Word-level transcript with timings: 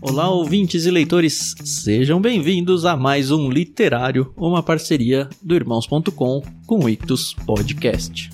Olá, 0.00 0.28
ouvintes 0.28 0.84
e 0.84 0.90
leitores, 0.90 1.54
sejam 1.64 2.20
bem-vindos 2.20 2.84
a 2.84 2.96
mais 2.96 3.30
um 3.30 3.48
Literário, 3.48 4.32
uma 4.36 4.62
parceria 4.62 5.28
do 5.40 5.54
Irmãos.com 5.54 6.42
com 6.66 6.84
o 6.84 6.88
Ictus 6.88 7.34
Podcast. 7.46 8.30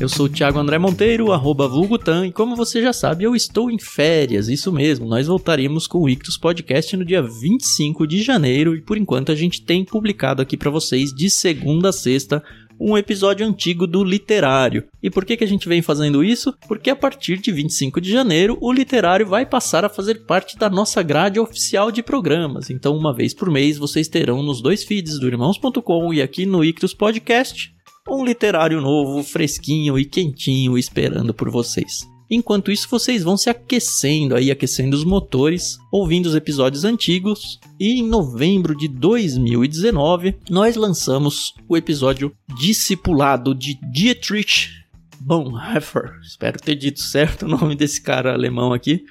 Eu 0.00 0.08
sou 0.08 0.26
o 0.26 0.28
Thiago 0.28 0.60
André 0.60 0.78
Monteiro, 0.78 1.32
arroba 1.32 1.66
Vulgutan, 1.66 2.24
e 2.26 2.32
como 2.32 2.54
você 2.54 2.80
já 2.80 2.92
sabe, 2.92 3.24
eu 3.24 3.34
estou 3.34 3.68
em 3.68 3.80
férias, 3.80 4.48
isso 4.48 4.70
mesmo, 4.70 5.08
nós 5.08 5.26
voltaremos 5.26 5.88
com 5.88 5.98
o 5.98 6.08
Ictus 6.08 6.36
Podcast 6.36 6.96
no 6.96 7.04
dia 7.04 7.20
25 7.20 8.06
de 8.06 8.22
janeiro, 8.22 8.76
e 8.76 8.80
por 8.80 8.96
enquanto 8.96 9.32
a 9.32 9.34
gente 9.34 9.60
tem 9.60 9.84
publicado 9.84 10.40
aqui 10.40 10.56
para 10.56 10.70
vocês 10.70 11.12
de 11.12 11.28
segunda 11.28 11.88
a 11.88 11.92
sexta 11.92 12.44
um 12.80 12.96
episódio 12.96 13.46
antigo 13.46 13.86
do 13.86 14.04
Literário. 14.04 14.84
E 15.02 15.10
por 15.10 15.24
que, 15.24 15.36
que 15.36 15.44
a 15.44 15.48
gente 15.48 15.68
vem 15.68 15.82
fazendo 15.82 16.22
isso? 16.22 16.54
Porque 16.66 16.90
a 16.90 16.96
partir 16.96 17.38
de 17.38 17.50
25 17.52 18.00
de 18.00 18.10
janeiro, 18.10 18.56
o 18.60 18.72
Literário 18.72 19.26
vai 19.26 19.44
passar 19.44 19.84
a 19.84 19.88
fazer 19.88 20.26
parte 20.26 20.56
da 20.56 20.70
nossa 20.70 21.02
grade 21.02 21.40
oficial 21.40 21.90
de 21.90 22.02
programas. 22.02 22.70
Então, 22.70 22.96
uma 22.96 23.14
vez 23.14 23.34
por 23.34 23.50
mês, 23.50 23.78
vocês 23.78 24.08
terão 24.08 24.42
nos 24.42 24.60
dois 24.60 24.84
feeds 24.84 25.18
do 25.18 25.26
Irmãos.com 25.26 26.12
e 26.12 26.22
aqui 26.22 26.46
no 26.46 26.64
Ictus 26.64 26.94
Podcast 26.94 27.76
um 28.10 28.24
literário 28.24 28.80
novo, 28.80 29.22
fresquinho 29.22 29.98
e 29.98 30.04
quentinho 30.04 30.78
esperando 30.78 31.34
por 31.34 31.50
vocês. 31.50 32.17
Enquanto 32.30 32.70
isso, 32.70 32.86
vocês 32.90 33.22
vão 33.22 33.38
se 33.38 33.48
aquecendo 33.48 34.36
aí, 34.36 34.50
aquecendo 34.50 34.94
os 34.94 35.04
motores, 35.04 35.78
ouvindo 35.90 36.26
os 36.26 36.34
episódios 36.34 36.84
antigos. 36.84 37.58
E 37.80 38.00
em 38.00 38.06
novembro 38.06 38.76
de 38.76 38.86
2019, 38.86 40.36
nós 40.50 40.76
lançamos 40.76 41.54
o 41.66 41.74
episódio 41.76 42.30
Discipulado 42.58 43.54
de 43.54 43.78
Dietrich 43.90 44.68
Bonhoeffer. 45.18 46.18
Espero 46.22 46.60
ter 46.60 46.74
dito 46.74 47.00
certo 47.00 47.46
o 47.46 47.48
nome 47.48 47.74
desse 47.74 48.02
cara 48.02 48.34
alemão 48.34 48.74
aqui. 48.74 49.06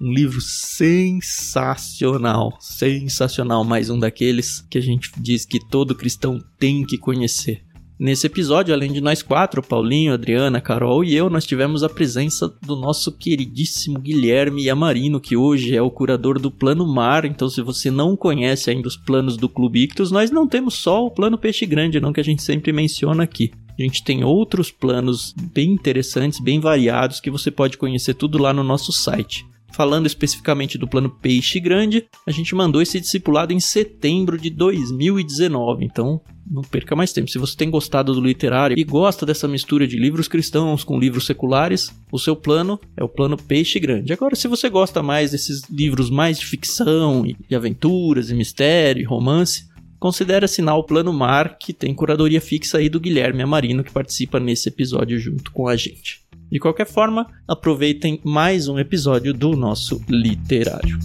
Um 0.00 0.12
livro 0.12 0.40
sensacional, 0.40 2.56
sensacional, 2.60 3.64
mais 3.64 3.90
um 3.90 3.98
daqueles 3.98 4.60
que 4.70 4.78
a 4.78 4.80
gente 4.80 5.10
diz 5.16 5.44
que 5.44 5.58
todo 5.58 5.92
cristão 5.94 6.38
tem 6.58 6.84
que 6.84 6.98
conhecer. 6.98 7.64
Nesse 7.96 8.26
episódio, 8.26 8.74
além 8.74 8.92
de 8.92 9.00
nós 9.00 9.22
quatro, 9.22 9.62
Paulinho, 9.62 10.12
Adriana, 10.12 10.60
Carol 10.60 11.04
e 11.04 11.14
eu, 11.14 11.30
nós 11.30 11.46
tivemos 11.46 11.84
a 11.84 11.88
presença 11.88 12.52
do 12.60 12.74
nosso 12.74 13.12
queridíssimo 13.12 14.00
Guilherme 14.00 14.64
Yamarino, 14.64 15.20
que 15.20 15.36
hoje 15.36 15.76
é 15.76 15.80
o 15.80 15.90
curador 15.90 16.40
do 16.40 16.50
Plano 16.50 16.84
Mar. 16.84 17.24
Então, 17.24 17.48
se 17.48 17.62
você 17.62 17.92
não 17.92 18.16
conhece 18.16 18.68
ainda 18.68 18.88
os 18.88 18.96
planos 18.96 19.36
do 19.36 19.48
Clube 19.48 19.84
Ictus, 19.84 20.10
nós 20.10 20.32
não 20.32 20.48
temos 20.48 20.74
só 20.74 21.06
o 21.06 21.10
Plano 21.10 21.38
Peixe 21.38 21.64
Grande, 21.66 22.00
não 22.00 22.12
que 22.12 22.20
a 22.20 22.24
gente 22.24 22.42
sempre 22.42 22.72
menciona 22.72 23.22
aqui. 23.22 23.52
A 23.78 23.82
gente 23.82 24.02
tem 24.02 24.24
outros 24.24 24.72
planos 24.72 25.32
bem 25.52 25.70
interessantes, 25.70 26.40
bem 26.40 26.58
variados, 26.58 27.20
que 27.20 27.30
você 27.30 27.48
pode 27.48 27.78
conhecer 27.78 28.14
tudo 28.14 28.38
lá 28.38 28.52
no 28.52 28.64
nosso 28.64 28.92
site. 28.92 29.46
Falando 29.74 30.06
especificamente 30.06 30.78
do 30.78 30.86
plano 30.86 31.10
Peixe 31.10 31.58
Grande, 31.58 32.06
a 32.24 32.30
gente 32.30 32.54
mandou 32.54 32.80
esse 32.80 33.00
discipulado 33.00 33.52
em 33.52 33.58
setembro 33.58 34.38
de 34.38 34.48
2019. 34.48 35.84
Então, 35.84 36.20
não 36.48 36.62
perca 36.62 36.94
mais 36.94 37.12
tempo. 37.12 37.28
Se 37.28 37.38
você 37.38 37.56
tem 37.56 37.70
gostado 37.70 38.14
do 38.14 38.20
literário 38.20 38.78
e 38.78 38.84
gosta 38.84 39.26
dessa 39.26 39.48
mistura 39.48 39.84
de 39.84 39.98
livros 39.98 40.28
cristãos 40.28 40.84
com 40.84 40.96
livros 40.96 41.26
seculares, 41.26 41.92
o 42.12 42.20
seu 42.20 42.36
plano 42.36 42.78
é 42.96 43.02
o 43.02 43.08
plano 43.08 43.36
Peixe 43.36 43.80
Grande. 43.80 44.12
Agora, 44.12 44.36
se 44.36 44.46
você 44.46 44.68
gosta 44.68 45.02
mais 45.02 45.32
desses 45.32 45.62
livros 45.68 46.08
mais 46.08 46.38
de 46.38 46.46
ficção 46.46 47.26
e 47.26 47.52
aventuras 47.52 48.30
e 48.30 48.34
mistério 48.34 49.02
e 49.02 49.04
romance, 49.04 49.68
considere 49.98 50.44
assinar 50.44 50.76
o 50.76 50.84
Plano 50.84 51.12
Mar, 51.12 51.58
que 51.58 51.72
tem 51.72 51.94
curadoria 51.94 52.40
fixa 52.40 52.78
aí 52.78 52.88
do 52.88 53.00
Guilherme 53.00 53.42
Amarino, 53.42 53.82
que 53.82 53.90
participa 53.90 54.38
nesse 54.38 54.68
episódio 54.68 55.18
junto 55.18 55.50
com 55.50 55.66
a 55.66 55.74
gente. 55.74 56.23
De 56.50 56.58
qualquer 56.60 56.86
forma, 56.86 57.26
aproveitem 57.48 58.20
mais 58.24 58.68
um 58.68 58.78
episódio 58.78 59.32
do 59.34 59.52
nosso 59.56 60.00
literário. 60.08 60.98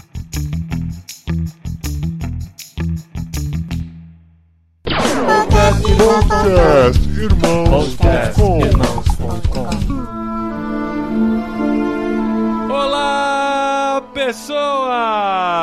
Podcast 5.97 6.99
Irmãos.com 7.19 8.59
Olá, 12.71 14.01
pessoas! 14.13 15.59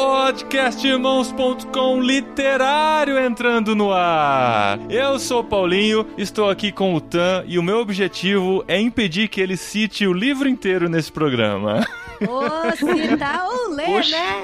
Podcastirmãos.com 0.00 2.00
literário 2.00 3.18
entrando 3.18 3.76
no 3.76 3.92
ar. 3.92 4.78
Eu 4.88 5.18
sou 5.18 5.40
o 5.40 5.44
Paulinho, 5.44 6.06
estou 6.16 6.48
aqui 6.48 6.72
com 6.72 6.94
o 6.94 7.00
Tan 7.02 7.44
e 7.46 7.58
o 7.58 7.62
meu 7.62 7.80
objetivo 7.80 8.64
é 8.66 8.80
impedir 8.80 9.28
que 9.28 9.42
ele 9.42 9.58
cite 9.58 10.06
o 10.06 10.14
livro 10.14 10.48
inteiro 10.48 10.88
nesse 10.88 11.12
programa. 11.12 11.86
Ô, 12.22 12.76
citar 12.76 13.46
ou 13.46 13.74
ler, 13.74 13.86
Puxa. 13.86 14.16
né? 14.16 14.42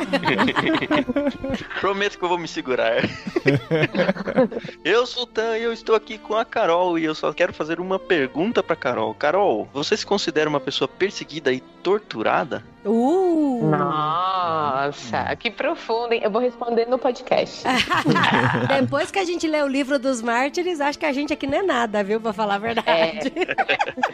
Prometo 1.81 2.19
que 2.19 2.25
eu 2.25 2.28
vou 2.28 2.39
me 2.39 2.49
segurar. 2.49 3.03
eu 4.84 5.06
sou 5.06 5.22
o 5.22 5.27
Tan 5.27 5.56
e 5.56 5.62
eu 5.62 5.72
estou 5.72 5.95
aqui 5.95 6.19
com 6.19 6.34
a 6.34 6.45
Carol 6.45 6.99
e 6.99 7.05
eu 7.05 7.15
só 7.15 7.33
quero 7.33 7.55
fazer 7.55 7.81
uma 7.81 7.99
pergunta 7.99 8.62
pra 8.62 8.77
Carol. 8.77 9.15
Carol, 9.15 9.66
você 9.72 9.97
se 9.97 10.05
considera 10.05 10.50
uma 10.50 10.61
pessoa 10.61 10.87
perseguida 10.87 11.50
e 11.50 11.61
torturada? 11.83 12.62
Uh! 12.84 13.71
Nossa, 14.87 15.35
que 15.37 15.51
profundo, 15.51 16.13
hein? 16.13 16.21
Eu 16.23 16.31
vou 16.31 16.41
responder 16.41 16.87
no 16.87 16.99
podcast. 16.99 17.65
Depois 18.81 19.11
que 19.11 19.19
a 19.19 19.25
gente 19.25 19.47
lê 19.47 19.61
o 19.63 19.67
livro 19.67 19.99
dos 19.99 20.23
mártires, 20.23 20.81
acho 20.81 20.99
que 20.99 21.07
a 21.07 21.13
gente 21.13 21.33
aqui 21.33 21.47
não 21.47 21.59
é 21.59 21.63
nada, 21.63 22.05
viu? 22.05 22.21
Pra 22.21 22.33
falar 22.33 22.55
a 22.55 22.59
verdade. 22.59 23.33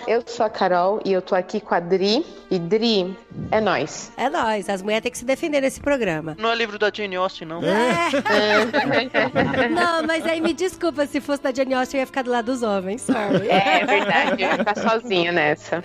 Eu 0.07 0.23
sou 0.27 0.47
a 0.47 0.51
Carol 0.51 1.01
e 1.05 1.13
eu 1.13 1.21
tô 1.21 1.35
aqui 1.35 1.61
com 1.61 1.75
a 1.75 1.81
Dri. 1.81 2.25
E 2.51 2.59
Dri, 2.59 3.17
é 3.51 3.61
nós. 3.61 4.13
É, 4.17 4.29
nóis, 4.29 4.69
as 4.69 4.83
mulheres 4.83 5.03
têm 5.03 5.13
que 5.13 5.19
se 5.19 5.25
defender 5.25 5.61
nesse 5.61 5.81
programa. 5.81 6.37
Não 6.39 6.51
é 6.51 6.55
livro 6.55 6.79
da 6.79 6.91
Jane 6.93 7.17
Austen, 7.17 7.49
não. 7.49 7.63
É. 7.63 8.11
Não, 9.73 10.07
mas 10.07 10.25
aí 10.27 10.41
me 10.41 10.53
desculpa, 10.53 11.07
se 11.07 11.21
fosse 11.21 11.43
da 11.43 11.53
Jane 11.53 11.75
Austen, 11.75 11.99
eu 11.99 12.03
ia 12.03 12.07
ficar 12.07 12.23
do 12.23 12.31
lado 12.31 12.47
dos 12.47 12.63
homens. 12.63 13.03
Sorry. 13.03 13.49
É 13.49 13.85
verdade, 13.85 14.43
eu 14.43 14.49
ia 14.49 14.57
ficar 14.59 14.77
sozinha 14.77 15.33
nessa. 15.33 15.83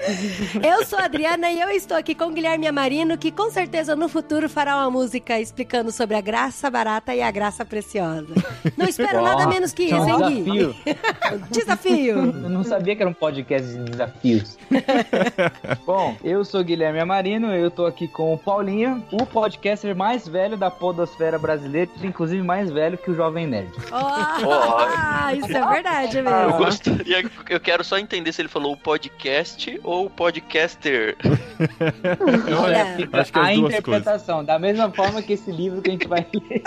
Eu 0.64 0.86
sou 0.86 1.00
a 1.00 1.06
Adriana 1.06 1.52
e 1.52 1.60
eu 1.60 1.70
estou 1.70 1.96
aqui 1.96 2.14
com 2.14 2.26
o 2.26 2.30
Guilherme 2.32 2.68
Amarino, 2.68 3.18
que 3.18 3.32
com 3.32 3.50
certeza 3.50 3.96
no 3.96 4.10
futuro 4.10 4.50
fará 4.50 4.77
uma 4.78 4.90
música 4.92 5.40
explicando 5.40 5.92
sobre 5.92 6.16
a 6.16 6.22
graça 6.22 6.70
barata 6.70 7.14
e 7.16 7.22
a 7.22 7.30
graça 7.32 7.64
preciosa. 7.66 8.28
Não 8.78 8.86
espero 8.90 9.22
nada 9.22 9.48
menos 9.48 9.74
que 9.74 9.84
É 9.94 9.98
isso, 9.98 10.10
hein, 10.10 10.44
Gui? 10.44 10.44
desafio. 10.44 10.76
Desafio. 11.52 12.16
Eu 12.18 12.50
não 12.50 12.64
sabia 12.64 12.96
que 12.96 13.02
era 13.02 13.10
um 13.10 13.14
podcast 13.14 13.68
de 13.68 13.84
desafios. 13.84 14.58
Bom, 15.86 16.16
eu 16.24 16.44
sou 16.46 16.64
Guilherme 16.64 17.00
Amarino, 17.00 17.54
eu 17.54 17.70
tô 17.70 17.86
aqui 17.86 18.08
com 18.08 18.34
o 18.34 18.38
Paulinho, 18.38 19.04
o 19.12 19.26
podcaster 19.26 19.96
mais 19.96 20.28
velho 20.28 20.56
da 20.58 20.70
podosfera 20.72 21.38
brasileira, 21.38 21.90
inclusive 22.04 22.42
mais 22.44 22.70
velho 22.72 22.98
que 22.98 23.12
o 23.12 23.16
Jovem 23.16 23.48
Nerd. 23.48 23.72
Oh, 23.92 25.36
isso 25.36 25.58
é 25.58 25.68
verdade 25.68 26.18
Eu 26.18 26.24
mesmo. 26.24 26.58
gostaria, 26.58 27.30
eu 27.50 27.60
quero 27.60 27.84
só 27.84 27.98
entender 27.98 28.32
se 28.32 28.42
ele 28.42 28.50
falou 28.50 28.74
o 28.74 28.78
podcast 28.78 29.80
ou 29.84 30.06
o 30.06 30.10
podcaster. 30.10 31.16
Olha, 32.62 32.98
acho 33.14 33.32
que 33.34 33.40
é 33.40 33.42
a 33.42 33.54
duas 33.54 33.74
interpretação, 33.74 34.44
da 34.44 34.58
mesma 34.60 34.67
forma 34.94 35.22
que 35.22 35.34
esse 35.34 35.52
livro 35.52 35.82
que 35.82 35.90
a 35.90 35.94
gente 35.94 36.08
vai 36.08 36.26
ler. 36.34 36.62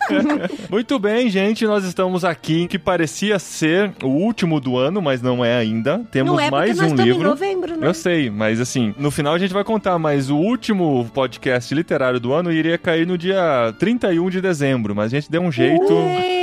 Muito 0.70 0.98
bem, 0.98 1.28
gente, 1.28 1.66
nós 1.66 1.84
estamos 1.84 2.24
aqui 2.24 2.66
que 2.66 2.78
parecia 2.78 3.38
ser 3.38 3.92
o 4.02 4.08
último 4.08 4.60
do 4.60 4.76
ano, 4.76 5.00
mas 5.02 5.20
não 5.22 5.44
é 5.44 5.56
ainda. 5.56 6.02
Temos 6.10 6.32
Não 6.32 6.40
é 6.40 6.50
mais 6.50 6.70
nós 6.76 6.78
um 6.80 6.82
estamos 6.94 7.00
em 7.00 7.12
livro. 7.12 7.28
novembro, 7.28 7.76
né? 7.76 7.86
Eu 7.86 7.94
sei, 7.94 8.30
mas 8.30 8.60
assim, 8.60 8.94
no 8.98 9.10
final 9.10 9.34
a 9.34 9.38
gente 9.38 9.52
vai 9.54 9.64
contar, 9.64 9.98
mas 9.98 10.30
o 10.30 10.36
último 10.36 11.08
podcast 11.14 11.74
literário 11.74 12.20
do 12.20 12.32
ano 12.32 12.52
iria 12.52 12.78
cair 12.78 13.06
no 13.06 13.16
dia 13.18 13.74
31 13.78 14.30
de 14.30 14.40
dezembro, 14.40 14.94
mas 14.94 15.12
a 15.12 15.16
gente 15.16 15.30
deu 15.30 15.42
um 15.42 15.52
jeito. 15.52 15.94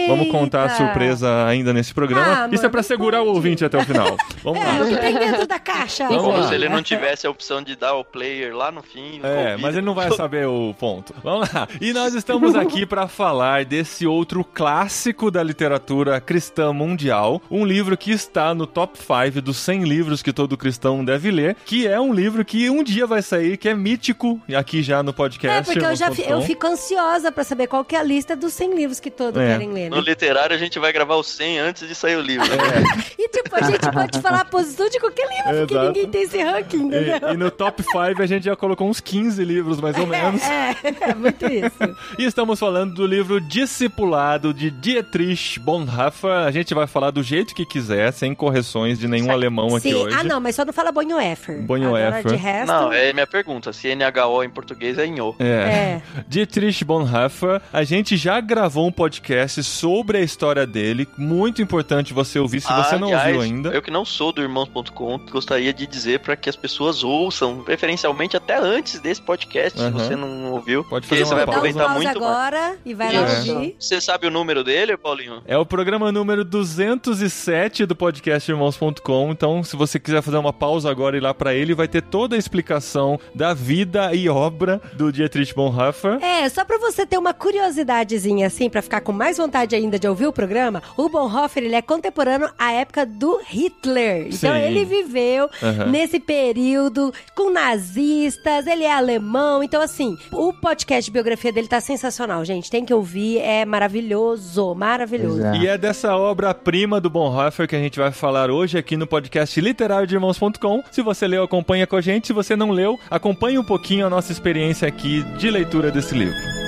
Vamos 0.07 0.27
contar 0.29 0.65
a 0.65 0.69
surpresa 0.69 1.45
ainda 1.45 1.71
nesse 1.71 1.93
programa. 1.93 2.43
Ah, 2.43 2.47
Isso 2.47 2.55
é 2.55 2.57
mano, 2.63 2.71
pra 2.71 2.83
segurar 2.83 3.21
o 3.21 3.27
ouvinte 3.27 3.63
até 3.63 3.77
o 3.77 3.83
final. 3.85 4.17
Vamos 4.43 4.59
É, 4.61 4.66
o 4.66 4.79
lá. 4.79 4.85
que 4.85 4.97
tem 4.97 5.13
dentro 5.17 5.47
da 5.47 5.59
caixa. 5.59 6.07
Vamos 6.09 6.23
Como 6.23 6.37
lá. 6.39 6.47
se 6.49 6.53
ele 6.55 6.67
não 6.67 6.84
tivesse 6.84 7.25
a 7.25 7.29
opção 7.29 7.61
de 7.61 7.73
dar 7.78 7.93
o 7.96 8.03
player 8.03 8.53
lá 8.53 8.69
no 8.69 8.84
fim. 8.84 9.22
É, 9.23 9.55
mas 9.55 9.75
ele 9.78 9.85
não 9.85 9.93
vai 9.93 10.11
saber 10.11 10.46
o 10.46 10.72
ponto. 10.73 11.14
Vamos 11.23 11.52
lá. 11.53 11.67
E 11.79 11.93
nós 11.93 12.14
estamos 12.14 12.55
aqui 12.55 12.85
para 12.85 13.08
falar 13.08 13.66
desse 13.66 14.05
outro 14.08 14.43
clássico 14.43 15.29
da 15.29 15.43
literatura 15.43 16.20
cristã 16.20 16.73
mundial, 16.73 17.41
um 17.49 17.66
livro 17.66 17.96
que 17.97 18.11
está 18.11 18.53
no 18.53 18.66
top 18.66 18.97
5 18.97 19.41
dos 19.41 19.58
100 19.58 19.84
livros 19.84 20.22
que 20.22 20.34
todo 20.34 20.58
cristão 20.58 21.03
deve 21.05 21.29
ler, 21.31 21.55
que 21.66 21.87
é 21.87 21.99
um 21.99 22.14
livro 22.14 22.43
que 22.43 22.70
um 22.70 22.84
dia 22.84 23.05
vai 23.05 23.22
sair, 23.22 23.58
que 23.58 23.70
é 23.70 23.73
mítico, 23.73 24.41
aqui 24.55 24.81
já 24.81 25.02
no 25.03 25.14
podcast. 25.14 25.59
É, 25.70 25.73
porque 25.73 25.85
eu 25.85 25.96
já 25.96 26.11
fi- 26.11 26.25
eu 26.28 26.41
fico 26.41 26.66
ansiosa 26.67 27.31
pra 27.31 27.43
saber 27.43 27.67
qual 27.67 27.84
que 27.85 27.96
é 27.96 27.99
a 27.99 28.03
lista 28.03 28.35
dos 28.35 28.53
100 28.53 28.73
livros 28.75 28.99
que 28.99 29.11
todos 29.11 29.41
É. 29.41 29.47
querem 29.53 29.72
ler. 29.72 29.90
No 29.90 29.97
Né? 29.97 30.02
literário 30.08 30.55
a 30.55 30.59
gente 30.59 30.79
vai 30.79 30.91
gravar 30.91 31.16
o 31.16 31.23
100 31.23 31.59
antes 31.59 31.87
de 31.87 31.93
sair 31.96 32.16
o 32.17 32.22
livro. 32.22 32.47
É. 32.52 33.14
E 33.23 33.29
tipo, 33.29 33.55
A 33.55 33.61
gente 33.61 33.90
pode 33.91 34.20
falar 34.22 34.41
a 34.41 34.46
posição 34.46 34.90
de 34.90 34.99
qualquer 34.99 35.28
livro, 35.29 35.59
porque 35.59 35.73
Exato. 35.75 35.87
ninguém 35.87 36.09
tem 36.09 36.22
esse 36.23 36.41
ranking, 36.41 36.78
entendeu? 36.87 37.20
E, 37.29 37.34
e 37.34 37.37
no 37.37 37.49
top 37.52 37.81
5 37.84 38.22
a 38.22 38.25
gente 38.25 38.43
já 38.46 38.55
colocou 38.55 38.90
uns 38.90 38.99
15 38.99 39.43
livros, 39.46 39.79
mais 39.79 39.97
ou 39.97 40.05
menos. 40.08 40.41
É, 40.43 40.62
é 40.62 40.62
muito 41.17 41.45
isso. 41.45 41.95
E 42.17 42.25
estamos 42.25 42.59
falando 42.59 42.93
do 42.93 43.05
livro 43.05 43.39
Discipulado 43.39 44.53
de 44.53 44.69
Dietrich 44.69 45.59
Bonhoeffer. 45.59 46.31
A 46.31 46.51
gente 46.51 46.73
vai 46.73 46.87
falar 46.87 47.11
do 47.11 47.23
jeito 47.23 47.53
que 47.53 47.65
quiser, 47.65 48.11
sem 48.13 48.33
correções 48.33 48.99
de 48.99 49.07
nenhum 49.07 49.31
alemão 49.31 49.75
aqui 49.75 49.93
hoje. 49.93 50.15
Ah, 50.15 50.23
não, 50.23 50.39
mas 50.39 50.55
só 50.55 50.65
não 50.65 50.73
fala 50.73 50.91
Bonhoeffer. 50.91 51.61
Bonhoeffer. 51.61 52.31
De 52.31 52.35
resto... 52.35 52.71
Não, 52.71 52.93
é 52.93 53.13
minha 53.13 53.27
pergunta. 53.27 53.73
Se 53.73 53.93
NHO 53.95 54.43
em 54.43 54.49
português 54.49 54.97
é 54.97 55.05
Inho. 55.05 55.35
É. 55.39 55.45
É. 55.45 56.01
Dietrich 56.27 56.83
Bonhoeffer, 56.83 57.61
a 57.71 57.83
gente 57.83 58.17
já 58.17 58.39
gravou 58.39 58.87
um 58.87 58.91
podcast 58.91 59.63
sobre 59.63 60.17
a 60.17 60.21
história 60.21 60.65
dele, 60.65 61.07
muito 61.17 61.61
importante 61.61 62.13
você 62.13 62.39
ouvir 62.39 62.61
se 62.61 62.67
você 62.67 62.97
não 62.97 63.07
Aliás, 63.07 63.27
ouviu 63.27 63.41
ainda. 63.41 63.69
Eu 63.69 63.81
que 63.81 63.91
não 63.91 64.05
sou 64.05 64.31
do 64.31 64.41
Irmãos.com, 64.41 65.19
gostaria 65.31 65.73
de 65.73 65.85
dizer 65.87 66.19
para 66.19 66.35
que 66.35 66.49
as 66.49 66.55
pessoas 66.55 67.03
ouçam, 67.03 67.63
preferencialmente 67.63 68.37
até 68.37 68.57
antes 68.57 68.99
desse 68.99 69.21
podcast, 69.21 69.79
Aham. 69.79 69.91
se 69.91 70.05
você 70.05 70.15
não 70.15 70.53
ouviu. 70.53 70.84
Pode 70.84 71.08
fazer 71.08 71.26
você 71.26 71.34
uma 71.34 71.38
vai 71.38 71.46
um 71.46 71.50
aproveitar 71.50 71.90
muito 71.90 72.03
mais. 72.05 72.16
agora 72.17 72.78
e 72.85 72.94
vai 72.94 73.14
lá 73.14 73.22
ouvir. 73.22 73.76
Você 73.79 74.00
sabe 74.02 74.28
o 74.28 74.32
número 74.32 74.64
dele, 74.64 74.96
Paulinho? 74.97 75.41
É 75.46 75.58
o 75.58 75.66
programa 75.66 76.11
número 76.11 76.44
207 76.44 77.85
do 77.85 77.96
podcast 77.96 78.50
Irmãos.com. 78.50 79.32
Então, 79.32 79.64
se 79.64 79.76
você 79.76 80.00
quiser 80.00 80.22
fazer 80.22 80.38
uma 80.38 80.53
pausa 80.53 80.90
agora 80.90 81.16
e 81.16 81.20
ir 81.20 81.22
lá 81.22 81.34
pra 81.34 81.53
ele, 81.53 81.73
vai 81.73 81.88
ter 81.88 82.02
toda 82.02 82.35
a 82.35 82.40
explicação 82.40 83.20
da 83.34 83.53
vida 83.53 84.14
e 84.14 84.28
obra 84.29 84.82
do 84.94 85.11
Dietrich 85.11 85.53
Bonhoeffer. 85.53 86.23
É, 86.23 86.47
só 86.50 86.64
pra 86.66 86.78
você 86.78 87.06
ter 87.06 87.17
uma 87.17 87.34
curiosidadezinha 87.34 88.47
assim, 88.47 88.70
pra 88.70 88.82
ficar 88.82 89.02
com 89.02 89.11
mais 89.11 89.38
vontade 89.38 89.76
ainda 89.76 89.97
de 89.99 90.08
ouvir 90.08 90.28
o 90.28 90.34
programa, 90.34 90.82
o 90.97 91.09
Bonhoeffer, 91.09 91.64
ele 91.64 91.76
é 91.76 91.82
contemporâneo 91.82 92.49
à 92.58 92.72
época 92.72 93.06
do 93.06 93.40
Hitler. 93.47 94.28
Então 94.28 94.53
Sim. 94.53 94.61
ele 94.61 94.85
viveu 94.85 95.49
Aham. 95.61 95.85
nesse 95.88 96.20
período 96.20 97.14
com 97.35 97.49
nazistas, 97.52 98.67
ele 98.67 98.84
é 98.84 98.94
alemão, 98.94 99.64
então 99.64 99.82
assim, 99.82 100.17
o 100.32 100.42
podcast 100.51 101.05
de 101.05 101.11
biografia 101.11 101.53
dele 101.53 101.67
tá 101.67 101.79
sensacional, 101.79 102.43
gente, 102.43 102.69
tem 102.69 102.84
que 102.84 102.93
ouvir, 102.93 103.37
é 103.37 103.63
maravilhoso, 103.66 104.73
maravilhoso. 104.73 105.40
Exato. 105.40 105.57
E 105.57 105.67
é 105.67 105.78
dessa 105.78 106.17
obra-prima 106.17 106.99
do 106.99 107.09
Bonhoeffer 107.09 107.67
que 107.67 107.75
a 107.75 107.79
gente 107.79 107.99
vai 107.99 108.11
falar 108.11 108.49
hoje 108.49 108.78
aqui 108.78 108.97
no 108.97 109.05
podcast 109.05 109.61
literário 109.61 110.07
de 110.07 110.16
irmãos.com. 110.16 110.84
Se 110.91 111.01
você 111.01 111.28
leu, 111.28 111.43
acompanha 111.43 111.85
com 111.85 111.95
a 111.95 112.01
gente. 112.01 112.28
Se 112.28 112.34
você 112.34 112.55
não 112.55 112.72
leu, 112.72 112.99
acompanhe 113.09 113.57
um 113.59 113.63
pouquinho 113.63 114.07
a 114.07 114.09
nossa 114.09 114.31
experiência 114.31 114.87
aqui 114.87 115.23
de 115.37 115.49
leitura 115.49 115.91
desse 115.91 116.16
livro. 116.16 116.62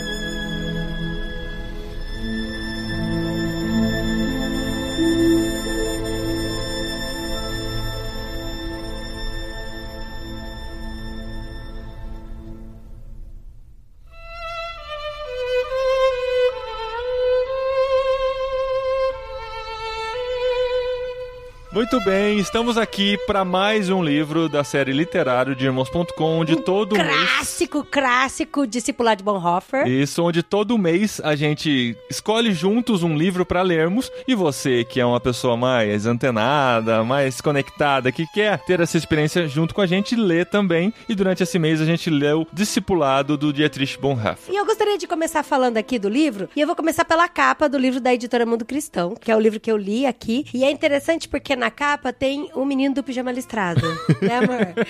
Muito 21.85 22.03
bem, 22.03 22.39
estamos 22.39 22.79
aqui 22.79 23.15
para 23.27 23.45
mais 23.45 23.91
um 23.91 24.03
livro 24.03 24.49
da 24.49 24.63
série 24.63 24.91
literário 24.91 25.55
de 25.55 25.65
irmãos.com, 25.65 26.39
onde 26.39 26.55
todo 26.55 26.95
mês 26.95 27.29
Clássico, 27.29 27.83
clássico 27.83 28.65
discipular 28.65 29.15
de 29.15 29.23
Bonhoeffer. 29.23 29.87
Isso, 29.87 30.23
onde 30.23 30.41
todo 30.41 30.79
mês 30.79 31.21
a 31.23 31.35
gente 31.35 31.95
escolhe 32.09 32.53
juntos 32.53 33.03
um 33.03 33.15
livro 33.15 33.45
para 33.45 33.61
lermos 33.61 34.11
e 34.27 34.33
você, 34.33 34.83
que 34.83 34.99
é 34.99 35.05
uma 35.05 35.19
pessoa 35.19 35.55
mais 35.55 36.07
antenada, 36.07 37.03
mais 37.03 37.39
conectada, 37.39 38.11
que 38.11 38.25
quer 38.33 38.57
ter 38.65 38.79
essa 38.79 38.97
experiência 38.97 39.47
junto 39.47 39.75
com 39.75 39.81
a 39.81 39.85
gente, 39.85 40.15
lê 40.15 40.43
também. 40.43 40.91
E 41.07 41.13
durante 41.13 41.43
esse 41.43 41.59
mês 41.59 41.79
a 41.79 41.85
gente 41.85 42.09
leu 42.09 42.47
Discipulado 42.51 43.37
do 43.37 43.53
Dietrich 43.53 43.99
Bonhoeffer. 43.99 44.51
E 44.51 44.57
eu 44.57 44.65
gostaria 44.65 44.97
de 44.97 45.05
começar 45.05 45.43
falando 45.43 45.77
aqui 45.77 45.99
do 45.99 46.09
livro, 46.09 46.49
e 46.55 46.61
eu 46.61 46.65
vou 46.65 46.75
começar 46.75 47.05
pela 47.05 47.27
capa 47.27 47.69
do 47.69 47.77
livro 47.77 48.01
da 48.01 48.11
editora 48.11 48.43
Mundo 48.43 48.65
Cristão, 48.65 49.13
que 49.13 49.31
é 49.31 49.35
o 49.35 49.39
livro 49.39 49.59
que 49.59 49.71
eu 49.71 49.77
li 49.77 50.07
aqui. 50.07 50.47
E 50.51 50.63
é 50.63 50.71
interessante 50.71 51.29
porque 51.29 51.55
na 51.55 51.74
capa 51.75 52.11
tem 52.13 52.49
o 52.55 52.63
menino 52.65 52.95
do 52.95 53.03
pijama 53.03 53.31
listrado, 53.31 53.81
né, 54.21 54.37
amor? 54.37 54.73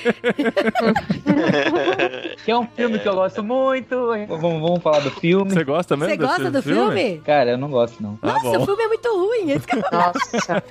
Que 2.45 2.51
é 2.51 2.57
um 2.57 2.67
filme 2.67 2.99
que 2.99 3.07
eu 3.07 3.15
gosto 3.15 3.43
muito. 3.43 3.95
Vamos, 4.27 4.61
vamos 4.61 4.81
falar 4.81 4.99
do 4.99 5.11
filme. 5.11 5.51
Você 5.51 5.63
gosta 5.63 5.95
mesmo 5.97 6.11
Você 6.11 6.17
desse 6.17 6.29
gosta 6.29 6.51
do 6.51 6.61
filme? 6.61 7.21
Cara, 7.25 7.51
eu 7.51 7.57
não 7.57 7.69
gosto, 7.69 8.01
não. 8.01 8.17
Ah, 8.21 8.33
Nossa, 8.33 8.57
bom. 8.57 8.61
o 8.61 8.65
filme 8.65 8.83
é 8.83 8.87
muito 8.87 9.07
ruim. 9.15 9.51
Esse 9.51 9.67
que 9.67 9.75
eu- 9.75 9.83
Nossa. 9.91 10.63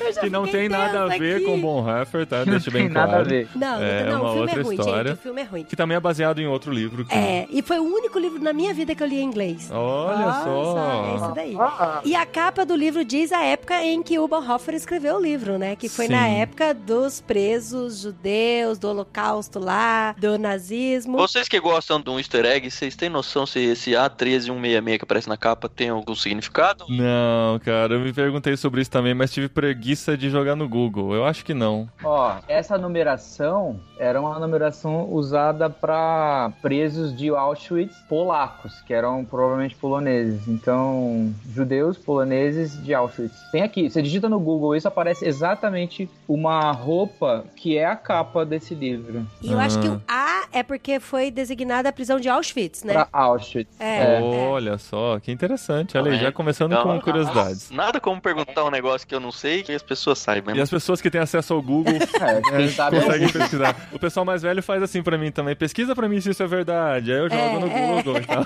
eu 0.00 0.20
Que 0.22 0.30
não 0.30 0.46
tem 0.46 0.68
nada 0.68 1.04
a 1.04 1.06
ver 1.08 1.36
aqui. 1.36 1.44
com 1.44 1.60
Bonhoeffer, 1.60 2.26
tá? 2.26 2.38
Não 2.44 2.52
Deixa 2.52 2.70
bem 2.70 2.84
tem 2.84 2.92
claro. 2.92 3.10
nada 3.10 3.22
a 3.22 3.24
ver. 3.24 3.48
Não, 3.54 3.82
É, 3.82 4.04
não, 4.04 4.20
uma 4.20 4.30
o 4.30 4.32
filme 4.34 4.40
outra 4.42 4.60
é 4.60 4.64
ruim, 4.64 4.76
história. 4.76 5.10
gente. 5.10 5.18
O 5.18 5.22
filme 5.22 5.40
é 5.40 5.44
ruim. 5.44 5.64
Que 5.64 5.76
também 5.76 5.96
é 5.96 6.00
baseado 6.00 6.40
em 6.40 6.46
outro 6.46 6.72
livro. 6.72 7.04
Que... 7.04 7.14
É, 7.14 7.46
e 7.50 7.62
foi 7.62 7.78
o 7.78 7.84
único 7.84 8.18
livro 8.18 8.42
na 8.42 8.52
minha 8.52 8.72
vida 8.72 8.94
que 8.94 9.02
eu 9.02 9.06
li 9.06 9.20
em 9.20 9.24
inglês. 9.24 9.70
Olha 9.72 10.18
Nossa, 10.18 10.44
só. 10.44 11.10
É 11.12 11.16
isso 11.16 11.34
daí. 11.34 11.56
Ah, 11.58 12.00
E 12.04 12.14
a 12.14 12.24
capa 12.26 12.64
do 12.64 12.76
livro 12.76 13.04
diz 13.04 13.32
a 13.32 13.42
época 13.42 13.82
em 13.82 14.02
que 14.02 14.18
o 14.18 14.28
Bonhoeffer 14.28 14.74
escreveu 14.74 15.16
o 15.16 15.20
livro, 15.20 15.39
né? 15.58 15.76
Que 15.76 15.88
foi 15.88 16.06
Sim. 16.06 16.12
na 16.12 16.28
época 16.28 16.74
dos 16.74 17.20
presos 17.20 18.00
judeus, 18.00 18.78
do 18.78 18.88
holocausto 18.88 19.58
lá, 19.58 20.14
do 20.18 20.38
nazismo. 20.38 21.16
Vocês 21.16 21.48
que 21.48 21.58
gostam 21.60 22.00
de 22.00 22.10
um 22.10 22.18
easter 22.18 22.44
egg, 22.44 22.70
vocês 22.70 22.96
têm 22.96 23.08
noção 23.08 23.46
se 23.46 23.58
esse 23.60 23.92
A13166 23.92 24.98
que 24.98 25.04
aparece 25.04 25.28
na 25.28 25.36
capa 25.36 25.68
tem 25.68 25.88
algum 25.88 26.14
significado? 26.14 26.84
Não, 26.88 27.58
cara, 27.60 27.94
eu 27.94 28.00
me 28.00 28.12
perguntei 28.12 28.56
sobre 28.56 28.80
isso 28.80 28.90
também, 28.90 29.14
mas 29.14 29.32
tive 29.32 29.48
preguiça 29.48 30.16
de 30.16 30.30
jogar 30.30 30.56
no 30.56 30.68
Google. 30.68 31.14
Eu 31.14 31.24
acho 31.24 31.44
que 31.44 31.54
não. 31.54 31.88
Ó, 32.02 32.36
essa 32.48 32.76
numeração 32.76 33.80
era 33.98 34.20
uma 34.20 34.38
numeração 34.38 35.10
usada 35.12 35.68
para 35.68 36.52
presos 36.62 37.16
de 37.16 37.28
Auschwitz 37.28 37.94
polacos, 38.08 38.80
que 38.86 38.94
eram 38.94 39.24
provavelmente 39.24 39.74
poloneses. 39.76 40.48
Então, 40.48 41.32
judeus 41.54 41.98
poloneses 41.98 42.82
de 42.82 42.94
Auschwitz. 42.94 43.36
Tem 43.52 43.62
aqui, 43.62 43.90
você 43.90 44.02
digita 44.02 44.28
no 44.28 44.40
Google 44.40 44.74
isso, 44.74 44.88
aparece 44.88 45.26
exatamente 45.30 46.08
uma 46.28 46.70
roupa 46.72 47.44
que 47.56 47.76
é 47.76 47.86
a 47.86 47.96
capa 47.96 48.44
desse 48.44 48.74
livro. 48.74 49.26
E 49.42 49.50
eu 49.50 49.58
acho 49.58 49.80
que 49.80 49.88
Ah. 49.88 49.92
o 49.92 50.00
A 50.08 50.42
é 50.52 50.62
porque 50.62 51.00
foi 51.00 51.30
designada 51.30 51.88
a 51.88 51.92
prisão 51.92 52.20
de 52.20 52.28
Auschwitz, 52.28 52.84
né? 52.84 52.92
Pra 52.92 53.08
Auschwitz. 53.12 53.70
É, 53.80 54.16
é. 54.18 54.20
Olha 54.22 54.76
só, 54.78 55.18
que 55.18 55.32
interessante. 55.32 55.96
Olha 55.96 56.12
aí, 56.12 56.18
já 56.18 56.30
começando 56.32 56.72
Não, 56.72 56.82
com 56.82 57.00
curiosidades. 57.00 57.70
Nada 57.70 58.00
como 58.00 58.20
perguntar 58.20 58.64
um 58.64 58.70
negócio 58.70 59.06
que 59.06 59.14
eu 59.14 59.20
não 59.20 59.32
sei 59.32 59.62
que 59.62 59.72
as 59.72 59.82
pessoas 59.82 60.18
saibam. 60.18 60.54
E 60.54 60.60
as 60.60 60.68
pessoas 60.70 61.00
que 61.00 61.10
têm 61.10 61.20
acesso 61.20 61.54
ao 61.54 61.62
Google 61.62 61.94
É, 62.52 62.68
sabe 62.68 62.96
é 62.96 63.00
o 63.00 63.02
conseguem 63.04 63.28
pesquisar. 63.28 63.76
O 63.92 63.98
pessoal 63.98 64.24
mais 64.26 64.42
velho 64.42 64.62
faz 64.62 64.82
assim 64.82 65.02
pra 65.02 65.16
mim 65.16 65.30
também. 65.30 65.54
Pesquisa 65.56 65.94
pra 65.94 66.08
mim 66.08 66.20
se 66.20 66.30
isso 66.30 66.42
é 66.42 66.46
verdade. 66.46 67.12
Aí 67.12 67.18
eu 67.18 67.28
jogo 67.30 67.40
É, 67.40 67.58
no 67.58 67.66
é. 67.66 68.02
Google 68.02 68.16
e 68.18 68.26
tal. 68.26 68.44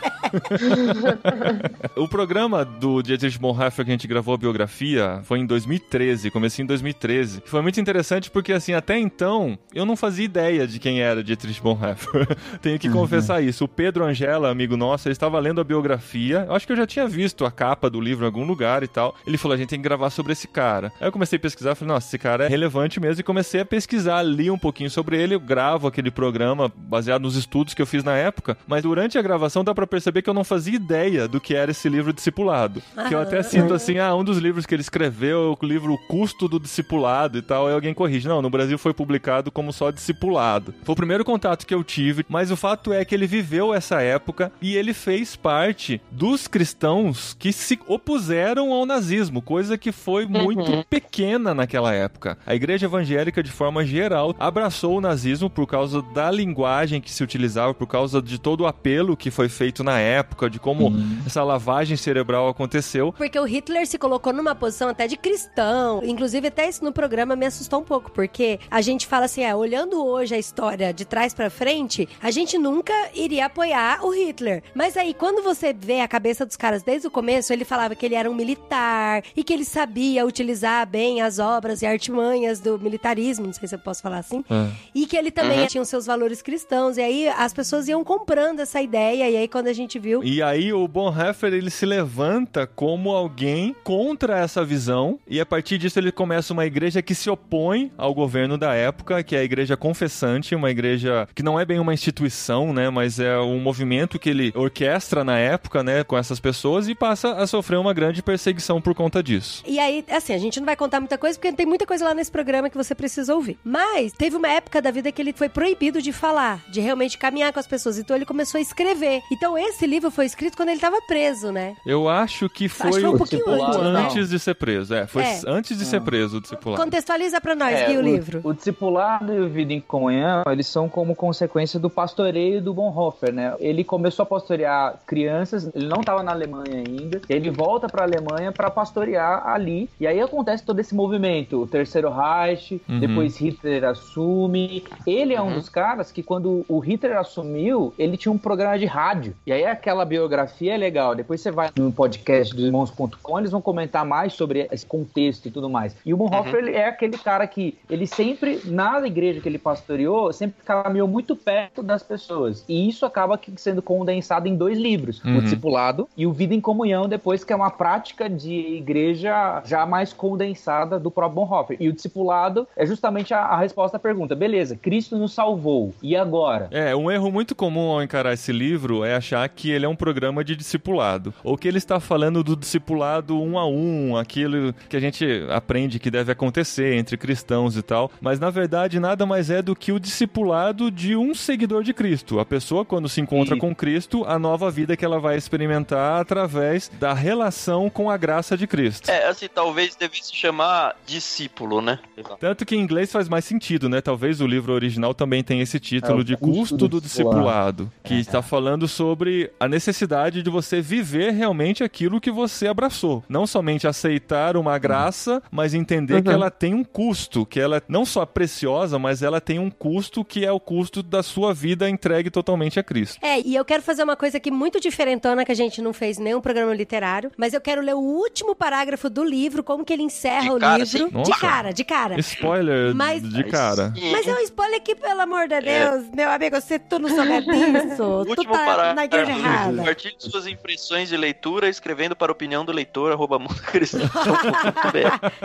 o 1.97 2.09
programa 2.09 2.65
do 2.65 3.03
Dietrich 3.03 3.39
Bonhoeffer 3.39 3.85
que 3.85 3.91
a 3.91 3.95
gente 3.95 4.07
gravou 4.07 4.35
a 4.35 4.39
biografia 4.39 5.21
foi 5.25 5.39
em 5.39 5.47
2013, 5.47 6.31
comecei 6.31 6.63
em 6.63 6.67
2013. 6.75 7.43
Foi 7.45 7.63
muito 7.63 7.81
interessante 7.81 8.31
porque, 8.31 8.53
assim, 8.53 8.73
até 8.73 8.99
então, 8.99 9.59
eu 9.75 9.87
não 9.87 9.97
fazia 9.97 10.25
ideia 10.25 10.67
de 10.67 10.79
quem 10.79 11.01
era 11.01 11.23
Dietrich 11.23 11.61
Bonhoeffer. 11.61 12.27
Tenho 12.61 12.79
que 12.79 12.91
confessar 12.91 13.43
isso. 13.43 13.65
O 13.65 13.69
Pedro 13.69 14.05
Angela, 14.05 14.51
amigo 14.51 14.77
nosso, 14.77 15.09
ele 15.09 15.13
estava 15.13 15.39
lendo 15.39 15.61
a 15.61 15.65
biografia. 15.65 16.45
Eu 16.49 16.55
acho 16.55 16.67
que 16.67 16.73
eu 16.73 16.77
já 16.77 16.87
tinha 16.87 17.07
visto 17.07 17.45
a 17.45 17.51
capa 17.51 17.89
do 17.89 18.01
livro 18.01 18.25
em 18.25 18.27
algum 18.27 18.45
lugar 18.45 18.83
e 18.83 18.89
tal. 18.89 19.15
Ele 19.27 19.39
falou, 19.39 19.55
a 19.55 19.59
gente 19.59 19.69
tem 19.69 19.79
que 19.79 19.85
gravar 19.85 20.11
sobre 20.11 20.33
esse 20.33 20.49
cara. 20.49 20.93
Aí 21.01 21.07
eu 21.07 21.13
comecei 21.13 21.37
a 21.37 21.41
pesquisar, 21.41 21.75
falei, 21.75 21.95
nossa, 21.95 22.09
esse 22.09 22.19
cara 22.19 22.47
é 22.47 22.49
relevante 22.49 23.01
mesmo. 23.01 23.21
E 23.21 23.25
comecei 23.25 23.61
a 23.61 23.65
pesquisar, 23.65 24.23
li 24.23 24.51
um 24.51 24.59
pouquinho 24.59 24.91
sobre 24.91 25.21
ele. 25.21 25.35
Eu 25.35 25.41
gravo 25.41 25.87
aquele 25.87 26.11
programa 26.11 26.73
baseado 26.77 27.23
nos 27.23 27.37
estudos 27.37 27.75
que 27.75 27.83
eu 27.83 27.87
fiz 27.87 28.03
na 28.03 28.17
época. 28.17 28.57
Mas 28.67 28.83
durante 28.83 29.19
a 29.19 29.23
gravação 29.23 29.65
dá 29.65 29.75
pra 29.75 29.87
perceber 29.87 30.23
que 30.23 30.31
eu 30.31 30.35
não 30.35 30.45
fazia 30.45 30.75
ideia 30.75 31.29
do 31.29 31.41
que 31.41 31.55
era 31.55 31.71
esse 31.71 31.89
livro 31.89 32.13
discipulado. 32.13 32.83
Que 33.09 33.15
eu 33.15 33.21
até 33.21 33.43
cito 33.43 33.73
assim, 33.73 33.99
ah, 33.99 34.15
um 34.15 34.25
dos 34.25 34.39
livros 34.39 34.67
que 34.67 34.75
ele 34.75 34.83
escreveu, 34.83 35.57
o 35.61 35.67
livro 35.67 35.93
O 35.93 35.99
Custo 36.07 36.49
do 36.49 36.59
Discipulado 36.65 37.39
e 37.39 37.43
tal. 37.43 37.67
Aí 37.67 37.75
alguém 37.75 37.95
corrige. 37.95 38.27
Não, 38.27 38.43
no 38.43 38.51
Brasil 38.51 38.79
foi 38.79 38.93
publicado 38.93 39.51
como 39.51 39.73
só 39.73 39.91
discipulado. 39.91 40.75
Foi 40.83 40.93
o 40.95 40.97
primeiro 40.97 41.25
contato 41.25 41.67
que 41.67 41.75
eu 41.75 41.85
tive, 41.85 42.25
mas 42.29 42.51
o 42.51 42.57
fato 42.57 42.93
é 42.93 43.05
que 43.05 43.15
ele 43.15 43.27
viveu 43.27 43.73
essa 43.73 44.01
época 44.01 44.51
e 44.61 44.77
ele 44.77 44.95
fez 44.95 45.37
parte 45.37 46.01
dos 46.11 46.49
cristãos 46.49 47.37
que 47.39 47.53
se 47.53 47.79
opuseram 47.87 48.73
ao 48.73 48.87
nazismo, 48.87 49.43
coisa 49.43 49.77
que 49.77 49.93
foi 49.93 50.27
muito 50.27 50.85
pequena 50.89 51.55
naquela 51.55 51.93
época. 51.93 52.39
A 52.47 52.55
igreja 52.55 52.87
evangélica, 52.87 53.43
de 53.43 53.51
forma 53.51 53.85
geral, 53.85 54.35
abraçou 54.39 54.97
o 54.97 55.01
nazismo 55.01 55.51
por 55.51 55.67
causa 55.67 56.03
da 56.03 56.31
linguagem 56.31 57.01
que 57.01 57.11
se 57.11 57.23
utilizava, 57.23 57.75
por 57.75 57.87
causa 57.87 58.23
de 58.23 58.39
todo 58.39 58.63
o 58.63 58.67
apelo 58.67 59.17
que 59.17 59.31
foi 59.31 59.49
feito 59.49 59.85
na 59.85 59.99
época, 59.99 60.49
de 60.49 60.59
como 60.59 60.93
essa 61.27 61.43
lavagem 61.45 61.97
cerebral 61.97 62.49
aconteceu. 62.49 63.13
Porque 63.13 63.39
o 63.39 63.45
Hitler 63.45 63.87
se 63.87 63.99
colocou 63.99 64.33
numa 64.33 64.55
posição 64.55 64.89
até 64.89 65.07
de 65.07 65.17
cristão. 65.17 66.01
Inclusive, 66.05 66.51
até 66.55 66.69
isso 66.69 66.85
no 66.85 66.93
programa 66.93 67.35
me 67.35 67.47
assustou 67.47 67.81
um 67.81 67.85
pouco, 67.85 68.13
porque 68.13 68.61
a 68.71 68.81
gente 68.81 69.09
fala 69.09 69.25
assim, 69.25 69.43
é, 69.43 69.53
olhando 69.55 70.05
hoje 70.05 70.37
a 70.37 70.39
história 70.39 70.95
de 70.95 71.05
trás 71.05 71.35
pra 71.35 71.51
frente, 71.51 72.09
a 72.23 72.31
gente 72.31 72.57
nunca 72.57 72.93
iria 73.13 73.47
apoiar 73.47 74.05
o 74.07 74.11
Hitler. 74.11 74.63
Mas 74.73 74.97
aí, 74.97 75.13
quando 75.13 75.43
você 75.43 75.73
vê 75.73 76.01
a 76.01 76.07
cabeça 76.07 76.47
dos 76.47 76.57
caras 76.57 76.85
desde 76.85 77.09
o 77.09 77.11
começo, 77.11 77.53
ele 77.53 77.65
falava 77.65 77.97
que 77.97 78.07
ele 78.07 78.15
era 78.15 78.31
um 78.31 78.35
militar 78.35 79.23
e 79.37 79.43
que 79.43 79.53
ele 79.53 79.65
sabia 79.65 80.25
utilizar 80.25 80.87
bem 80.87 81.21
as 81.23 81.41
obras 81.41 81.83
e 81.83 81.87
artimanhas 81.87 82.61
do 82.61 82.79
militarismo, 82.79 83.47
não 83.47 83.53
sei 83.53 83.67
se 83.67 83.75
eu 83.75 83.79
posso 83.81 84.01
falar 84.01 84.19
assim, 84.19 84.45
É. 84.49 84.69
e 84.95 85.07
que 85.07 85.17
ele 85.17 85.33
também 85.33 85.67
tinha 85.67 85.83
os 85.83 85.89
seus 85.89 86.07
valores 86.07 86.41
cristãos. 86.41 86.97
E 86.97 87.01
aí 87.03 87.29
as 87.29 87.53
pessoas 87.53 87.89
iam 87.89 88.05
comprando 88.05 88.61
essa 88.61 88.81
ideia, 88.81 89.29
e 89.29 89.37
aí 89.37 89.49
quando 89.49 89.67
a 89.67 89.73
gente 89.73 89.99
viu. 89.99 90.23
E 90.23 90.41
aí 90.41 90.73
o 90.73 90.87
Bonhoeffer 90.87 91.53
ele 91.53 91.71
se 91.71 91.85
levanta 91.85 92.65
como 92.67 93.11
alguém 93.11 93.75
contra 93.83 94.39
essa 94.39 94.65
visão 94.65 95.19
e 95.27 95.41
a 95.41 95.47
partir 95.47 95.79
disso 95.79 95.99
ele 95.99 96.13
começa 96.13 96.44
uma 96.53 96.67
igreja 96.67 97.03
que 97.03 97.15
se 97.15 97.31
opõe 97.31 97.91
ao 97.97 98.15
governo 98.15 98.57
da 98.59 98.75
época, 98.75 99.23
que 99.23 99.35
é 99.37 99.41
a 99.41 99.45
igreja 99.45 99.77
confessante, 99.77 100.55
uma 100.55 100.71
igreja 100.71 101.29
que 101.35 101.43
não 101.43 101.59
é 101.59 101.65
bem 101.65 101.79
uma 101.79 101.95
instituição, 101.95 102.73
né, 102.73 102.91
mas 102.91 103.19
é 103.19 103.39
um 103.39 103.59
movimento 103.61 104.19
que 104.19 104.31
ele 104.31 104.53
orquestra 104.55 105.25
na 105.25 105.39
época, 105.39 105.83
né, 105.83 106.05
com 106.05 106.17
essas 106.17 106.41
pessoas 106.41 106.89
e 106.89 106.95
passa 106.95 107.33
a 107.35 107.47
sofrer 107.47 107.79
uma 107.79 107.93
grande 107.93 108.23
perseguição 108.23 108.81
por 108.81 108.95
conta 108.95 109.23
disso. 109.23 109.63
E 109.67 109.79
aí, 109.79 110.05
assim, 110.11 110.33
a 110.33 110.39
gente 110.39 110.59
não 110.61 110.67
vai 110.67 110.77
contar 110.77 111.01
muita 111.01 111.19
coisa, 111.19 111.39
porque 111.39 111.53
tem 111.53 111.67
muita 111.67 111.87
coisa 111.87 112.05
lá 112.05 112.15
nesse 112.15 112.31
programa 112.31 112.71
que 112.71 112.77
você 112.77 112.95
precisa 112.95 113.35
ouvir. 113.35 113.59
Mas 113.65 114.13
teve 114.13 114.37
uma 114.37 114.49
época 114.49 114.81
da 114.81 114.91
vida 114.91 115.11
que 115.13 115.21
ele 115.21 115.33
foi 115.33 115.49
proibido 115.49 116.01
de 116.01 116.13
falar, 116.13 116.61
de 116.71 116.81
realmente 116.81 117.19
caminhar 117.19 117.53
com 117.53 117.61
as 117.61 117.67
pessoas. 117.67 117.99
Então 117.99 118.17
ele 118.17 118.25
começou 118.25 118.59
a 118.59 118.63
escrever. 118.63 119.23
Então 119.31 119.57
esse 119.59 119.87
livro 119.87 120.11
foi 120.11 120.27
escrito 120.27 120.57
quando 120.57 120.69
ele 120.71 120.81
tava 120.81 121.01
preso, 121.03 121.51
né? 121.53 121.75
Eu 121.87 122.09
acho 122.09 122.49
que 122.49 122.67
Acho 122.67 122.75
foi, 122.75 122.91
que 122.93 123.01
foi 123.01 123.09
um 123.09 123.17
pouquinho 123.19 123.45
pouco 123.45 123.65
antes, 123.65 123.81
né? 123.81 124.01
antes 124.01 124.29
de 124.29 124.39
ser 124.39 124.55
preso. 124.55 124.95
É, 124.95 125.07
foi 125.07 125.23
É. 125.23 125.41
antes 125.47 125.77
de 125.79 125.85
ser 125.85 126.01
preso 126.01 126.34
o 126.37 126.41
discipulado. 126.41 126.83
Contextualiza 126.83 127.41
pra 127.41 127.55
nós, 127.55 127.75
É, 127.75 127.87
Gui, 127.87 127.99
o, 127.99 128.03
livro. 128.03 128.41
O 128.45 128.53
discipulado 128.53 129.33
e 129.33 129.41
o 129.41 129.49
Vida 129.49 129.73
em 129.73 129.81
Comunhão, 129.81 130.43
eles 130.51 130.67
são 130.67 130.89
como 130.89 131.15
consequência 131.15 131.79
do 131.81 131.89
pastoreio 131.91 132.61
do 132.61 132.73
Bonhoeffer, 132.75 133.33
né? 133.33 133.55
Ele 133.61 133.85
começou 133.85 134.23
a 134.23 134.27
pastorear 134.27 134.99
crianças, 135.07 135.71
ele 135.75 135.87
não 135.87 136.01
estava 136.01 136.23
na 136.23 136.33
Alemanha 136.33 136.83
ainda, 136.87 137.21
ele 137.29 137.51
volta 137.51 137.87
para 137.89 138.03
a 138.03 138.07
Alemanha 138.07 138.53
para 138.53 138.71
pastorear 138.71 139.47
ali, 139.47 139.89
e 140.01 140.07
aí 140.07 140.21
acontece 140.21 140.65
todo 140.65 140.79
esse 140.81 140.95
movimento, 140.95 141.63
o 141.63 141.67
Terceiro 141.67 142.11
Reich, 142.11 142.81
Uhum. 142.89 142.99
depois 143.01 143.37
Hitler 143.37 143.85
assume. 143.85 144.85
Ele 145.07 145.35
é 145.35 145.43
um 145.43 145.53
dos 145.55 145.69
caras 145.69 146.11
que 146.13 146.23
quando 146.23 146.65
o 146.69 146.79
Hitler 146.79 147.17
assumiu, 147.19 147.93
ele 147.99 148.17
tinha 148.17 148.33
um 148.33 148.39
programa 148.39 148.79
de 148.79 148.87
rádio, 148.87 149.35
e 149.47 149.53
aí 149.53 149.65
aquela 149.67 150.05
biografia 150.05 150.75
é 150.75 150.77
legal, 150.77 151.15
depois 151.15 151.41
você 151.41 151.51
vai 151.51 151.71
no 151.77 151.93
podcast 151.93 152.55
do 152.55 152.63
irmãos.com, 152.63 153.39
eles 153.39 153.51
vão 153.51 153.61
comentar 153.61 154.05
mais 154.05 154.33
sobre 154.35 154.69
esse 154.71 154.87
contexto 154.87 155.47
e 155.47 155.51
tudo 155.51 155.69
mais. 155.69 155.95
E 156.05 156.14
o 156.15 156.17
Bonhoeffer 156.17 156.61
ele 156.61 156.73
é 156.73 156.87
aquele 156.87 157.19
cara 157.19 157.47
que 157.47 157.77
ele 157.91 158.07
sempre, 158.07 158.61
na 158.65 159.05
igreja 159.07 159.41
que 159.41 159.49
ele 159.49 159.59
pastoreou, 159.59 160.33
sempre 160.33 160.63
caminhou 160.65 161.09
muito 161.09 161.37
perto 161.37 161.83
das 161.83 162.03
pessoas. 162.03 162.65
E 162.69 162.89
isso 162.89 163.05
acaba 163.05 163.39
sendo 163.57 163.83
condensado 163.83 164.49
em 164.49 164.57
dois 164.57 164.79
livros: 164.79 165.23
Uhum. 165.25 165.39
O 165.39 165.43
Discipulado 165.43 166.09
e 166.17 166.27
o 166.27 166.33
Vida 166.33 166.55
em 166.55 166.61
Comunhão, 166.61 167.09
depois 167.09 167.45
que 167.45 167.53
é 167.53 167.57
uma 167.57 167.71
prática 167.71 168.29
de 168.29 168.53
igreja 168.77 169.63
já 169.65 169.85
mais 169.87 170.13
condensada 170.13 170.99
do 170.99 171.11
próprio 171.11 171.45
Bonhoeffer. 171.45 171.77
E 171.81 171.89
o 171.89 171.93
Discipulado 171.93 172.67
é 172.77 172.87
justamente 172.87 173.35
a, 173.35 173.41
a 173.41 173.59
resposta 173.59 173.97
à 173.97 174.01
pergunta: 174.01 174.35
beleza, 174.35 174.77
Cristo 174.77 175.17
nos 175.17 175.33
salvou, 175.33 175.93
e 176.03 176.17
agora? 176.17 176.69
É, 176.71 176.95
um 176.95 177.11
erro 177.11 177.31
muito 177.31 177.55
comum 177.55 177.91
ao 177.91 178.03
encarar 178.03 178.33
esse 178.33 178.53
livro 178.53 179.05
é 179.05 179.15
achar 179.15 179.49
que 179.49 179.71
ele 179.71 179.85
é 179.85 179.89
um 179.89 179.97
programa 179.97 180.45
de 180.45 180.55
discipulado. 180.55 181.35
Ou 181.43 181.57
que 181.57 181.67
ele 181.67 181.79
está 181.79 181.99
falando 181.99 182.43
do 182.45 182.57
discipulado 182.57 183.41
um 183.41 183.59
a 183.59 183.67
um, 183.67 184.17
aquilo 184.17 184.75
que 184.89 184.97
a 184.97 185.01
gente 185.01 185.27
aprende 185.51 185.99
que 186.05 186.11
deve 186.11 186.31
acontecer 186.31 186.97
entre 186.97 187.17
cristãos 187.17 187.79
e 187.79 187.83
tal. 187.83 188.11
Mas 188.21 188.39
na 188.39 188.51
verdade 188.51 189.01
nada 189.01 189.25
mais 189.25 189.49
é 189.49 189.63
do 189.63 189.75
que 189.75 189.91
o 189.91 189.99
discipulado 189.99 190.91
de 190.91 191.17
um 191.17 191.35
seguidor 191.35 191.83
de 191.83 191.95
Cristo. 191.95 192.39
A 192.39 192.45
pessoa, 192.45 192.85
quando 192.85 193.09
se 193.09 193.23
encontra 193.23 193.55
Isso. 193.55 193.61
com 193.61 193.75
Cristo, 193.75 194.23
a 194.27 194.39
nova 194.39 194.71
vida 194.71 194.99
que 194.99 195.05
ela 195.05 195.19
vai 195.19 195.39
experimentar 195.39 196.21
através 196.21 196.91
da 197.01 197.15
relação 197.15 197.89
com 197.89 198.11
a 198.11 198.19
graça 198.19 198.55
de 198.55 198.67
Cristo. 198.67 199.11
É, 199.11 199.29
assim, 199.29 199.49
talvez 199.49 199.97
devesse 199.97 200.37
chamar 200.37 200.95
discípulo, 201.07 201.81
né? 201.81 201.99
Tanto 202.39 202.67
que 202.67 202.77
em 202.77 202.81
inglês 202.81 203.11
faz 203.11 203.27
mais 203.27 203.47
sentido, 203.47 203.89
né? 203.89 204.03
Talvez 204.03 204.43
o 204.43 204.47
livro 204.47 204.75
original 204.75 205.15
também 205.15 205.43
tenha 205.43 205.63
esse 205.63 205.81
título 205.81 206.21
É, 206.21 206.25
de 206.25 206.37
custo 206.37 206.59
custo 206.59 206.77
do 206.77 206.89
do 206.89 207.01
discipulado, 207.01 207.91
que 208.03 208.13
está 208.13 208.43
falando 208.43 208.87
sobre 208.87 209.51
a 209.59 209.67
necessidade 209.67 210.43
de 210.43 210.51
você 210.51 210.83
viver 210.83 211.33
realmente 211.33 211.83
aquilo 211.83 212.21
que 212.21 212.31
você 212.31 212.67
abraçou. 212.67 213.25
Não 213.27 213.47
somente 213.47 213.87
aceitar 213.87 214.55
uma 214.55 214.77
graça, 214.77 215.43
mas 215.51 215.73
entender 215.73 215.94
que 216.23 216.29
ela 216.31 216.51
tem 216.51 216.75
um 216.75 216.85
custo, 216.85 217.45
que 217.47 217.59
ela 217.61 217.83
não 217.89 218.05
só 218.05 218.23
é 218.23 218.27
preciosa, 218.27 218.99
mas 218.99 219.23
ela 219.23 219.41
tem 219.41 219.59
um 219.59 219.71
custo 219.71 220.25
que 220.25 220.45
é 220.45 220.51
o 220.53 220.61
custo 220.61 221.03
da 221.03 221.23
sua 221.23 221.53
vida 221.55 221.89
entregue 221.89 222.31
totalmente 222.31 222.79
a 222.79 222.83
Cristo. 222.83 223.19
É, 223.23 223.41
e 223.41 223.55
eu 223.55 223.65
quero 223.65 223.83
fazer 223.83 224.03
uma 224.03 224.17
coisa 224.17 224.37
aqui 224.39 224.51
muito 224.51 224.81
diferentona 224.81 225.45
que 225.45 225.53
a 225.53 225.55
gente 225.55 225.81
não 225.83 225.93
fez 225.93 226.19
nenhum 226.19 226.41
programa 226.41 226.75
literário, 226.75 227.31
mas 227.37 227.53
eu 227.55 227.61
quero 227.61 227.81
ler 227.83 227.95
o 227.95 228.01
último 228.01 228.55
parágrafo 228.55 229.09
do 229.11 229.23
livro, 229.25 229.63
como 229.63 229.85
que 229.85 229.93
ele 229.93 230.03
encerra 230.03 230.43
De 230.43 230.51
o 230.51 230.59
cara, 230.59 230.79
livro. 230.79 230.97
assim? 230.97 231.07
De 231.09 231.15
Nossa. 231.15 231.41
cara, 231.41 231.73
de 231.73 231.85
cara. 231.85 232.19
Spoiler 232.21 232.95
Mas- 232.95 233.23
de 233.23 233.45
cara. 233.45 233.93
Mas 234.13 234.27
é 234.27 234.35
um 234.35 234.39
spoiler 234.41 234.77
aqui, 234.77 234.95
pelo 234.95 235.21
amor 235.21 235.49
de 235.49 235.61
Deus, 235.61 236.05
meu 236.15 236.31
amigo, 236.31 236.61
você 236.61 236.79
tu 236.79 236.99
não 236.99 237.09
souber 237.09 237.43
disso, 237.45 238.25
tu 238.35 238.45
tá 238.45 238.51
parágrafo. 238.51 238.95
na 238.97 239.05
igreja 239.05 239.31
errada. 239.33 239.77
Compartilhe 239.77 240.15
suas 240.19 240.47
impressões 240.47 241.09
de 241.09 241.17
leitura 241.17 241.69
escrevendo 241.69 242.15
para 242.17 242.31
a 242.31 242.35
opinião 242.35 242.65
do 242.65 242.73
leitor, 242.73 243.13
arroba 243.13 243.39
mundocristão.com.br. 243.39 244.15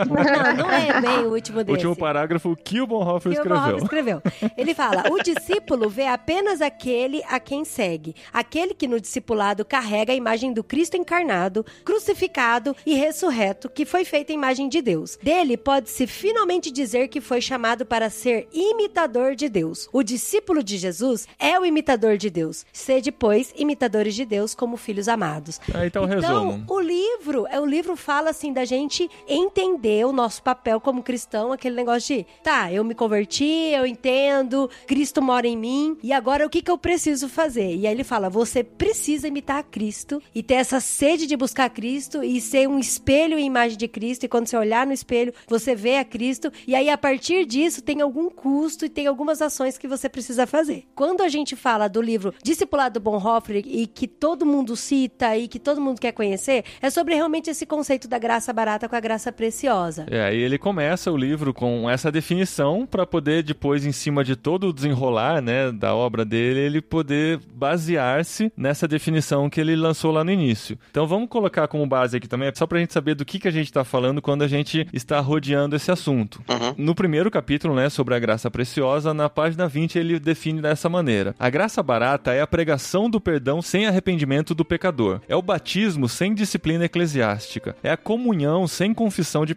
Não, 0.42 0.56
não 0.56 0.70
é 0.70 1.00
bem 1.00 1.18
o 1.20 1.32
último 1.32 1.58
desse. 1.64 1.72
Último 1.72 1.96
parágrafo 1.96 2.56
que 2.56 2.80
o 2.80 2.86
Bonhoeffer 2.86 3.32
que 3.32 3.38
o 3.38 3.40
escreveu. 3.42 3.60
Bonhoeffer 3.60 3.82
escreveu. 3.82 4.22
Ele 4.56 4.74
fala: 4.74 5.04
o 5.10 5.22
discípulo 5.22 5.88
vê 5.88 6.06
apenas 6.06 6.60
aquele 6.60 7.22
a 7.28 7.38
quem 7.40 7.64
segue, 7.64 8.14
aquele 8.32 8.74
que 8.74 8.86
no 8.88 9.00
discipulado 9.00 9.64
carrega 9.64 10.12
a 10.12 10.16
imagem 10.16 10.52
do 10.52 10.62
Cristo 10.64 10.96
encarnado, 10.96 11.64
crucificado 11.84 12.74
e 12.86 12.94
ressurreto, 12.94 13.68
que 13.68 13.84
foi 13.84 14.04
feita 14.04 14.32
a 14.32 14.34
imagem 14.34 14.68
de 14.68 14.80
Deus. 14.80 15.18
Dele 15.22 15.56
pode-se 15.56 16.06
finalmente 16.06 16.70
dizer 16.70 17.08
que 17.08 17.20
foi 17.20 17.40
chamado 17.40 17.84
para 17.84 18.08
ser 18.10 18.48
imitador 18.52 19.34
de 19.34 19.48
Deus. 19.48 19.88
O 19.92 20.02
discípulo 20.02 20.62
de 20.62 20.78
Jesus 20.78 21.26
é 21.38 21.58
o 21.58 21.64
imitador 21.64 22.16
de 22.16 22.30
Deus. 22.30 22.64
Sede, 22.72 23.10
pois, 23.12 23.52
imitadores 23.56 24.14
de 24.14 24.24
Deus 24.24 24.54
como 24.54 24.76
filhos 24.76 25.08
amados. 25.08 25.60
Aí 25.74 25.86
então 25.88 26.04
o 26.04 26.06
Então, 26.06 26.48
resumo. 26.50 26.64
o 26.68 26.80
livro, 26.80 27.46
é 27.50 27.60
o 27.60 27.66
livro 27.66 27.96
fala 27.96 28.30
assim 28.30 28.52
da 28.52 28.64
gente 28.64 29.08
entender 29.28 30.06
o 30.06 30.12
nosso 30.12 30.29
papel 30.38 30.80
como 30.80 31.02
cristão, 31.02 31.52
aquele 31.52 31.74
negócio 31.74 32.16
de, 32.16 32.26
tá, 32.42 32.70
eu 32.72 32.84
me 32.84 32.94
converti, 32.94 33.72
eu 33.74 33.86
entendo, 33.86 34.68
Cristo 34.86 35.22
mora 35.22 35.46
em 35.46 35.56
mim, 35.56 35.96
e 36.02 36.12
agora 36.12 36.46
o 36.46 36.50
que 36.50 36.60
que 36.60 36.70
eu 36.70 36.76
preciso 36.76 37.28
fazer? 37.28 37.74
E 37.74 37.86
aí 37.86 37.92
ele 37.92 38.04
fala, 38.04 38.28
você 38.28 38.62
precisa 38.62 39.26
imitar 39.26 39.64
Cristo 39.64 40.22
e 40.34 40.42
ter 40.42 40.54
essa 40.54 40.78
sede 40.78 41.26
de 41.26 41.36
buscar 41.36 41.70
Cristo 41.70 42.22
e 42.22 42.40
ser 42.40 42.68
um 42.68 42.78
espelho 42.78 43.38
e 43.38 43.42
imagem 43.42 43.78
de 43.78 43.88
Cristo, 43.88 44.24
e 44.24 44.28
quando 44.28 44.46
você 44.46 44.56
olhar 44.56 44.86
no 44.86 44.92
espelho, 44.92 45.32
você 45.48 45.74
vê 45.74 45.96
a 45.96 46.04
Cristo, 46.04 46.52
e 46.66 46.74
aí 46.74 46.90
a 46.90 46.98
partir 46.98 47.46
disso 47.46 47.82
tem 47.82 48.02
algum 48.02 48.28
custo 48.28 48.84
e 48.84 48.88
tem 48.88 49.06
algumas 49.06 49.40
ações 49.40 49.78
que 49.78 49.88
você 49.88 50.08
precisa 50.08 50.46
fazer. 50.46 50.84
Quando 50.94 51.22
a 51.22 51.28
gente 51.28 51.56
fala 51.56 51.88
do 51.88 52.02
livro 52.02 52.34
Discipulado 52.42 53.00
do 53.00 53.02
Bonhoeffer 53.02 53.62
e 53.64 53.86
que 53.86 54.06
todo 54.06 54.44
mundo 54.44 54.76
cita 54.76 55.36
e 55.36 55.48
que 55.48 55.58
todo 55.58 55.80
mundo 55.80 56.00
quer 56.00 56.12
conhecer, 56.12 56.64
é 56.82 56.90
sobre 56.90 57.14
realmente 57.14 57.48
esse 57.48 57.64
conceito 57.64 58.08
da 58.08 58.18
graça 58.18 58.52
barata 58.52 58.88
com 58.88 58.96
a 58.96 59.00
graça 59.00 59.32
preciosa. 59.32 60.06
É, 60.20 60.24
aí 60.24 60.42
ele 60.42 60.58
começa 60.58 61.10
o 61.10 61.16
livro 61.16 61.54
com 61.54 61.88
essa 61.88 62.12
definição 62.12 62.86
para 62.86 63.06
poder 63.06 63.42
depois, 63.42 63.86
em 63.86 63.92
cima 63.92 64.22
de 64.22 64.36
todo 64.36 64.68
o 64.68 64.72
desenrolar, 64.72 65.40
né, 65.40 65.72
da 65.72 65.94
obra 65.94 66.24
dele, 66.24 66.60
ele 66.60 66.82
poder 66.82 67.40
basear-se 67.54 68.52
nessa 68.56 68.86
definição 68.86 69.48
que 69.48 69.60
ele 69.60 69.74
lançou 69.74 70.12
lá 70.12 70.22
no 70.22 70.30
início. 70.30 70.78
Então 70.90 71.06
vamos 71.06 71.28
colocar 71.28 71.66
como 71.68 71.86
base 71.86 72.18
aqui 72.18 72.28
também, 72.28 72.52
só 72.54 72.66
pra 72.66 72.78
gente 72.78 72.92
saber 72.92 73.14
do 73.14 73.24
que, 73.24 73.38
que 73.38 73.48
a 73.48 73.50
gente 73.50 73.66
está 73.66 73.82
falando 73.82 74.20
quando 74.20 74.42
a 74.42 74.48
gente 74.48 74.86
está 74.92 75.20
rodeando 75.20 75.74
esse 75.74 75.90
assunto. 75.90 76.42
Uhum. 76.48 76.74
No 76.76 76.94
primeiro 76.94 77.30
capítulo, 77.30 77.74
né, 77.74 77.88
sobre 77.88 78.14
a 78.14 78.18
graça 78.18 78.50
preciosa, 78.50 79.14
na 79.14 79.30
página 79.30 79.66
20 79.66 79.98
ele 79.98 80.20
define 80.20 80.60
dessa 80.60 80.88
maneira: 80.88 81.34
A 81.38 81.48
graça 81.48 81.82
barata 81.82 82.32
é 82.32 82.42
a 82.42 82.46
pregação 82.46 83.08
do 83.08 83.20
perdão 83.20 83.62
sem 83.62 83.86
arrependimento 83.86 84.54
do 84.54 84.64
pecador. 84.64 85.20
É 85.28 85.36
o 85.36 85.42
batismo 85.42 86.08
sem 86.08 86.34
disciplina 86.34 86.84
eclesiástica. 86.84 87.74
É 87.82 87.90
a 87.90 87.96
comunhão 87.96 88.66
sem 88.66 88.92
confissão 88.92 89.46
de 89.46 89.54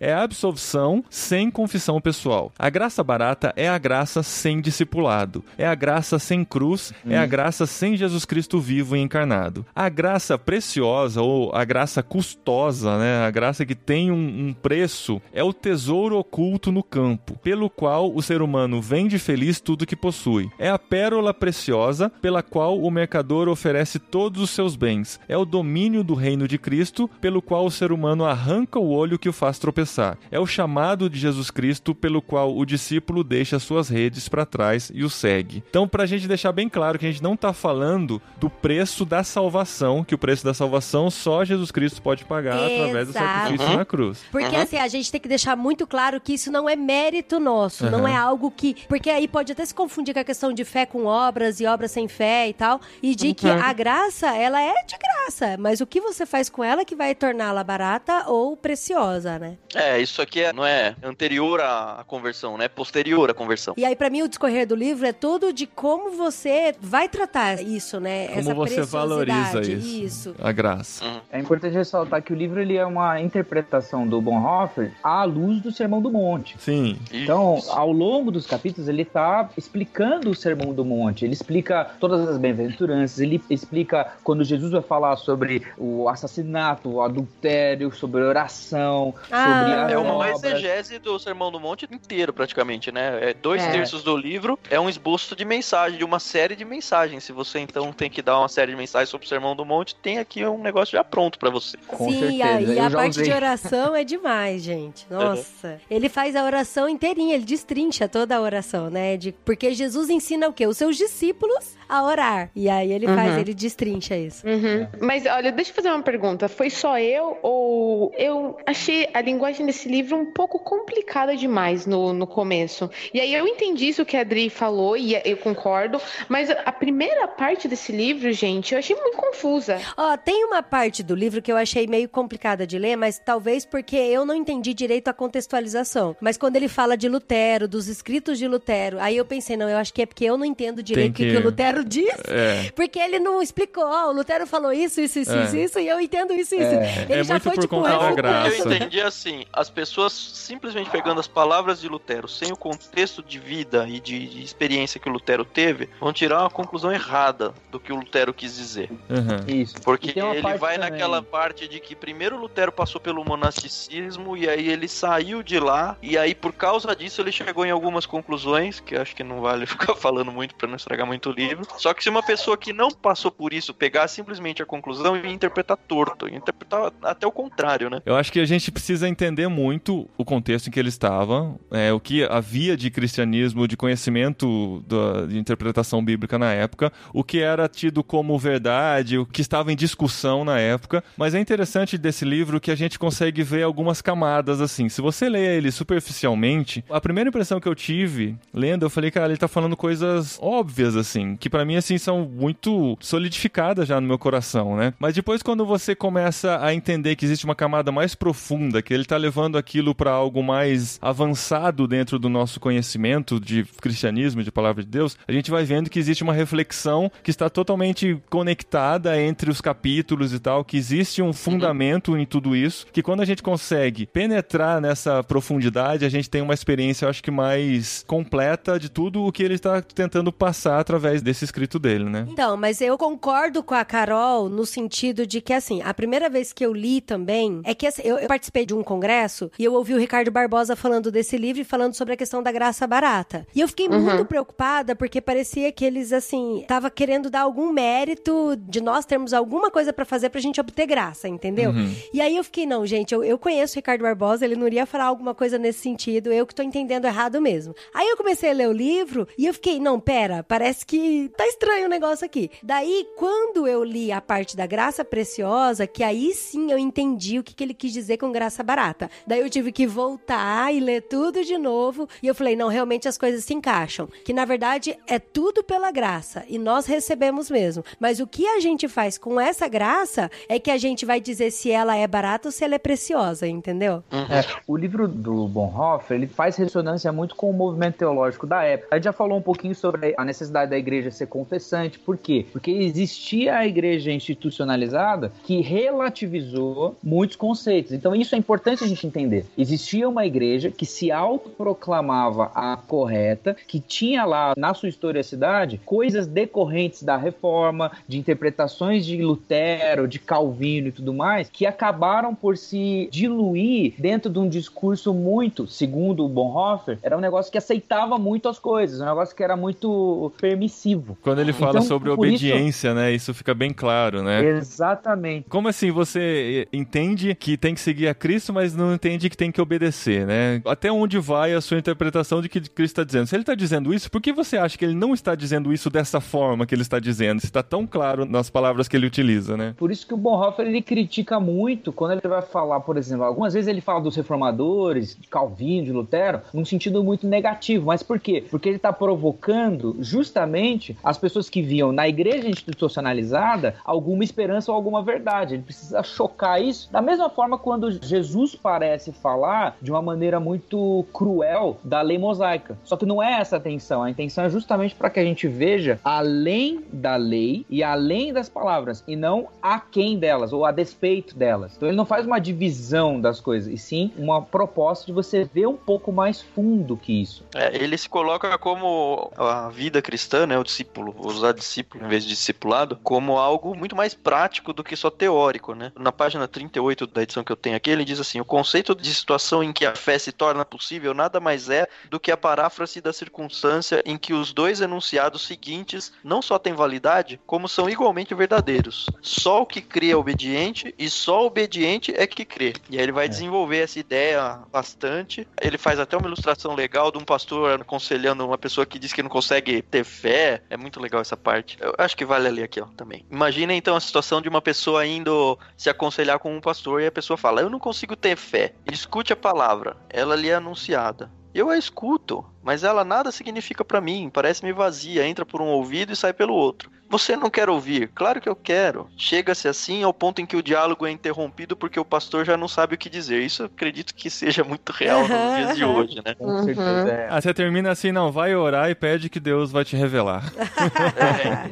É 0.00 0.12
a 0.12 0.24
absolvição 0.24 1.04
sem 1.08 1.50
confissão 1.50 2.00
pessoal. 2.00 2.52
A 2.58 2.68
graça 2.68 3.04
barata 3.04 3.52
é 3.56 3.68
a 3.68 3.78
graça 3.78 4.22
sem 4.22 4.60
discipulado. 4.60 5.44
É 5.56 5.66
a 5.66 5.74
graça 5.74 6.18
sem 6.18 6.44
cruz. 6.44 6.92
É 7.08 7.16
a 7.16 7.26
graça 7.26 7.66
sem 7.66 7.96
Jesus 7.96 8.24
Cristo 8.24 8.58
vivo 8.58 8.96
e 8.96 9.00
encarnado. 9.00 9.64
A 9.74 9.88
graça 9.88 10.36
preciosa 10.36 11.22
ou 11.22 11.54
a 11.54 11.64
graça 11.64 12.02
custosa, 12.02 12.98
né, 12.98 13.24
a 13.24 13.30
graça 13.30 13.64
que 13.64 13.74
tem 13.74 14.10
um, 14.10 14.48
um 14.48 14.52
preço, 14.52 15.20
é 15.32 15.42
o 15.42 15.52
tesouro 15.52 16.18
oculto 16.18 16.72
no 16.72 16.82
campo, 16.82 17.38
pelo 17.42 17.70
qual 17.70 18.12
o 18.14 18.22
ser 18.22 18.42
humano 18.42 18.80
vende 18.80 19.18
feliz 19.18 19.60
tudo 19.60 19.86
que 19.86 19.96
possui. 19.96 20.50
É 20.58 20.68
a 20.68 20.78
pérola 20.78 21.32
preciosa 21.32 22.10
pela 22.20 22.42
qual 22.42 22.80
o 22.80 22.90
mercador 22.90 23.48
oferece 23.48 23.98
todos 23.98 24.42
os 24.42 24.50
seus 24.50 24.76
bens. 24.76 25.20
É 25.28 25.36
o 25.36 25.44
domínio 25.44 26.02
do 26.02 26.14
reino 26.14 26.48
de 26.48 26.58
Cristo, 26.58 27.08
pelo 27.20 27.40
qual 27.40 27.66
o 27.66 27.70
ser 27.70 27.92
humano 27.92 28.24
arranca 28.24 28.78
o 28.78 28.90
olho 28.90 29.18
que 29.18 29.28
o 29.28 29.32
faz 29.32 29.58
tropeçar. 29.70 30.18
É 30.30 30.38
o 30.38 30.46
chamado 30.46 31.08
de 31.08 31.18
Jesus 31.18 31.50
Cristo, 31.50 31.94
pelo 31.94 32.20
qual 32.20 32.56
o 32.56 32.66
discípulo 32.66 33.22
deixa 33.22 33.58
suas 33.58 33.88
redes 33.88 34.28
para 34.28 34.44
trás 34.44 34.90
e 34.92 35.04
o 35.04 35.10
segue. 35.10 35.62
Então, 35.70 35.86
pra 35.86 36.06
gente 36.06 36.26
deixar 36.26 36.50
bem 36.50 36.68
claro 36.68 36.98
que 36.98 37.06
a 37.06 37.10
gente 37.10 37.22
não 37.22 37.36
tá 37.36 37.52
falando 37.52 38.20
do 38.38 38.50
preço 38.50 39.04
da 39.04 39.22
salvação, 39.22 40.02
que 40.02 40.14
o 40.14 40.18
preço 40.18 40.44
da 40.44 40.52
salvação 40.52 41.08
só 41.10 41.44
Jesus 41.44 41.70
Cristo 41.70 42.02
pode 42.02 42.24
pagar 42.24 42.56
através 42.56 43.08
do 43.08 43.10
Exato. 43.10 43.40
sacrifício 43.42 43.76
na 43.76 43.84
cruz. 43.84 44.22
Porque 44.30 44.56
assim, 44.56 44.76
a 44.76 44.88
gente 44.88 45.10
tem 45.10 45.20
que 45.20 45.28
deixar 45.28 45.56
muito 45.56 45.86
claro 45.86 46.20
que 46.20 46.34
isso 46.34 46.50
não 46.50 46.68
é 46.68 46.74
mérito 46.74 47.38
nosso, 47.38 47.88
não 47.88 48.00
Aham. 48.00 48.10
é 48.10 48.16
algo 48.16 48.50
que. 48.50 48.76
Porque 48.88 49.08
aí 49.08 49.28
pode 49.28 49.52
até 49.52 49.64
se 49.64 49.74
confundir 49.74 50.12
com 50.14 50.20
a 50.20 50.24
questão 50.24 50.52
de 50.52 50.64
fé 50.64 50.84
com 50.84 51.04
obras 51.04 51.60
e 51.60 51.66
obras 51.66 51.92
sem 51.92 52.08
fé 52.08 52.48
e 52.48 52.52
tal. 52.52 52.80
E 53.02 53.14
de 53.14 53.32
que 53.34 53.48
a 53.48 53.72
graça, 53.72 54.34
ela 54.36 54.60
é 54.60 54.74
de 54.84 54.96
graça. 54.98 55.56
Mas 55.58 55.80
o 55.80 55.86
que 55.86 56.00
você 56.00 56.26
faz 56.26 56.48
com 56.48 56.64
ela 56.64 56.84
que 56.84 56.96
vai 56.96 57.14
torná-la 57.14 57.62
barata 57.62 58.24
ou 58.26 58.56
preciosa, 58.56 59.38
né? 59.38 59.49
É, 59.74 60.00
isso 60.00 60.20
aqui 60.22 60.40
é, 60.40 60.52
não 60.52 60.64
é 60.64 60.94
anterior 61.02 61.60
à 61.60 62.04
conversão, 62.06 62.56
né? 62.56 62.68
Posterior 62.68 63.30
à 63.30 63.34
conversão. 63.34 63.74
E 63.76 63.84
aí, 63.84 63.94
pra 63.96 64.10
mim, 64.10 64.22
o 64.22 64.28
discorrer 64.28 64.66
do 64.66 64.74
livro 64.74 65.06
é 65.06 65.12
todo 65.12 65.52
de 65.52 65.66
como 65.66 66.10
você 66.16 66.74
vai 66.80 67.08
tratar 67.08 67.60
isso, 67.62 68.00
né? 68.00 68.28
Como 68.28 68.38
Essa 68.40 68.54
você 68.54 68.82
valoriza 68.82 69.50
preciosidade. 69.60 70.04
isso. 70.04 70.34
A 70.40 70.52
graça. 70.52 71.04
É 71.32 71.38
importante 71.38 71.74
ressaltar 71.74 72.22
que 72.22 72.32
o 72.32 72.36
livro 72.36 72.60
ele 72.60 72.76
é 72.76 72.84
uma 72.84 73.20
interpretação 73.20 74.06
do 74.06 74.20
Bonhoeffer 74.20 74.92
à 75.02 75.24
luz 75.24 75.60
do 75.62 75.70
Sermão 75.72 76.00
do 76.02 76.10
Monte. 76.10 76.56
Sim. 76.58 76.98
Então, 77.12 77.56
Isso. 77.58 77.70
ao 77.72 77.90
longo 77.92 78.30
dos 78.30 78.46
capítulos, 78.46 78.88
ele 78.88 79.02
está 79.02 79.48
explicando 79.56 80.30
o 80.30 80.34
Sermão 80.34 80.72
do 80.72 80.84
Monte. 80.84 81.24
Ele 81.24 81.34
explica 81.34 81.84
todas 82.00 82.28
as 82.28 82.38
bem-aventuranças, 82.38 83.18
ele 83.20 83.42
explica 83.50 84.06
quando 84.24 84.44
Jesus 84.44 84.72
vai 84.72 84.82
falar 84.82 85.16
sobre 85.16 85.62
o 85.78 86.08
assassinato, 86.08 86.88
o 86.90 87.02
adultério, 87.02 87.92
sobre 87.94 88.22
a 88.22 88.26
oração, 88.26 89.14
Ah, 89.30 89.39
sobre 89.44 89.72
a 89.74 89.90
É 89.90 89.98
uma 89.98 90.14
obras. 90.14 90.42
exegese 90.44 90.98
do 90.98 91.18
Sermão 91.18 91.50
do 91.50 91.58
Monte 91.60 91.86
inteiro, 91.90 92.32
praticamente, 92.32 92.90
né? 92.92 93.30
É 93.30 93.34
dois 93.34 93.62
É. 93.62 93.70
terços 93.70 94.02
do 94.02 94.16
livro 94.16 94.58
é 94.70 94.78
um 94.78 94.88
esboço 94.88 95.34
de 95.36 95.44
mensagem, 95.44 95.98
de 95.98 96.04
uma 96.04 96.18
série 96.18 96.54
de 96.56 96.64
mensagens. 96.64 97.24
Se 97.24 97.32
você 97.32 97.58
então 97.58 97.92
tem 97.92 98.10
que 98.10 98.22
dar 98.22 98.38
uma 98.38 98.48
série 98.48 98.72
de 98.72 98.76
mensagens 98.78 99.08
sobre 99.08 99.26
o 99.26 99.28
Sermão 99.28 99.54
do 99.56 99.64
Monte, 99.64 99.94
tem 99.96 100.18
aqui 100.18 100.44
um 100.44 100.58
negócio 100.62 100.92
já 100.96 101.04
pronto 101.04 101.38
pra 101.38 101.50
você. 101.50 101.76
Com 101.86 102.10
Sim, 102.10 102.18
certeza. 102.20 102.44
a- 102.44 102.60
e 102.62 102.78
Eu 102.78 102.84
a 102.84 102.88
já 102.88 102.96
parte 102.98 103.14
de 103.14 103.20
usei. 103.22 103.32
oração 103.34 103.94
é 103.96 104.04
demais, 104.04 104.62
gente. 104.62 105.06
Nossa. 105.10 105.80
Ele 105.90 106.08
faz 106.08 106.34
a 106.36 106.44
oração 106.44 106.88
inteirinha, 106.88 107.34
ele 107.34 107.44
destrincha 107.44 108.08
toda 108.08 108.36
a 108.36 108.40
oração, 108.40 108.90
né? 108.90 109.16
De, 109.16 109.32
porque 109.32 109.72
Jesus 109.74 110.08
ensina 110.10 110.48
o 110.48 110.52
quê? 110.52 110.66
Os 110.66 110.76
seus 110.76 110.96
discípulos 110.96 111.76
a 111.88 112.02
orar. 112.04 112.50
E 112.54 112.68
aí 112.68 112.92
ele 112.92 113.06
faz, 113.06 113.32
Uhum. 113.34 113.38
ele 113.40 113.54
destrincha 113.54 114.16
isso. 114.16 114.46
Uhum. 114.46 114.86
Mas 115.00 115.26
olha, 115.26 115.50
deixa 115.52 115.70
eu 115.70 115.74
fazer 115.74 115.88
uma 115.90 116.02
pergunta. 116.02 116.48
Foi 116.48 116.70
só 116.70 116.98
eu 116.98 117.38
ou 117.42 118.12
eu 118.16 118.56
achei 118.66 119.08
a 119.12 119.20
linguagem 119.30 119.64
desse 119.66 119.88
livro 119.88 120.16
um 120.16 120.26
pouco 120.26 120.58
complicada 120.58 121.36
demais 121.36 121.86
no, 121.86 122.12
no 122.12 122.26
começo? 122.26 122.90
E 123.14 123.20
aí 123.20 123.32
eu 123.34 123.46
entendi 123.46 123.88
isso 123.88 124.04
que 124.04 124.16
a 124.16 124.20
Adri 124.20 124.50
falou 124.50 124.96
e 124.96 125.14
eu 125.24 125.36
concordo, 125.36 126.00
mas 126.28 126.50
a 126.50 126.72
primeira 126.72 127.26
parte 127.28 127.66
desse 127.68 127.92
livro, 127.92 128.32
gente, 128.32 128.72
eu 128.72 128.78
achei 128.78 128.94
muito 128.96 129.16
confusa. 129.16 129.80
Ó, 129.96 130.16
tem 130.16 130.44
uma 130.44 130.62
parte 130.62 131.02
do 131.02 131.14
livro 131.14 131.40
que 131.42 131.50
eu 131.50 131.56
achei 131.56 131.86
meio 131.86 132.08
complicada 132.08 132.66
de 132.66 132.78
ler, 132.78 132.96
mas 132.96 133.18
talvez 133.18 133.64
porque 133.64 133.96
eu 133.96 134.24
não 134.24 134.34
entendi 134.34 134.74
direito 134.74 135.08
a 135.08 135.12
contextualização. 135.12 136.16
Mas 136.20 136.36
quando 136.36 136.56
ele 136.56 136.68
fala 136.68 136.96
de 136.96 137.08
Lutero, 137.08 137.66
dos 137.68 137.88
escritos 137.88 138.38
de 138.38 138.46
Lutero, 138.46 138.98
aí 139.00 139.16
eu 139.16 139.24
pensei, 139.24 139.56
não, 139.56 139.68
eu 139.68 139.76
acho 139.78 139.92
que 139.92 140.02
é 140.02 140.06
porque 140.06 140.24
eu 140.24 140.36
não 140.36 140.44
entendo 140.44 140.82
direito 140.82 141.10
o 141.10 141.14
que, 141.14 141.24
que- 141.24 141.30
que 141.32 141.36
o 141.36 141.42
Lutero 141.42 141.84
diz. 141.84 142.08
É. 142.28 142.70
Porque 142.74 142.98
ele 142.98 143.18
não 143.18 143.42
explicou, 143.42 143.84
ó, 143.84 144.08
o 144.08 144.12
Lutero 144.12 144.46
falou 144.46 144.72
isso, 144.72 145.00
isso, 145.00 145.18
isso, 145.18 145.32
É. 145.32 145.44
isso, 145.44 145.56
isso, 145.56 145.78
e 145.78 145.88
eu 145.88 146.00
entendo 146.00 146.32
isso, 146.32 146.54
isso. 146.54 146.64
É. 146.64 147.06
Ele 147.08 147.20
É 147.20 147.24
já 147.24 147.34
muito 147.34 147.42
foi, 147.44 147.54
por 147.54 147.60
tipo, 147.62 147.76
conta 147.76 147.88
da 147.88 147.94
refutando. 147.98 148.16
graça. 148.16 148.56
Eu 148.68 148.72
entendi 148.74 149.00
assim, 149.00 149.19
as 149.52 149.70
pessoas 149.70 150.12
simplesmente 150.12 150.90
pegando 150.90 151.20
as 151.20 151.28
palavras 151.28 151.80
de 151.80 151.88
Lutero, 151.88 152.28
sem 152.28 152.52
o 152.52 152.56
contexto 152.56 153.22
de 153.22 153.38
vida 153.38 153.86
e 153.88 154.00
de, 154.00 154.26
de 154.26 154.42
experiência 154.42 155.00
que 155.00 155.08
o 155.08 155.12
Lutero 155.12 155.44
teve, 155.44 155.88
vão 156.00 156.12
tirar 156.12 156.40
uma 156.40 156.50
conclusão 156.50 156.92
errada 156.92 157.52
do 157.70 157.78
que 157.78 157.92
o 157.92 157.96
Lutero 157.96 158.32
quis 158.32 158.56
dizer. 158.56 158.90
Uhum. 159.08 159.46
Isso. 159.46 159.80
Porque 159.82 160.10
ele 160.18 160.40
vai 160.58 160.74
também- 160.74 160.78
naquela 160.78 161.22
parte 161.22 161.68
de 161.68 161.80
que 161.80 161.94
primeiro 161.94 162.38
Lutero 162.38 162.72
passou 162.72 163.00
pelo 163.00 163.24
monasticismo 163.24 164.36
e 164.36 164.48
aí 164.48 164.68
ele 164.68 164.88
saiu 164.88 165.42
de 165.42 165.58
lá 165.58 165.96
e 166.02 166.16
aí 166.16 166.34
por 166.34 166.52
causa 166.52 166.94
disso 166.94 167.20
ele 167.20 167.32
chegou 167.32 167.64
em 167.64 167.70
algumas 167.70 168.06
conclusões 168.06 168.80
que 168.80 168.94
eu 168.94 169.02
acho 169.02 169.14
que 169.14 169.22
não 169.22 169.40
vale 169.40 169.66
ficar 169.66 169.94
falando 169.94 170.32
muito 170.32 170.54
pra 170.54 170.68
não 170.68 170.76
estragar 170.76 171.06
muito 171.06 171.30
o 171.30 171.32
livro. 171.32 171.66
Só 171.78 171.92
que 171.94 172.02
se 172.02 172.10
uma 172.10 172.22
pessoa 172.22 172.56
que 172.56 172.72
não 172.72 172.90
passou 172.90 173.30
por 173.30 173.52
isso 173.52 173.72
pegar 173.74 174.08
simplesmente 174.08 174.62
a 174.62 174.66
conclusão 174.66 175.16
e 175.16 175.28
interpretar 175.32 175.76
torto, 175.76 176.28
ia 176.28 176.36
interpretar 176.36 176.92
até 177.02 177.26
o 177.26 177.32
contrário, 177.32 177.90
né? 177.90 178.00
Eu 178.04 178.16
acho 178.16 178.32
que 178.32 178.40
a 178.40 178.44
gente 178.44 178.70
precisa 178.70 179.08
entender 179.10 179.48
muito 179.48 180.08
o 180.16 180.24
contexto 180.24 180.68
em 180.68 180.70
que 180.70 180.78
ele 180.80 180.88
estava, 180.88 181.54
é, 181.70 181.92
o 181.92 182.00
que 182.00 182.24
havia 182.24 182.76
de 182.76 182.90
cristianismo, 182.90 183.66
de 183.68 183.76
conhecimento 183.76 184.82
da- 184.88 185.26
de 185.26 185.38
interpretação 185.38 186.02
bíblica 186.04 186.38
na 186.38 186.52
época, 186.52 186.92
o 187.12 187.22
que 187.22 187.40
era 187.40 187.68
tido 187.68 188.02
como 188.02 188.38
verdade, 188.38 189.18
o 189.18 189.26
que 189.26 189.40
estava 189.40 189.72
em 189.72 189.76
discussão 189.76 190.44
na 190.44 190.58
época. 190.58 191.02
Mas 191.16 191.34
é 191.34 191.40
interessante 191.40 191.98
desse 191.98 192.24
livro 192.24 192.60
que 192.60 192.70
a 192.70 192.74
gente 192.74 192.98
consegue 192.98 193.42
ver 193.42 193.62
algumas 193.62 194.00
camadas 194.00 194.60
assim. 194.60 194.88
Se 194.88 195.00
você 195.00 195.28
lê 195.28 195.56
ele 195.56 195.70
superficialmente, 195.70 196.84
a 196.90 197.00
primeira 197.00 197.28
impressão 197.28 197.60
que 197.60 197.68
eu 197.68 197.74
tive 197.74 198.36
lendo, 198.52 198.84
eu 198.84 198.90
falei, 198.90 199.10
cara, 199.10 199.28
ele 199.28 199.36
tá 199.36 199.48
falando 199.48 199.76
coisas 199.76 200.38
óbvias 200.40 200.96
assim, 200.96 201.36
que 201.36 201.48
pra 201.50 201.64
mim 201.64 201.76
assim 201.76 201.98
são 201.98 202.28
muito 202.28 202.96
solidificadas 203.00 203.88
já 203.88 204.00
no 204.00 204.06
meu 204.06 204.18
coração, 204.18 204.76
né? 204.76 204.92
Mas 204.98 205.14
depois 205.14 205.42
quando 205.42 205.64
você 205.64 205.94
começa 205.94 206.58
a 206.62 206.74
entender 206.74 207.16
que 207.16 207.24
existe 207.24 207.44
uma 207.44 207.54
camada 207.54 207.90
mais 207.92 208.14
profunda, 208.14 208.82
que 208.82 208.92
ele 208.92 208.99
tá 209.06 209.16
levando 209.16 209.58
aquilo 209.58 209.94
pra 209.94 210.10
algo 210.10 210.42
mais 210.42 210.98
avançado 211.02 211.86
dentro 211.86 212.18
do 212.18 212.28
nosso 212.28 212.60
conhecimento 212.60 213.40
de 213.40 213.64
cristianismo, 213.80 214.42
de 214.42 214.52
palavra 214.52 214.82
de 214.82 214.88
Deus, 214.88 215.16
a 215.26 215.32
gente 215.32 215.50
vai 215.50 215.64
vendo 215.64 215.90
que 215.90 215.98
existe 215.98 216.22
uma 216.22 216.32
reflexão 216.32 217.10
que 217.22 217.30
está 217.30 217.48
totalmente 217.48 218.20
conectada 218.28 219.20
entre 219.20 219.50
os 219.50 219.60
capítulos 219.60 220.32
e 220.32 220.38
tal, 220.38 220.64
que 220.64 220.76
existe 220.76 221.22
um 221.22 221.32
fundamento 221.32 222.16
em 222.16 222.26
tudo 222.26 222.54
isso, 222.54 222.86
que 222.92 223.02
quando 223.02 223.20
a 223.20 223.24
gente 223.24 223.42
consegue 223.42 224.06
penetrar 224.06 224.80
nessa 224.80 225.22
profundidade, 225.22 226.04
a 226.04 226.08
gente 226.08 226.28
tem 226.30 226.42
uma 226.42 226.54
experiência, 226.54 227.08
acho 227.08 227.22
que 227.22 227.30
mais 227.30 228.04
completa 228.06 228.78
de 228.78 228.88
tudo 228.88 229.24
o 229.24 229.32
que 229.32 229.42
ele 229.42 229.54
está 229.54 229.80
tentando 229.82 230.32
passar 230.32 230.80
através 230.80 231.22
desse 231.22 231.44
escrito 231.44 231.78
dele, 231.78 232.04
né? 232.04 232.26
Então, 232.28 232.56
mas 232.56 232.80
eu 232.80 232.96
concordo 232.98 233.62
com 233.62 233.74
a 233.74 233.84
Carol 233.84 234.48
no 234.48 234.66
sentido 234.66 235.26
de 235.26 235.40
que, 235.40 235.52
assim, 235.52 235.82
a 235.82 235.92
primeira 235.94 236.28
vez 236.28 236.52
que 236.52 236.64
eu 236.64 236.72
li 236.72 237.00
também 237.00 237.60
é 237.64 237.74
que 237.74 237.86
assim, 237.86 238.02
eu, 238.04 238.18
eu 238.18 238.28
participei 238.28 238.66
de 238.66 238.74
um 238.74 238.82
congresso 238.90 239.52
e 239.56 239.64
eu 239.64 239.72
ouvi 239.74 239.94
o 239.94 239.98
Ricardo 239.98 240.32
Barbosa 240.32 240.74
falando 240.74 241.12
desse 241.12 241.36
livro 241.36 241.62
e 241.62 241.64
falando 241.64 241.94
sobre 241.94 242.14
a 242.14 242.16
questão 242.16 242.42
da 242.42 242.50
graça 242.50 242.88
barata. 242.88 243.46
E 243.54 243.60
eu 243.60 243.68
fiquei 243.68 243.88
muito 243.88 244.24
preocupada 244.24 244.96
porque 244.96 245.20
parecia 245.20 245.70
que 245.70 245.84
eles, 245.84 246.12
assim, 246.12 246.64
tava 246.66 246.90
querendo 246.90 247.30
dar 247.30 247.42
algum 247.42 247.70
mérito 247.72 248.56
de 248.56 248.80
nós 248.80 249.06
termos 249.06 249.32
alguma 249.32 249.70
coisa 249.70 249.92
pra 249.92 250.04
fazer 250.04 250.28
pra 250.30 250.40
gente 250.40 250.60
obter 250.60 250.86
graça, 250.86 251.28
entendeu? 251.28 251.70
E 252.12 252.20
aí 252.20 252.36
eu 252.36 252.42
fiquei, 252.42 252.66
não, 252.66 252.84
gente, 252.84 253.14
eu, 253.14 253.22
eu 253.22 253.38
conheço 253.38 253.74
o 253.74 253.78
Ricardo 253.78 254.02
Barbosa, 254.02 254.44
ele 254.44 254.56
não 254.56 254.66
iria 254.66 254.84
falar 254.86 255.04
alguma 255.04 255.34
coisa 255.34 255.56
nesse 255.56 255.78
sentido, 255.78 256.32
eu 256.32 256.44
que 256.44 256.54
tô 256.54 256.62
entendendo 256.62 257.04
errado 257.04 257.40
mesmo. 257.40 257.72
Aí 257.94 258.08
eu 258.08 258.16
comecei 258.16 258.50
a 258.50 258.54
ler 258.54 258.68
o 258.68 258.72
livro 258.72 259.28
e 259.38 259.46
eu 259.46 259.54
fiquei, 259.54 259.78
não, 259.78 260.00
pera, 260.00 260.42
parece 260.42 260.84
que 260.84 261.30
tá 261.36 261.46
estranho 261.46 261.86
o 261.86 261.88
negócio 261.88 262.26
aqui. 262.26 262.50
Daí, 262.60 263.06
quando 263.16 263.68
eu 263.68 263.84
li 263.84 264.10
a 264.10 264.20
parte 264.20 264.56
da 264.56 264.66
graça 264.66 265.04
preciosa, 265.04 265.86
que 265.86 266.02
aí 266.02 266.34
sim 266.34 266.72
eu 266.72 266.78
entendi 266.78 267.38
o 267.38 267.44
que, 267.44 267.54
que 267.54 267.62
ele 267.62 267.74
quis 267.74 267.92
dizer 267.92 268.16
com 268.16 268.32
graça 268.32 268.64
barata. 268.64 268.79
Daí 269.26 269.40
eu 269.40 269.50
tive 269.50 269.72
que 269.72 269.86
voltar 269.86 270.72
e 270.74 270.80
ler 270.80 271.02
tudo 271.02 271.44
de 271.44 271.58
novo. 271.58 272.08
E 272.22 272.26
eu 272.26 272.34
falei, 272.34 272.56
não, 272.56 272.68
realmente 272.68 273.08
as 273.08 273.18
coisas 273.18 273.44
se 273.44 273.54
encaixam. 273.54 274.08
Que 274.24 274.32
na 274.32 274.44
verdade 274.44 274.96
é 275.06 275.18
tudo 275.18 275.62
pela 275.62 275.90
graça. 275.90 276.44
E 276.48 276.58
nós 276.58 276.86
recebemos 276.86 277.50
mesmo. 277.50 277.84
Mas 277.98 278.20
o 278.20 278.26
que 278.26 278.46
a 278.46 278.60
gente 278.60 278.88
faz 278.88 279.18
com 279.18 279.40
essa 279.40 279.68
graça 279.68 280.30
é 280.48 280.58
que 280.58 280.70
a 280.70 280.78
gente 280.78 281.04
vai 281.04 281.20
dizer 281.20 281.50
se 281.50 281.70
ela 281.70 281.96
é 281.96 282.06
barata 282.06 282.48
ou 282.48 282.52
se 282.52 282.64
ela 282.64 282.74
é 282.74 282.78
preciosa, 282.78 283.46
entendeu? 283.46 284.02
É, 284.10 284.60
o 284.66 284.76
livro 284.76 285.06
do 285.06 285.46
Bonhoeffer, 285.48 286.16
ele 286.16 286.26
faz 286.26 286.56
ressonância 286.56 287.12
muito 287.12 287.34
com 287.34 287.50
o 287.50 287.52
movimento 287.52 287.96
teológico 287.96 288.46
da 288.46 288.62
época. 288.62 288.88
A 288.92 288.96
gente 288.96 289.04
já 289.04 289.12
falou 289.12 289.38
um 289.38 289.42
pouquinho 289.42 289.74
sobre 289.74 290.14
a 290.16 290.24
necessidade 290.24 290.70
da 290.70 290.78
igreja 290.78 291.10
ser 291.10 291.26
confessante. 291.26 291.98
Por 291.98 292.16
quê? 292.16 292.46
Porque 292.50 292.70
existia 292.70 293.56
a 293.56 293.66
igreja 293.66 294.10
institucionalizada 294.10 295.32
que 295.44 295.60
relativizou 295.60 296.96
muitos 297.02 297.36
conceitos. 297.36 297.92
Então 297.92 298.14
isso 298.14 298.34
é 298.34 298.38
importante 298.38 298.69
a 298.78 298.86
gente 298.86 299.06
entender. 299.06 299.44
Existia 299.56 300.08
uma 300.08 300.24
igreja 300.26 300.70
que 300.70 300.84
se 300.86 301.10
autoproclamava 301.10 302.50
a 302.54 302.76
correta, 302.76 303.56
que 303.66 303.80
tinha 303.80 304.24
lá 304.24 304.54
na 304.56 304.74
sua 304.74 304.88
historicidade 304.88 305.80
coisas 305.84 306.26
decorrentes 306.26 307.02
da 307.02 307.16
reforma, 307.16 307.90
de 308.08 308.18
interpretações 308.18 309.04
de 309.04 309.22
Lutero, 309.22 310.06
de 310.08 310.18
Calvino 310.18 310.88
e 310.88 310.92
tudo 310.92 311.12
mais, 311.12 311.48
que 311.50 311.66
acabaram 311.66 312.34
por 312.34 312.56
se 312.56 313.08
diluir 313.10 313.94
dentro 313.98 314.30
de 314.30 314.38
um 314.38 314.48
discurso 314.48 315.12
muito, 315.12 315.66
segundo 315.66 316.24
o 316.24 316.28
Bonhoeffer, 316.28 316.98
era 317.02 317.16
um 317.16 317.20
negócio 317.20 317.50
que 317.50 317.58
aceitava 317.58 318.18
muito 318.18 318.48
as 318.48 318.58
coisas, 318.58 319.00
um 319.00 319.04
negócio 319.06 319.34
que 319.34 319.42
era 319.42 319.56
muito 319.56 320.32
permissivo. 320.40 321.16
Quando 321.22 321.40
ele 321.40 321.52
fala 321.52 321.70
Então, 321.70 321.82
sobre 321.82 322.14
por 322.14 322.26
isso- 322.26 322.44
obediência, 322.46 322.94
né? 322.94 323.12
Isso 323.12 323.32
fica 323.34 323.54
bem 323.54 323.72
claro, 323.72 324.22
né? 324.22 324.44
Exatamente. 324.44 325.48
Como 325.48 325.68
assim 325.68 325.90
você 325.90 326.66
entende 326.72 327.34
que 327.34 327.56
tem 327.56 327.74
que 327.74 327.80
seguir 327.80 328.08
a 328.08 328.14
Cristo, 328.14 328.49
mas 328.50 328.74
não 328.74 328.94
entende 328.94 329.28
que 329.28 329.36
tem 329.36 329.50
que 329.50 329.60
obedecer, 329.60 330.26
né? 330.26 330.62
Até 330.64 330.90
onde 330.90 331.18
vai 331.18 331.52
a 331.52 331.60
sua 331.60 331.78
interpretação 331.78 332.40
de 332.40 332.48
que 332.48 332.60
Cristo 332.60 333.00
está 333.00 333.04
dizendo? 333.04 333.26
Se 333.26 333.34
ele 333.34 333.42
está 333.42 333.54
dizendo 333.54 333.92
isso, 333.92 334.10
por 334.10 334.20
que 334.20 334.32
você 334.32 334.56
acha 334.56 334.76
que 334.76 334.84
ele 334.84 334.94
não 334.94 335.14
está 335.14 335.34
dizendo 335.34 335.72
isso 335.72 335.90
dessa 335.90 336.20
forma 336.20 336.66
que 336.66 336.74
ele 336.74 336.82
está 336.82 336.98
dizendo? 336.98 337.38
Está 337.38 337.62
tão 337.62 337.86
claro 337.86 338.24
nas 338.24 338.50
palavras 338.50 338.88
que 338.88 338.96
ele 338.96 339.06
utiliza, 339.06 339.56
né? 339.56 339.74
Por 339.76 339.90
isso 339.90 340.06
que 340.06 340.14
o 340.14 340.16
Bonhoeffer 340.16 340.66
ele 340.66 340.82
critica 340.82 341.38
muito 341.38 341.92
quando 341.92 342.12
ele 342.12 342.28
vai 342.28 342.42
falar, 342.42 342.80
por 342.80 342.96
exemplo, 342.96 343.24
algumas 343.24 343.54
vezes 343.54 343.68
ele 343.68 343.80
fala 343.80 344.00
dos 344.00 344.16
reformadores, 344.16 345.16
de 345.18 345.28
Calvino, 345.28 345.84
de 345.84 345.92
Lutero, 345.92 346.40
num 346.52 346.64
sentido 346.64 347.02
muito 347.02 347.26
negativo. 347.26 347.86
Mas 347.86 348.02
por 348.02 348.18
quê? 348.18 348.44
Porque 348.50 348.68
ele 348.68 348.76
está 348.76 348.92
provocando 348.92 349.96
justamente 350.00 350.96
as 351.02 351.18
pessoas 351.18 351.48
que 351.48 351.62
viam 351.62 351.92
na 351.92 352.08
igreja 352.08 352.48
institucionalizada 352.48 353.76
alguma 353.84 354.24
esperança 354.24 354.70
ou 354.70 354.76
alguma 354.76 355.02
verdade. 355.02 355.54
Ele 355.54 355.62
precisa 355.62 356.02
chocar 356.02 356.62
isso. 356.62 356.90
Da 356.90 357.02
mesma 357.02 357.28
forma, 357.28 357.58
quando 357.58 357.90
Jesus 357.90 358.39
parece 358.54 359.12
falar 359.12 359.76
de 359.80 359.90
uma 359.90 360.02
maneira 360.02 360.40
muito 360.40 361.04
cruel 361.12 361.78
da 361.84 362.00
lei 362.00 362.18
mosaica. 362.18 362.78
Só 362.84 362.96
que 362.96 363.06
não 363.06 363.22
é 363.22 363.40
essa 363.40 363.56
a 363.56 363.58
intenção. 363.58 364.02
A 364.02 364.10
intenção 364.10 364.44
é 364.44 364.50
justamente 364.50 364.94
para 364.94 365.10
que 365.10 365.20
a 365.20 365.24
gente 365.24 365.46
veja 365.48 365.98
além 366.04 366.84
da 366.92 367.16
lei 367.16 367.64
e 367.68 367.82
além 367.82 368.32
das 368.32 368.48
palavras, 368.48 369.04
e 369.06 369.16
não 369.16 369.48
aquém 369.62 370.18
delas 370.18 370.52
ou 370.52 370.64
a 370.64 370.72
despeito 370.72 371.36
delas. 371.36 371.74
Então 371.76 371.88
ele 371.88 371.96
não 371.96 372.06
faz 372.06 372.26
uma 372.26 372.38
divisão 372.38 373.20
das 373.20 373.40
coisas, 373.40 373.72
e 373.72 373.78
sim 373.78 374.12
uma 374.16 374.42
proposta 374.42 375.06
de 375.06 375.12
você 375.12 375.44
ver 375.44 375.66
um 375.66 375.76
pouco 375.76 376.12
mais 376.12 376.40
fundo 376.40 376.96
que 376.96 377.20
isso. 377.20 377.44
É, 377.54 377.74
ele 377.74 377.96
se 377.96 378.08
coloca 378.08 378.56
como 378.58 379.30
a 379.36 379.68
vida 379.70 380.02
cristã, 380.02 380.46
né, 380.46 380.58
o 380.58 380.64
discípulo, 380.64 381.14
usar 381.18 381.52
discípulo 381.52 382.04
em 382.04 382.08
vez 382.08 382.24
de 382.24 382.30
discipulado, 382.30 382.98
como 383.02 383.38
algo 383.38 383.74
muito 383.74 383.96
mais 383.96 384.14
prático 384.14 384.72
do 384.72 384.84
que 384.84 384.96
só 384.96 385.10
teórico, 385.10 385.74
né? 385.74 385.92
Na 385.98 386.12
página 386.12 386.46
38 386.46 387.06
da 387.06 387.22
edição 387.22 387.44
que 387.44 387.52
eu 387.52 387.56
tenho 387.56 387.76
aqui, 387.76 387.90
ele 387.90 388.04
diz 388.04 388.20
assim: 388.20 388.29
"O 388.38 388.44
conceito 388.44 388.94
de 388.94 389.14
situação 389.14 389.64
em 389.64 389.72
que 389.72 389.86
a 389.86 389.94
fé 389.96 390.18
se 390.18 390.30
torna 390.30 390.64
possível 390.64 391.14
nada 391.14 391.40
mais 391.40 391.70
é 391.70 391.88
do 392.10 392.20
que 392.20 392.30
a 392.30 392.36
paráfrase 392.36 393.00
da 393.00 393.12
circunstância 393.12 394.02
em 394.04 394.18
que 394.18 394.34
os 394.34 394.52
dois 394.52 394.80
enunciados 394.80 395.46
seguintes 395.46 396.12
não 396.22 396.42
só 396.42 396.58
têm 396.58 396.74
validade, 396.74 397.40
como 397.46 397.68
são 397.68 397.88
igualmente 397.88 398.34
verdadeiros. 398.34 399.06
Só 399.22 399.62
o 399.62 399.66
que 399.66 399.80
crê 399.80 400.10
é 400.10 400.16
obediente 400.16 400.94
e 400.98 401.08
só 401.08 401.42
o 401.42 401.46
obediente 401.46 402.12
é 402.16 402.26
que 402.26 402.44
crê." 402.44 402.74
E 402.90 402.98
aí 402.98 403.02
ele 403.02 403.12
vai 403.12 403.28
desenvolver 403.28 403.78
essa 403.78 403.98
ideia 403.98 404.60
bastante. 404.70 405.48
Ele 405.60 405.78
faz 405.78 405.98
até 405.98 406.16
uma 406.16 406.26
ilustração 406.26 406.74
legal 406.74 407.10
de 407.10 407.18
um 407.18 407.24
pastor 407.24 407.80
aconselhando 407.80 408.44
uma 408.46 408.58
pessoa 408.58 408.84
que 408.84 408.98
diz 408.98 409.12
que 409.12 409.22
não 409.22 409.30
consegue 409.30 409.80
ter 409.82 410.04
fé. 410.04 410.62
É 410.68 410.76
muito 410.76 411.00
legal 411.00 411.20
essa 411.20 411.36
parte. 411.36 411.78
Eu 411.80 411.94
acho 411.96 412.16
que 412.16 412.24
vale 412.24 412.48
ali 412.48 412.62
aqui, 412.62 412.80
ó, 412.80 412.86
também. 412.96 413.24
Imagina 413.30 413.72
então 413.72 413.96
a 413.96 414.00
situação 414.00 414.42
de 414.42 414.48
uma 414.48 414.60
pessoa 414.60 415.06
indo 415.06 415.58
se 415.76 415.88
aconselhar 415.88 416.38
com 416.38 416.54
um 416.54 416.60
pastor 416.60 417.00
e 417.00 417.06
a 417.06 417.12
pessoa 417.12 417.36
fala: 417.36 417.60
Eu 417.60 417.70
não 417.70 417.78
consigo 417.78 418.16
ter 418.20 418.36
fé. 418.36 418.74
Escute 418.90 419.32
a 419.32 419.36
palavra, 419.36 419.96
ela 420.08 420.36
lhe 420.36 420.48
é 420.48 420.54
anunciada. 420.54 421.30
Eu 421.52 421.70
a 421.70 421.76
escuto, 421.76 422.44
mas 422.62 422.84
ela 422.84 423.04
nada 423.04 423.30
significa 423.30 423.84
para 423.84 424.00
mim, 424.00 424.30
parece-me 424.32 424.72
vazia, 424.72 425.26
entra 425.26 425.46
por 425.46 425.60
um 425.60 425.68
ouvido 425.68 426.12
e 426.12 426.16
sai 426.16 426.32
pelo 426.32 426.54
outro. 426.54 426.90
Você 427.10 427.34
não 427.34 427.50
quer 427.50 427.68
ouvir? 427.68 428.08
Claro 428.14 428.40
que 428.40 428.48
eu 428.48 428.54
quero. 428.54 429.08
Chega-se 429.16 429.66
assim 429.66 430.04
ao 430.04 430.14
ponto 430.14 430.40
em 430.40 430.46
que 430.46 430.56
o 430.56 430.62
diálogo 430.62 431.04
é 431.04 431.10
interrompido 431.10 431.76
porque 431.76 431.98
o 431.98 432.04
pastor 432.04 432.44
já 432.44 432.56
não 432.56 432.68
sabe 432.68 432.94
o 432.94 432.98
que 432.98 433.10
dizer. 433.10 433.42
Isso 433.42 433.62
eu 433.62 433.66
acredito 433.66 434.14
que 434.14 434.30
seja 434.30 434.62
muito 434.62 434.92
real 434.92 435.22
nos 435.22 435.56
dias 435.56 435.76
de 435.76 435.84
hoje, 435.84 436.22
né? 436.24 436.34
Com 436.34 436.62
certeza. 436.62 437.10
É. 437.10 437.26
Ah, 437.28 437.40
você 437.40 437.52
termina 437.52 437.90
assim, 437.90 438.12
não, 438.12 438.30
vai 438.30 438.54
orar 438.54 438.88
e 438.90 438.94
pede 438.94 439.28
que 439.28 439.40
Deus 439.40 439.72
vai 439.72 439.84
te 439.84 439.96
revelar. 439.96 440.44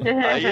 É, 0.04 0.26
aí, 0.26 0.44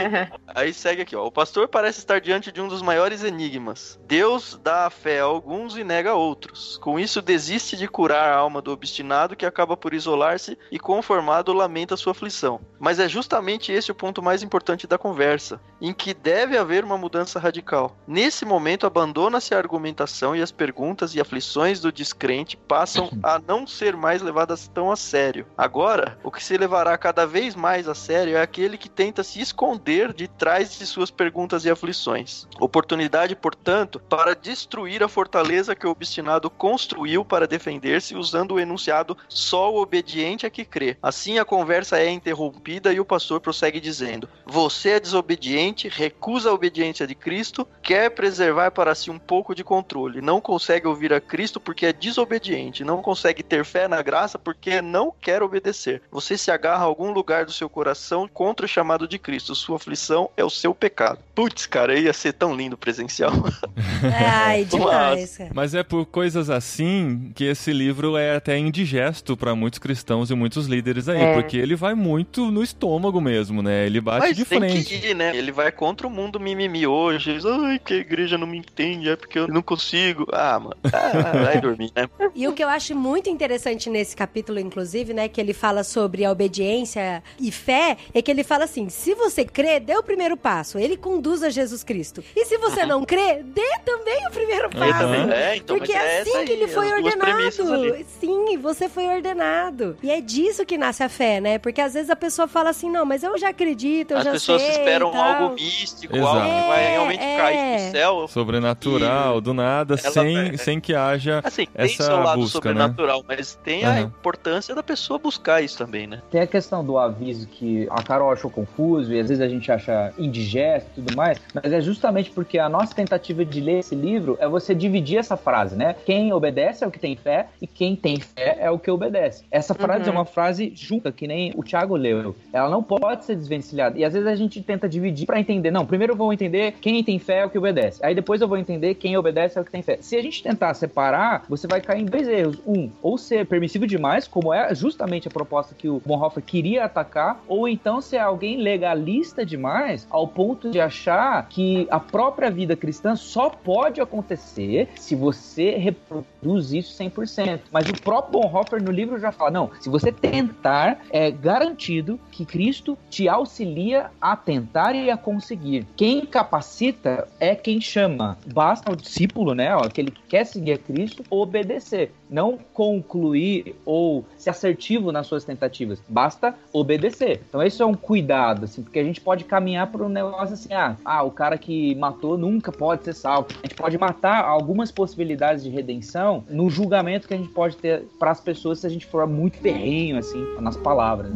aí 0.46 0.72
segue 0.72 1.02
aqui, 1.02 1.16
ó. 1.16 1.26
O 1.26 1.32
pastor 1.32 1.68
parece 1.68 1.98
estar 1.98 2.20
diante 2.20 2.52
de 2.52 2.60
um 2.60 2.68
dos 2.68 2.82
maiores 2.82 3.24
enigmas. 3.24 3.98
Deus 4.06 4.58
dá 4.62 4.86
a 4.86 4.90
fé 4.90 5.20
a 5.20 5.24
alguns 5.24 5.76
e 5.76 5.84
nega 5.84 6.10
a 6.10 6.14
outros. 6.14 6.78
Com 6.78 6.98
isso, 6.98 7.22
desiste 7.22 7.76
de 7.76 7.88
curar 7.88 8.30
a 8.30 8.36
alma 8.36 8.62
do 8.62 8.70
obstinado 8.70 9.34
que 9.34 9.46
acaba 9.46 9.76
por 9.76 9.94
isolar-se 10.26 10.58
e, 10.70 10.78
conformado, 10.78 11.52
lamenta 11.52 11.96
sua 11.96 12.12
aflição. 12.12 12.60
Mas 12.78 12.98
é 12.98 13.08
justamente 13.08 13.72
esse 13.72 13.90
o 13.90 13.94
ponto 13.94 14.22
mais 14.22 14.42
importante 14.42 14.86
da 14.86 14.98
conversa, 14.98 15.60
em 15.80 15.92
que 15.92 16.12
deve 16.12 16.58
haver 16.58 16.84
uma 16.84 16.98
mudança 16.98 17.38
radical. 17.38 17.96
Nesse 18.06 18.44
momento, 18.44 18.86
abandona-se 18.86 19.54
a 19.54 19.58
argumentação 19.58 20.34
e 20.34 20.42
as 20.42 20.50
perguntas 20.50 21.14
e 21.14 21.20
aflições 21.20 21.80
do 21.80 21.92
descrente 21.92 22.56
passam 22.56 23.10
a 23.22 23.38
não 23.38 23.66
ser 23.66 23.96
mais 23.96 24.20
levadas 24.20 24.68
tão 24.68 24.90
a 24.90 24.96
sério. 24.96 25.46
Agora, 25.56 26.18
o 26.22 26.30
que 26.30 26.42
se 26.42 26.56
levará 26.56 26.96
cada 26.98 27.26
vez 27.26 27.54
mais 27.54 27.88
a 27.88 27.94
sério 27.94 28.36
é 28.36 28.42
aquele 28.42 28.76
que 28.76 28.88
tenta 28.88 29.22
se 29.22 29.40
esconder 29.40 30.12
de 30.12 30.28
trás 30.28 30.78
de 30.78 30.86
suas 30.86 31.10
perguntas 31.10 31.64
e 31.64 31.70
aflições. 31.70 32.46
Oportunidade, 32.60 33.34
portanto, 33.34 34.00
para 34.00 34.34
destruir 34.34 35.02
a 35.02 35.08
fortaleza 35.08 35.74
que 35.74 35.86
o 35.86 35.90
obstinado 35.90 36.50
construiu 36.50 37.24
para 37.24 37.46
defender-se 37.46 38.16
usando 38.16 38.54
o 38.54 38.60
enunciado 38.60 39.16
só 39.28 39.72
o 39.72 39.80
obediente 39.80 40.15
é 40.22 40.50
que 40.50 40.64
crê. 40.64 40.96
Assim 41.02 41.38
a 41.38 41.44
conversa 41.44 41.98
é 41.98 42.10
interrompida 42.10 42.92
e 42.92 42.98
o 43.00 43.04
pastor 43.04 43.40
prossegue 43.40 43.80
dizendo: 43.80 44.28
Você 44.46 44.90
é 44.90 45.00
desobediente, 45.00 45.88
recusa 45.88 46.50
a 46.50 46.52
obediência 46.54 47.06
de 47.06 47.14
Cristo, 47.14 47.66
quer 47.82 48.10
preservar 48.10 48.70
para 48.70 48.94
si 48.94 49.10
um 49.10 49.18
pouco 49.18 49.54
de 49.54 49.62
controle, 49.62 50.20
não 50.20 50.40
consegue 50.40 50.86
ouvir 50.86 51.12
a 51.12 51.20
Cristo 51.20 51.60
porque 51.60 51.86
é 51.86 51.92
desobediente, 51.92 52.84
não 52.84 53.02
consegue 53.02 53.42
ter 53.42 53.64
fé 53.64 53.86
na 53.86 54.00
graça 54.02 54.38
porque 54.38 54.80
não 54.80 55.12
quer 55.20 55.42
obedecer. 55.42 56.02
Você 56.10 56.38
se 56.38 56.50
agarra 56.50 56.82
a 56.82 56.86
algum 56.86 57.12
lugar 57.12 57.44
do 57.44 57.52
seu 57.52 57.68
coração 57.68 58.28
contra 58.32 58.66
o 58.66 58.68
chamado 58.68 59.06
de 59.06 59.18
Cristo. 59.18 59.54
Sua 59.54 59.76
aflição 59.76 60.30
é 60.36 60.44
o 60.44 60.50
seu 60.50 60.74
pecado. 60.74 61.18
Putz, 61.34 61.66
cara, 61.66 61.98
ia 61.98 62.12
ser 62.12 62.32
tão 62.32 62.54
lindo 62.56 62.76
presencial. 62.76 63.32
Ai, 64.02 64.64
demais, 64.66 65.36
cara. 65.36 65.50
Mas 65.54 65.74
é 65.74 65.82
por 65.82 66.06
coisas 66.06 66.48
assim 66.50 67.32
que 67.34 67.44
esse 67.44 67.72
livro 67.72 68.16
é 68.16 68.36
até 68.36 68.56
indigesto 68.58 69.36
para 69.36 69.54
muitos 69.54 69.78
cristãos 69.78 70.05
e 70.30 70.34
muitos 70.34 70.66
líderes 70.66 71.08
aí, 71.08 71.20
É. 71.20 71.34
porque 71.34 71.56
ele 71.56 71.74
vai 71.74 71.94
muito 71.94 72.50
no 72.50 72.62
estômago 72.62 73.20
mesmo, 73.20 73.62
né? 73.62 73.86
Ele 73.86 74.00
bate 74.00 74.26
Mas 74.28 74.36
de 74.36 74.44
tem 74.44 74.58
frente. 74.60 74.84
que 75.00 75.08
ir, 75.08 75.14
né? 75.14 75.36
Ele 75.36 75.50
vai 75.52 75.70
contra 75.72 76.06
o 76.06 76.10
mundo 76.10 76.38
mimimi 76.38 76.86
hoje. 76.86 77.38
Ai, 77.44 77.78
que 77.78 77.94
a 77.94 77.96
igreja 77.96 78.38
não 78.38 78.46
me 78.46 78.58
entende, 78.58 79.08
é 79.10 79.16
porque 79.16 79.38
eu 79.38 79.48
não 79.48 79.62
consigo. 79.62 80.26
Ah, 80.32 80.58
mano, 80.60 80.76
ah, 80.84 81.32
vai 81.44 81.60
dormir, 81.60 81.90
né? 81.94 82.08
E 82.34 82.46
o 82.48 82.52
que 82.52 82.62
eu 82.62 82.68
acho 82.68 82.94
muito 82.94 83.28
interessante 83.28 83.90
nesse 83.90 84.14
capítulo, 84.16 84.58
inclusive, 84.60 85.12
né, 85.12 85.28
que 85.28 85.40
ele 85.40 85.52
fala 85.52 85.82
sobre 85.84 86.24
a 86.24 86.30
obediência 86.30 87.22
e 87.38 87.50
fé, 87.50 87.96
é 88.14 88.22
que 88.22 88.30
ele 88.30 88.44
fala 88.44 88.64
assim: 88.64 88.88
se 88.88 89.14
você 89.14 89.44
crê, 89.44 89.80
dê 89.80 89.96
o 89.96 90.02
primeiro 90.02 90.36
passo. 90.36 90.78
Ele 90.78 90.96
conduz 90.96 91.42
a 91.42 91.50
Jesus 91.50 91.82
Cristo. 91.82 92.22
E 92.34 92.44
se 92.44 92.56
você 92.58 92.84
não 92.86 93.04
crê, 93.04 93.42
dê 93.42 93.78
também 93.84 94.26
o 94.26 94.30
primeiro 94.30 94.70
passo. 94.70 95.32
É, 95.32 95.56
então, 95.56 95.76
Porque 95.76 95.92
é 95.92 95.96
é 95.96 96.20
assim 96.20 96.30
essa 96.30 96.44
que 96.44 96.52
ele 96.52 96.64
aí, 96.64 96.70
foi 96.70 96.92
ordenado. 96.92 98.04
Sim, 98.20 98.56
você 98.58 98.88
foi 98.88 99.06
ordenado. 99.06 99.95
E 100.02 100.10
é 100.10 100.20
disso 100.20 100.64
que 100.66 100.76
nasce 100.78 101.02
a 101.02 101.08
fé, 101.08 101.40
né? 101.40 101.58
Porque 101.58 101.80
às 101.80 101.94
vezes 101.94 102.10
a 102.10 102.16
pessoa 102.16 102.46
fala 102.46 102.70
assim: 102.70 102.90
não, 102.90 103.04
mas 103.04 103.22
eu 103.22 103.36
já 103.38 103.48
acredito, 103.50 104.12
eu 104.12 104.18
As 104.18 104.24
já 104.24 104.30
pessoas 104.32 104.62
sei. 104.62 104.70
esperam 104.72 105.08
e 105.08 105.12
tal. 105.12 105.22
algo 105.22 105.54
místico, 105.54 106.16
Exato. 106.16 106.36
algo 106.36 106.54
que 106.62 106.68
vai 106.68 106.84
É, 106.84 106.90
realmente 106.90 107.24
é. 107.24 107.36
cair 107.36 107.76
do 107.86 107.90
céu. 107.92 108.28
Sobrenatural, 108.28 109.40
do 109.40 109.54
nada, 109.54 109.94
Ela 110.02 110.12
sem, 110.12 110.34
vai- 110.34 110.56
sem 110.58 110.80
que 110.80 110.94
haja. 110.94 111.40
Assim, 111.42 111.66
tem 111.66 111.84
Essa 111.84 112.04
seu 112.04 112.16
lado 112.22 112.38
busca, 112.40 112.52
sobrenatural, 112.52 113.24
mas 113.26 113.54
tem 113.64 113.84
a 113.84 113.90
Aham. 113.90 114.00
importância 114.02 114.74
da 114.74 114.82
pessoa 114.82 115.18
buscar 115.18 115.62
isso 115.62 115.78
também, 115.78 116.06
né? 116.06 116.22
Tem 116.30 116.40
a 116.40 116.46
questão 116.46 116.84
do 116.84 116.98
aviso 116.98 117.46
que 117.48 117.86
a 117.90 118.02
Carol 118.02 118.30
achou 118.32 118.50
confuso 118.50 119.12
e 119.12 119.20
às 119.20 119.28
vezes 119.28 119.42
a 119.42 119.48
gente 119.48 119.70
acha 119.72 120.12
indigesto 120.18 120.88
e 120.90 121.02
tudo 121.02 121.16
mais, 121.16 121.38
mas 121.54 121.72
é 121.72 121.80
justamente 121.80 122.30
porque 122.30 122.58
a 122.58 122.68
nossa 122.68 122.94
tentativa 122.94 123.44
de 123.44 123.60
ler 123.60 123.78
esse 123.80 123.94
livro 123.94 124.36
é 124.40 124.48
você 124.48 124.74
dividir 124.74 125.18
essa 125.18 125.36
frase, 125.36 125.76
né? 125.76 125.94
Quem 126.04 126.32
obedece 126.32 126.84
é 126.84 126.86
o 126.86 126.90
que 126.90 126.98
tem 126.98 127.16
fé 127.16 127.46
e 127.60 127.66
quem 127.66 127.96
tem 127.96 128.20
fé 128.20 128.56
é 128.60 128.70
o 128.70 128.78
que 128.78 128.90
obedece. 128.90 129.44
Essa 129.50 129.74
frase 129.74 129.85
Uhum. 129.94 130.08
é 130.08 130.10
uma 130.10 130.24
frase 130.24 130.72
junta, 130.74 131.10
que 131.10 131.26
nem 131.26 131.52
o 131.56 131.62
Thiago 131.62 131.96
leu. 131.96 132.36
Ela 132.52 132.68
não 132.68 132.82
pode 132.82 133.24
ser 133.24 133.36
desvencilhada. 133.36 133.98
E 133.98 134.04
às 134.04 134.12
vezes 134.12 134.28
a 134.28 134.36
gente 134.36 134.62
tenta 134.62 134.88
dividir 134.88 135.26
pra 135.26 135.40
entender. 135.40 135.70
Não, 135.70 135.86
primeiro 135.86 136.12
eu 136.12 136.16
vou 136.16 136.32
entender 136.32 136.74
quem 136.80 137.02
tem 137.02 137.18
fé 137.18 137.40
é 137.40 137.46
o 137.46 137.50
que 137.50 137.58
obedece. 137.58 138.04
Aí 138.04 138.14
depois 138.14 138.40
eu 138.40 138.48
vou 138.48 138.58
entender 138.58 138.94
quem 138.94 139.16
obedece 139.16 139.58
é 139.58 139.60
o 139.60 139.64
que 139.64 139.70
tem 139.70 139.82
fé. 139.82 139.98
Se 140.00 140.16
a 140.16 140.22
gente 140.22 140.42
tentar 140.42 140.74
separar, 140.74 141.44
você 141.48 141.66
vai 141.66 141.80
cair 141.80 142.02
em 142.02 142.06
dois 142.06 142.28
erros. 142.28 142.60
Um, 142.66 142.90
ou 143.02 143.16
ser 143.18 143.46
permissivo 143.46 143.86
demais, 143.86 144.26
como 144.26 144.52
é 144.52 144.74
justamente 144.74 145.28
a 145.28 145.30
proposta 145.30 145.74
que 145.74 145.88
o 145.88 146.00
Bonhoeffer 146.04 146.42
queria 146.42 146.84
atacar, 146.84 147.42
ou 147.46 147.68
então 147.68 148.00
ser 148.00 148.18
alguém 148.18 148.56
legalista 148.56 149.44
demais, 149.44 150.06
ao 150.10 150.26
ponto 150.26 150.70
de 150.70 150.80
achar 150.80 151.46
que 151.48 151.86
a 151.90 152.00
própria 152.00 152.50
vida 152.50 152.76
cristã 152.76 153.14
só 153.16 153.50
pode 153.50 154.00
acontecer 154.00 154.88
se 154.96 155.14
você 155.14 155.76
reproduz 155.76 156.72
isso 156.72 156.96
100%. 157.02 157.60
Mas 157.70 157.88
o 157.88 158.02
próprio 158.02 158.40
Bonhoeffer 158.40 158.82
no 158.82 158.90
livro 158.90 159.18
já 159.18 159.32
fala, 159.32 159.50
não, 159.50 159.70
se 159.80 159.88
você 159.88 160.12
tentar, 160.12 161.00
é 161.10 161.30
garantido 161.30 162.18
que 162.30 162.44
Cristo 162.44 162.96
te 163.10 163.28
auxilia 163.28 164.10
a 164.20 164.36
tentar 164.36 164.94
e 164.94 165.10
a 165.10 165.16
conseguir. 165.16 165.86
Quem 165.96 166.24
capacita 166.24 167.28
é 167.40 167.54
quem 167.54 167.80
chama. 167.80 168.38
Basta 168.52 168.92
o 168.92 168.96
discípulo, 168.96 169.54
né, 169.54 169.74
ó, 169.74 169.80
aquele 169.80 170.10
que 170.10 170.22
quer 170.22 170.44
seguir 170.44 170.72
a 170.72 170.78
Cristo, 170.78 171.24
obedecer. 171.30 172.12
Não 172.28 172.58
concluir 172.72 173.76
ou 173.84 174.24
ser 174.36 174.50
assertivo 174.50 175.12
nas 175.12 175.26
suas 175.26 175.44
tentativas. 175.44 176.02
Basta 176.08 176.54
obedecer. 176.72 177.42
Então 177.48 177.62
esse 177.62 177.80
é 177.80 177.86
um 177.86 177.94
cuidado, 177.94 178.64
assim, 178.64 178.82
porque 178.82 178.98
a 178.98 179.04
gente 179.04 179.20
pode 179.20 179.44
caminhar 179.44 179.86
para 179.86 180.04
um 180.04 180.08
negócio 180.08 180.54
assim, 180.54 180.72
ah, 180.72 180.96
ah, 181.04 181.22
o 181.22 181.30
cara 181.30 181.56
que 181.56 181.94
matou 181.94 182.36
nunca 182.36 182.72
pode 182.72 183.04
ser 183.04 183.14
salvo. 183.14 183.48
A 183.62 183.66
gente 183.66 183.76
pode 183.76 183.98
matar 183.98 184.44
algumas 184.44 184.90
possibilidades 184.90 185.62
de 185.62 185.70
redenção 185.70 186.44
no 186.48 186.68
julgamento 186.68 187.28
que 187.28 187.34
a 187.34 187.36
gente 187.36 187.50
pode 187.50 187.76
ter 187.76 188.04
para 188.18 188.30
as 188.30 188.40
pessoas 188.40 188.80
se 188.80 188.86
a 188.86 188.90
gente 188.90 189.06
for 189.06 189.26
muito 189.26 189.58
ferrenho, 189.66 190.18
assim, 190.18 190.44
nas 190.60 190.76
palavras. 190.76 191.32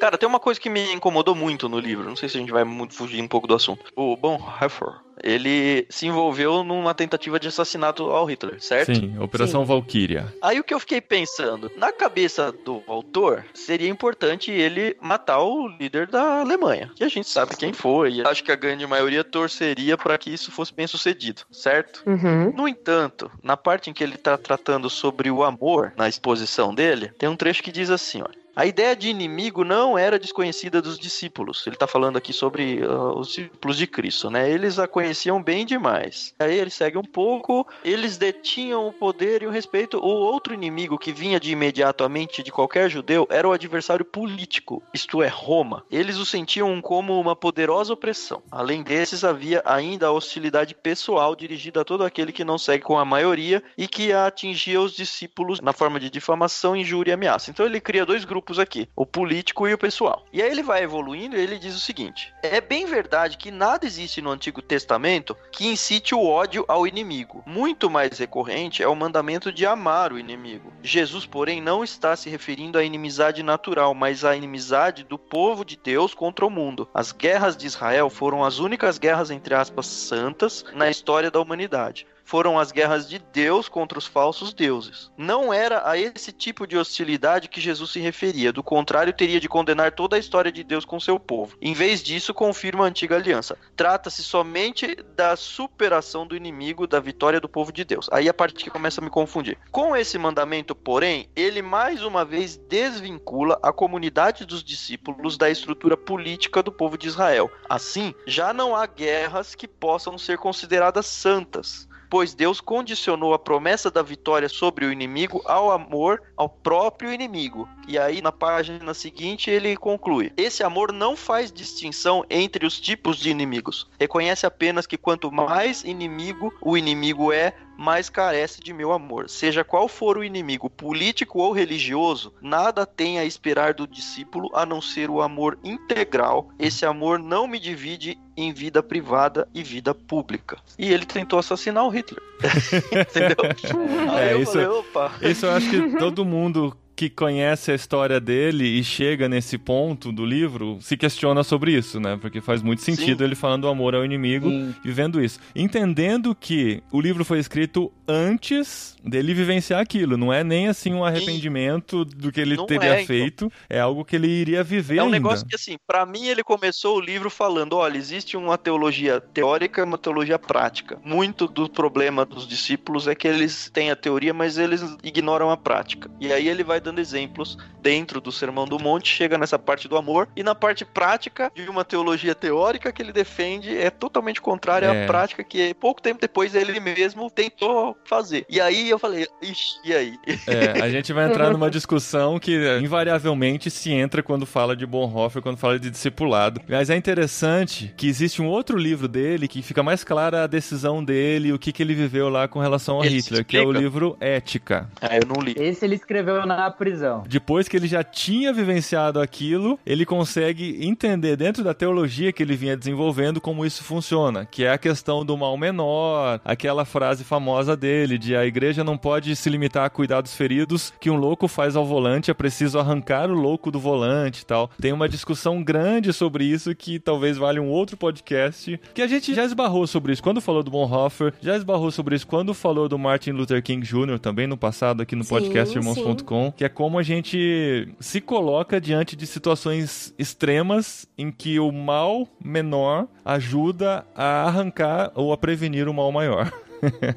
Cara, 0.00 0.16
tem 0.16 0.26
uma 0.26 0.40
coisa 0.40 0.58
que 0.58 0.70
me 0.70 0.92
incomodou 0.94 1.34
muito 1.34 1.68
no 1.68 1.78
livro. 1.78 2.08
Não 2.08 2.16
sei 2.16 2.28
se 2.28 2.38
a 2.38 2.40
gente 2.40 2.50
vai 2.50 2.64
muito 2.64 2.94
fugir 2.94 3.22
um 3.22 3.28
pouco 3.28 3.46
do 3.46 3.54
assunto. 3.54 3.84
O 3.94 4.16
Bonhoeffer, 4.16 4.94
ele 5.22 5.86
se 5.90 6.06
envolveu 6.06 6.64
numa 6.64 6.94
tentativa 6.94 7.38
de 7.38 7.48
assassinato 7.48 8.04
ao 8.04 8.24
Hitler, 8.24 8.62
certo? 8.62 8.94
Sim, 8.94 9.18
Operação 9.18 9.64
Valkyria. 9.66 10.34
Aí 10.40 10.58
o 10.58 10.64
que 10.64 10.72
eu 10.72 10.80
fiquei 10.80 11.02
pensando, 11.02 11.70
na 11.76 11.92
cabeça 11.92 12.50
do 12.50 12.82
autor, 12.86 13.44
seria 13.52 13.90
importante 13.90 14.50
ele 14.50 14.96
matar 15.02 15.40
o 15.40 15.68
líder 15.68 16.06
da 16.06 16.40
Alemanha, 16.40 16.90
que 16.94 17.04
a 17.04 17.08
gente 17.08 17.28
sabe 17.28 17.56
quem 17.56 17.74
foi. 17.74 18.14
e 18.14 18.26
Acho 18.26 18.42
que 18.42 18.52
a 18.52 18.56
grande 18.56 18.86
maioria 18.86 19.22
torceria 19.22 19.98
para 19.98 20.16
que 20.16 20.30
isso 20.30 20.50
fosse 20.50 20.72
bem 20.72 20.86
sucedido, 20.86 21.42
certo? 21.50 22.02
Uhum. 22.06 22.52
No 22.52 22.66
entanto, 22.66 23.30
na 23.42 23.56
parte 23.56 23.90
em 23.90 23.92
que 23.92 24.02
ele 24.02 24.14
está 24.14 24.38
tratando 24.38 24.88
sobre 24.88 25.30
o 25.30 25.44
amor 25.44 25.92
na 25.94 26.08
exposição 26.08 26.74
dele, 26.74 27.12
tem 27.18 27.28
um 27.28 27.36
trecho 27.36 27.62
que 27.62 27.70
diz 27.70 27.90
assim, 27.90 28.22
olha. 28.22 28.39
A 28.54 28.66
ideia 28.66 28.96
de 28.96 29.08
inimigo 29.08 29.64
não 29.64 29.96
era 29.96 30.18
desconhecida 30.18 30.82
dos 30.82 30.98
discípulos. 30.98 31.64
Ele 31.66 31.76
está 31.76 31.86
falando 31.86 32.16
aqui 32.16 32.32
sobre 32.32 32.84
uh, 32.84 33.18
os 33.18 33.28
discípulos 33.28 33.76
de 33.76 33.86
Cristo, 33.86 34.28
né? 34.28 34.50
Eles 34.50 34.78
a 34.78 34.88
conheciam 34.88 35.42
bem 35.42 35.64
demais. 35.64 36.34
Aí 36.38 36.58
ele 36.58 36.70
segue 36.70 36.98
um 36.98 37.04
pouco. 37.04 37.66
Eles 37.84 38.16
detinham 38.16 38.88
o 38.88 38.92
poder 38.92 39.42
e 39.42 39.46
o 39.46 39.50
respeito. 39.50 39.98
O 39.98 40.08
outro 40.08 40.52
inimigo 40.52 40.98
que 40.98 41.12
vinha 41.12 41.38
de 41.38 41.52
imediato 41.52 42.02
à 42.02 42.08
mente 42.08 42.42
de 42.42 42.50
qualquer 42.50 42.90
judeu 42.90 43.26
era 43.30 43.48
o 43.48 43.52
adversário 43.52 44.04
político, 44.04 44.82
isto 44.92 45.22
é, 45.22 45.28
Roma. 45.28 45.84
Eles 45.90 46.16
o 46.16 46.26
sentiam 46.26 46.80
como 46.80 47.20
uma 47.20 47.36
poderosa 47.36 47.92
opressão. 47.92 48.42
Além 48.50 48.82
desses, 48.82 49.24
havia 49.24 49.62
ainda 49.64 50.08
a 50.08 50.12
hostilidade 50.12 50.74
pessoal 50.74 51.36
dirigida 51.36 51.82
a 51.82 51.84
todo 51.84 52.04
aquele 52.04 52.32
que 52.32 52.44
não 52.44 52.58
segue 52.58 52.84
com 52.84 52.98
a 52.98 53.04
maioria 53.04 53.62
e 53.78 53.86
que 53.86 54.12
atingia 54.12 54.80
os 54.80 54.92
discípulos 54.92 55.60
na 55.60 55.72
forma 55.72 56.00
de 56.00 56.10
difamação, 56.10 56.76
injúria 56.76 57.12
e 57.12 57.14
ameaça. 57.14 57.50
Então 57.50 57.64
ele 57.64 57.80
cria 57.80 58.04
dois 58.04 58.24
grupos 58.24 58.39
aqui, 58.58 58.88
o 58.96 59.04
político 59.04 59.68
e 59.68 59.74
o 59.74 59.78
pessoal. 59.78 60.24
E 60.32 60.42
aí 60.42 60.50
ele 60.50 60.62
vai 60.62 60.82
evoluindo 60.82 61.36
e 61.36 61.40
ele 61.40 61.58
diz 61.58 61.74
o 61.74 61.80
seguinte: 61.80 62.32
É 62.42 62.60
bem 62.60 62.86
verdade 62.86 63.36
que 63.36 63.50
nada 63.50 63.86
existe 63.86 64.22
no 64.22 64.30
Antigo 64.30 64.62
Testamento 64.62 65.36
que 65.52 65.66
incite 65.66 66.14
o 66.14 66.24
ódio 66.24 66.64
ao 66.68 66.86
inimigo. 66.86 67.42
Muito 67.46 67.90
mais 67.90 68.18
recorrente 68.18 68.82
é 68.82 68.88
o 68.88 68.96
mandamento 68.96 69.52
de 69.52 69.66
amar 69.66 70.12
o 70.12 70.18
inimigo. 70.18 70.72
Jesus, 70.82 71.26
porém, 71.26 71.60
não 71.60 71.84
está 71.84 72.16
se 72.16 72.30
referindo 72.30 72.78
à 72.78 72.84
inimizade 72.84 73.42
natural, 73.42 73.94
mas 73.94 74.24
à 74.24 74.36
inimizade 74.36 75.04
do 75.04 75.18
povo 75.18 75.64
de 75.64 75.76
Deus 75.76 76.14
contra 76.14 76.46
o 76.46 76.50
mundo. 76.50 76.88
As 76.94 77.12
guerras 77.12 77.56
de 77.56 77.66
Israel 77.66 78.08
foram 78.08 78.44
as 78.44 78.58
únicas 78.58 78.98
guerras, 78.98 79.30
entre 79.30 79.54
aspas, 79.54 79.86
santas 79.86 80.64
na 80.74 80.88
história 80.88 81.30
da 81.30 81.40
humanidade 81.40 82.06
foram 82.30 82.60
as 82.60 82.70
guerras 82.70 83.08
de 83.08 83.18
Deus 83.18 83.68
contra 83.68 83.98
os 83.98 84.06
falsos 84.06 84.54
deuses. 84.54 85.10
Não 85.18 85.52
era 85.52 85.90
a 85.90 85.98
esse 85.98 86.30
tipo 86.30 86.64
de 86.64 86.78
hostilidade 86.78 87.48
que 87.48 87.60
Jesus 87.60 87.90
se 87.90 87.98
referia, 87.98 88.52
do 88.52 88.62
contrário, 88.62 89.12
teria 89.12 89.40
de 89.40 89.48
condenar 89.48 89.90
toda 89.90 90.14
a 90.14 90.18
história 90.18 90.52
de 90.52 90.62
Deus 90.62 90.84
com 90.84 91.00
seu 91.00 91.18
povo. 91.18 91.56
Em 91.60 91.74
vez 91.74 92.00
disso, 92.00 92.32
confirma 92.32 92.84
a 92.84 92.86
antiga 92.86 93.16
aliança. 93.16 93.58
Trata-se 93.74 94.22
somente 94.22 94.94
da 95.16 95.34
superação 95.34 96.24
do 96.24 96.36
inimigo, 96.36 96.86
da 96.86 97.00
vitória 97.00 97.40
do 97.40 97.48
povo 97.48 97.72
de 97.72 97.84
Deus. 97.84 98.08
Aí 98.12 98.28
a 98.28 98.34
parte 98.34 98.62
que 98.62 98.70
começa 98.70 99.00
a 99.00 99.04
me 99.04 99.10
confundir. 99.10 99.58
Com 99.72 99.96
esse 99.96 100.16
mandamento, 100.16 100.72
porém, 100.72 101.28
ele 101.34 101.62
mais 101.62 102.04
uma 102.04 102.24
vez 102.24 102.56
desvincula 102.56 103.58
a 103.60 103.72
comunidade 103.72 104.46
dos 104.46 104.62
discípulos 104.62 105.36
da 105.36 105.50
estrutura 105.50 105.96
política 105.96 106.62
do 106.62 106.70
povo 106.70 106.96
de 106.96 107.08
Israel. 107.08 107.50
Assim, 107.68 108.14
já 108.24 108.52
não 108.52 108.76
há 108.76 108.86
guerras 108.86 109.56
que 109.56 109.66
possam 109.66 110.16
ser 110.16 110.38
consideradas 110.38 111.06
santas 111.06 111.89
pois 112.10 112.34
Deus 112.34 112.60
condicionou 112.60 113.32
a 113.32 113.38
promessa 113.38 113.88
da 113.88 114.02
vitória 114.02 114.48
sobre 114.48 114.84
o 114.84 114.92
inimigo 114.92 115.40
ao 115.46 115.70
amor 115.70 116.20
ao 116.36 116.48
próprio 116.48 117.12
inimigo. 117.12 117.68
E 117.86 117.96
aí, 117.98 118.20
na 118.20 118.32
página 118.32 118.92
seguinte, 118.92 119.48
ele 119.48 119.76
conclui: 119.76 120.32
Esse 120.36 120.64
amor 120.64 120.92
não 120.92 121.16
faz 121.16 121.52
distinção 121.52 122.24
entre 122.28 122.66
os 122.66 122.80
tipos 122.80 123.16
de 123.16 123.30
inimigos. 123.30 123.88
Reconhece 123.98 124.44
apenas 124.44 124.86
que 124.86 124.98
quanto 124.98 125.30
mais 125.30 125.84
inimigo 125.84 126.52
o 126.60 126.76
inimigo 126.76 127.32
é, 127.32 127.54
mais 127.80 128.10
carece 128.10 128.60
de 128.60 128.74
meu 128.74 128.92
amor. 128.92 129.30
Seja 129.30 129.64
qual 129.64 129.88
for 129.88 130.18
o 130.18 130.22
inimigo, 130.22 130.68
político 130.68 131.38
ou 131.40 131.50
religioso, 131.50 132.30
nada 132.42 132.84
tem 132.84 133.18
a 133.18 133.24
esperar 133.24 133.72
do 133.72 133.86
discípulo 133.86 134.50
a 134.54 134.66
não 134.66 134.82
ser 134.82 135.08
o 135.08 135.22
amor 135.22 135.58
integral. 135.64 136.50
Esse 136.58 136.84
amor 136.84 137.18
não 137.18 137.48
me 137.48 137.58
divide 137.58 138.18
em 138.36 138.52
vida 138.52 138.82
privada 138.82 139.48
e 139.54 139.62
vida 139.62 139.94
pública. 139.94 140.58
E 140.78 140.92
ele 140.92 141.06
tentou 141.06 141.38
assassinar 141.38 141.84
o 141.86 141.88
Hitler. 141.88 142.22
Entendeu? 142.92 144.12
Aí 144.12 144.28
É, 144.28 144.32
eu 144.34 144.42
isso- 144.42 144.52
falei, 144.52 144.66
opa. 144.68 145.12
Isso 145.22 145.46
eu 145.46 145.52
acho 145.52 145.70
que 145.70 145.96
todo 145.96 146.22
mundo 146.24 146.76
que 147.00 147.08
conhece 147.08 147.72
a 147.72 147.74
história 147.74 148.20
dele 148.20 148.66
e 148.66 148.84
chega 148.84 149.26
nesse 149.26 149.56
ponto 149.56 150.12
do 150.12 150.22
livro 150.22 150.76
se 150.82 150.98
questiona 150.98 151.42
sobre 151.42 151.72
isso, 151.72 151.98
né? 151.98 152.18
Porque 152.20 152.42
faz 152.42 152.60
muito 152.60 152.82
sentido 152.82 153.20
Sim. 153.20 153.24
ele 153.24 153.34
falando 153.34 153.62
do 153.62 153.68
amor 153.68 153.94
ao 153.94 154.04
inimigo 154.04 154.50
Sim. 154.50 154.74
vivendo 154.84 155.18
isso. 155.18 155.40
Entendendo 155.56 156.34
que 156.34 156.82
o 156.92 157.00
livro 157.00 157.24
foi 157.24 157.38
escrito 157.38 157.90
antes 158.10 158.96
dele 159.02 159.32
vivenciar 159.32 159.80
aquilo, 159.80 160.16
não 160.16 160.32
é 160.32 160.44
nem 160.44 160.68
assim 160.68 160.92
um 160.92 161.04
arrependimento 161.04 162.04
do 162.04 162.30
que 162.30 162.40
ele 162.40 162.56
Não 162.56 162.66
teria 162.66 162.90
é, 162.90 162.94
então. 162.96 163.06
feito, 163.06 163.52
é 163.68 163.80
algo 163.80 164.04
que 164.04 164.16
ele 164.16 164.28
iria 164.28 164.62
viver 164.62 164.98
É 164.98 165.02
um 165.02 165.06
ainda. 165.06 165.16
negócio 165.16 165.46
que, 165.46 165.54
assim, 165.54 165.76
pra 165.86 166.04
mim 166.04 166.26
ele 166.26 166.42
começou 166.42 166.96
o 166.96 167.00
livro 167.00 167.30
falando: 167.30 167.76
olha, 167.76 167.96
existe 167.96 168.36
uma 168.36 168.58
teologia 168.58 169.20
teórica 169.20 169.80
e 169.80 169.84
uma 169.84 169.96
teologia 169.96 170.38
prática. 170.38 170.98
Muito 171.02 171.46
do 171.48 171.68
problema 171.68 172.24
dos 172.26 172.46
discípulos 172.46 173.06
é 173.06 173.14
que 173.14 173.26
eles 173.26 173.70
têm 173.72 173.90
a 173.90 173.96
teoria, 173.96 174.34
mas 174.34 174.58
eles 174.58 174.82
ignoram 175.02 175.50
a 175.50 175.56
prática. 175.56 176.10
E 176.20 176.32
aí 176.32 176.48
ele 176.48 176.62
vai 176.64 176.80
dando 176.80 176.98
exemplos 177.00 177.56
dentro 177.80 178.20
do 178.20 178.30
Sermão 178.30 178.66
do 178.66 178.78
Monte, 178.78 179.08
chega 179.08 179.38
nessa 179.38 179.58
parte 179.58 179.88
do 179.88 179.96
amor, 179.96 180.28
e 180.36 180.42
na 180.42 180.54
parte 180.54 180.84
prática 180.84 181.50
de 181.54 181.68
uma 181.70 181.84
teologia 181.84 182.34
teórica 182.34 182.92
que 182.92 183.00
ele 183.00 183.12
defende 183.12 183.74
é 183.76 183.88
totalmente 183.88 184.40
contrária 184.40 184.86
É. 184.86 185.04
à 185.04 185.06
prática 185.06 185.42
que 185.42 185.72
pouco 185.74 186.02
tempo 186.02 186.20
depois 186.20 186.54
ele 186.54 186.78
mesmo 186.80 187.30
tentou 187.30 187.96
fazer. 188.04 188.44
E 188.48 188.60
aí 188.60 188.90
eu 188.90 188.98
falei, 188.98 189.26
ixi, 189.40 189.76
e 189.84 189.94
aí? 189.94 190.18
É, 190.46 190.82
a 190.82 190.90
gente 190.90 191.12
vai 191.12 191.28
entrar 191.28 191.50
numa 191.50 191.70
discussão 191.70 192.38
que 192.38 192.56
é, 192.56 192.80
invariavelmente 192.80 193.70
se 193.70 193.90
entra 193.92 194.22
quando 194.22 194.46
fala 194.46 194.74
de 194.74 194.86
Bonhoeffer, 194.86 195.42
quando 195.42 195.56
fala 195.56 195.78
de 195.78 195.90
discipulado. 195.90 196.60
Mas 196.68 196.90
é 196.90 196.96
interessante 196.96 197.94
que 197.96 198.08
existe 198.08 198.42
um 198.42 198.48
outro 198.48 198.76
livro 198.76 199.06
dele 199.06 199.46
que 199.46 199.62
fica 199.62 199.82
mais 199.82 200.02
clara 200.02 200.44
a 200.44 200.46
decisão 200.46 201.04
dele, 201.04 201.52
o 201.52 201.58
que, 201.58 201.72
que 201.72 201.82
ele 201.82 201.94
viveu 201.94 202.28
lá 202.28 202.48
com 202.48 202.58
relação 202.58 203.00
a 203.00 203.06
Ele 203.06 203.16
Hitler, 203.16 203.44
que 203.44 203.56
é 203.56 203.62
o 203.62 203.72
livro 203.72 204.16
Ética. 204.20 204.88
Ah, 205.00 205.16
eu 205.16 205.26
não 205.26 205.40
li. 205.40 205.54
Esse 205.56 205.84
ele 205.84 205.94
escreveu 205.94 206.44
na 206.46 206.70
prisão. 206.70 207.24
Depois 207.28 207.68
que 207.68 207.76
ele 207.76 207.86
já 207.86 208.02
tinha 208.02 208.52
vivenciado 208.52 209.20
aquilo, 209.20 209.78
ele 209.86 210.04
consegue 210.04 210.84
entender 210.84 211.36
dentro 211.36 211.62
da 211.62 211.74
teologia 211.74 212.32
que 212.32 212.42
ele 212.42 212.56
vinha 212.56 212.76
desenvolvendo 212.76 213.40
como 213.40 213.64
isso 213.64 213.84
funciona, 213.84 214.44
que 214.44 214.64
é 214.64 214.72
a 214.72 214.78
questão 214.78 215.24
do 215.24 215.36
mal 215.36 215.56
menor, 215.56 216.40
aquela 216.44 216.84
frase 216.84 217.22
famosa 217.24 217.76
dele 217.76 217.89
de 218.18 218.36
a 218.36 218.46
igreja 218.46 218.84
não 218.84 218.96
pode 218.96 219.34
se 219.34 219.50
limitar 219.50 219.84
a 219.84 219.90
cuidar 219.90 220.20
dos 220.20 220.34
feridos 220.34 220.92
que 221.00 221.10
um 221.10 221.16
louco 221.16 221.48
faz 221.48 221.76
ao 221.76 221.84
volante, 221.84 222.30
é 222.30 222.34
preciso 222.34 222.78
arrancar 222.78 223.30
o 223.30 223.34
louco 223.34 223.70
do 223.70 223.78
volante 223.78 224.42
e 224.42 224.46
tal. 224.46 224.70
Tem 224.80 224.92
uma 224.92 225.08
discussão 225.08 225.62
grande 225.62 226.12
sobre 226.12 226.44
isso 226.44 226.74
que 226.74 226.98
talvez 226.98 227.36
valha 227.36 227.60
um 227.60 227.68
outro 227.68 227.96
podcast, 227.96 228.80
que 228.94 229.02
a 229.02 229.06
gente 229.06 229.34
já 229.34 229.44
esbarrou 229.44 229.86
sobre 229.86 230.12
isso 230.12 230.22
quando 230.22 230.40
falou 230.40 230.62
do 230.62 230.70
Bonhoeffer, 230.70 231.34
já 231.40 231.56
esbarrou 231.56 231.90
sobre 231.90 232.16
isso 232.16 232.26
quando 232.26 232.54
falou 232.54 232.88
do 232.88 232.98
Martin 232.98 233.32
Luther 233.32 233.62
King 233.62 233.86
Jr. 233.86 234.18
também 234.18 234.46
no 234.46 234.56
passado 234.56 235.02
aqui 235.02 235.16
no 235.16 235.24
Sim, 235.24 235.30
podcast 235.30 235.76
irmãos.com, 235.76 236.52
que 236.56 236.64
é 236.64 236.68
como 236.68 236.98
a 236.98 237.02
gente 237.02 237.88
se 237.98 238.20
coloca 238.20 238.80
diante 238.80 239.16
de 239.16 239.26
situações 239.26 240.14
extremas 240.18 241.06
em 241.16 241.30
que 241.30 241.58
o 241.58 241.72
mal 241.72 242.28
menor 242.42 243.06
ajuda 243.24 244.04
a 244.14 244.44
arrancar 244.44 245.10
ou 245.14 245.32
a 245.32 245.38
prevenir 245.38 245.88
o 245.88 245.94
mal 245.94 246.10
maior. 246.12 246.52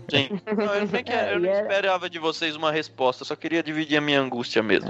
Sim. 0.10 0.30
Não, 0.46 0.74
eu, 0.76 1.34
eu 1.34 1.40
não 1.40 1.50
é- 1.50 1.62
esperava 1.62 2.10
de 2.10 2.20
vocês 2.20 2.56
uma 2.56 2.72
resposta, 2.72 3.26
só 3.26 3.36
queria 3.36 3.64
dividir 3.64 3.98
a 3.98 4.02
minha 4.02 4.20
angústia 4.20 4.62
mesmo. 4.62 4.90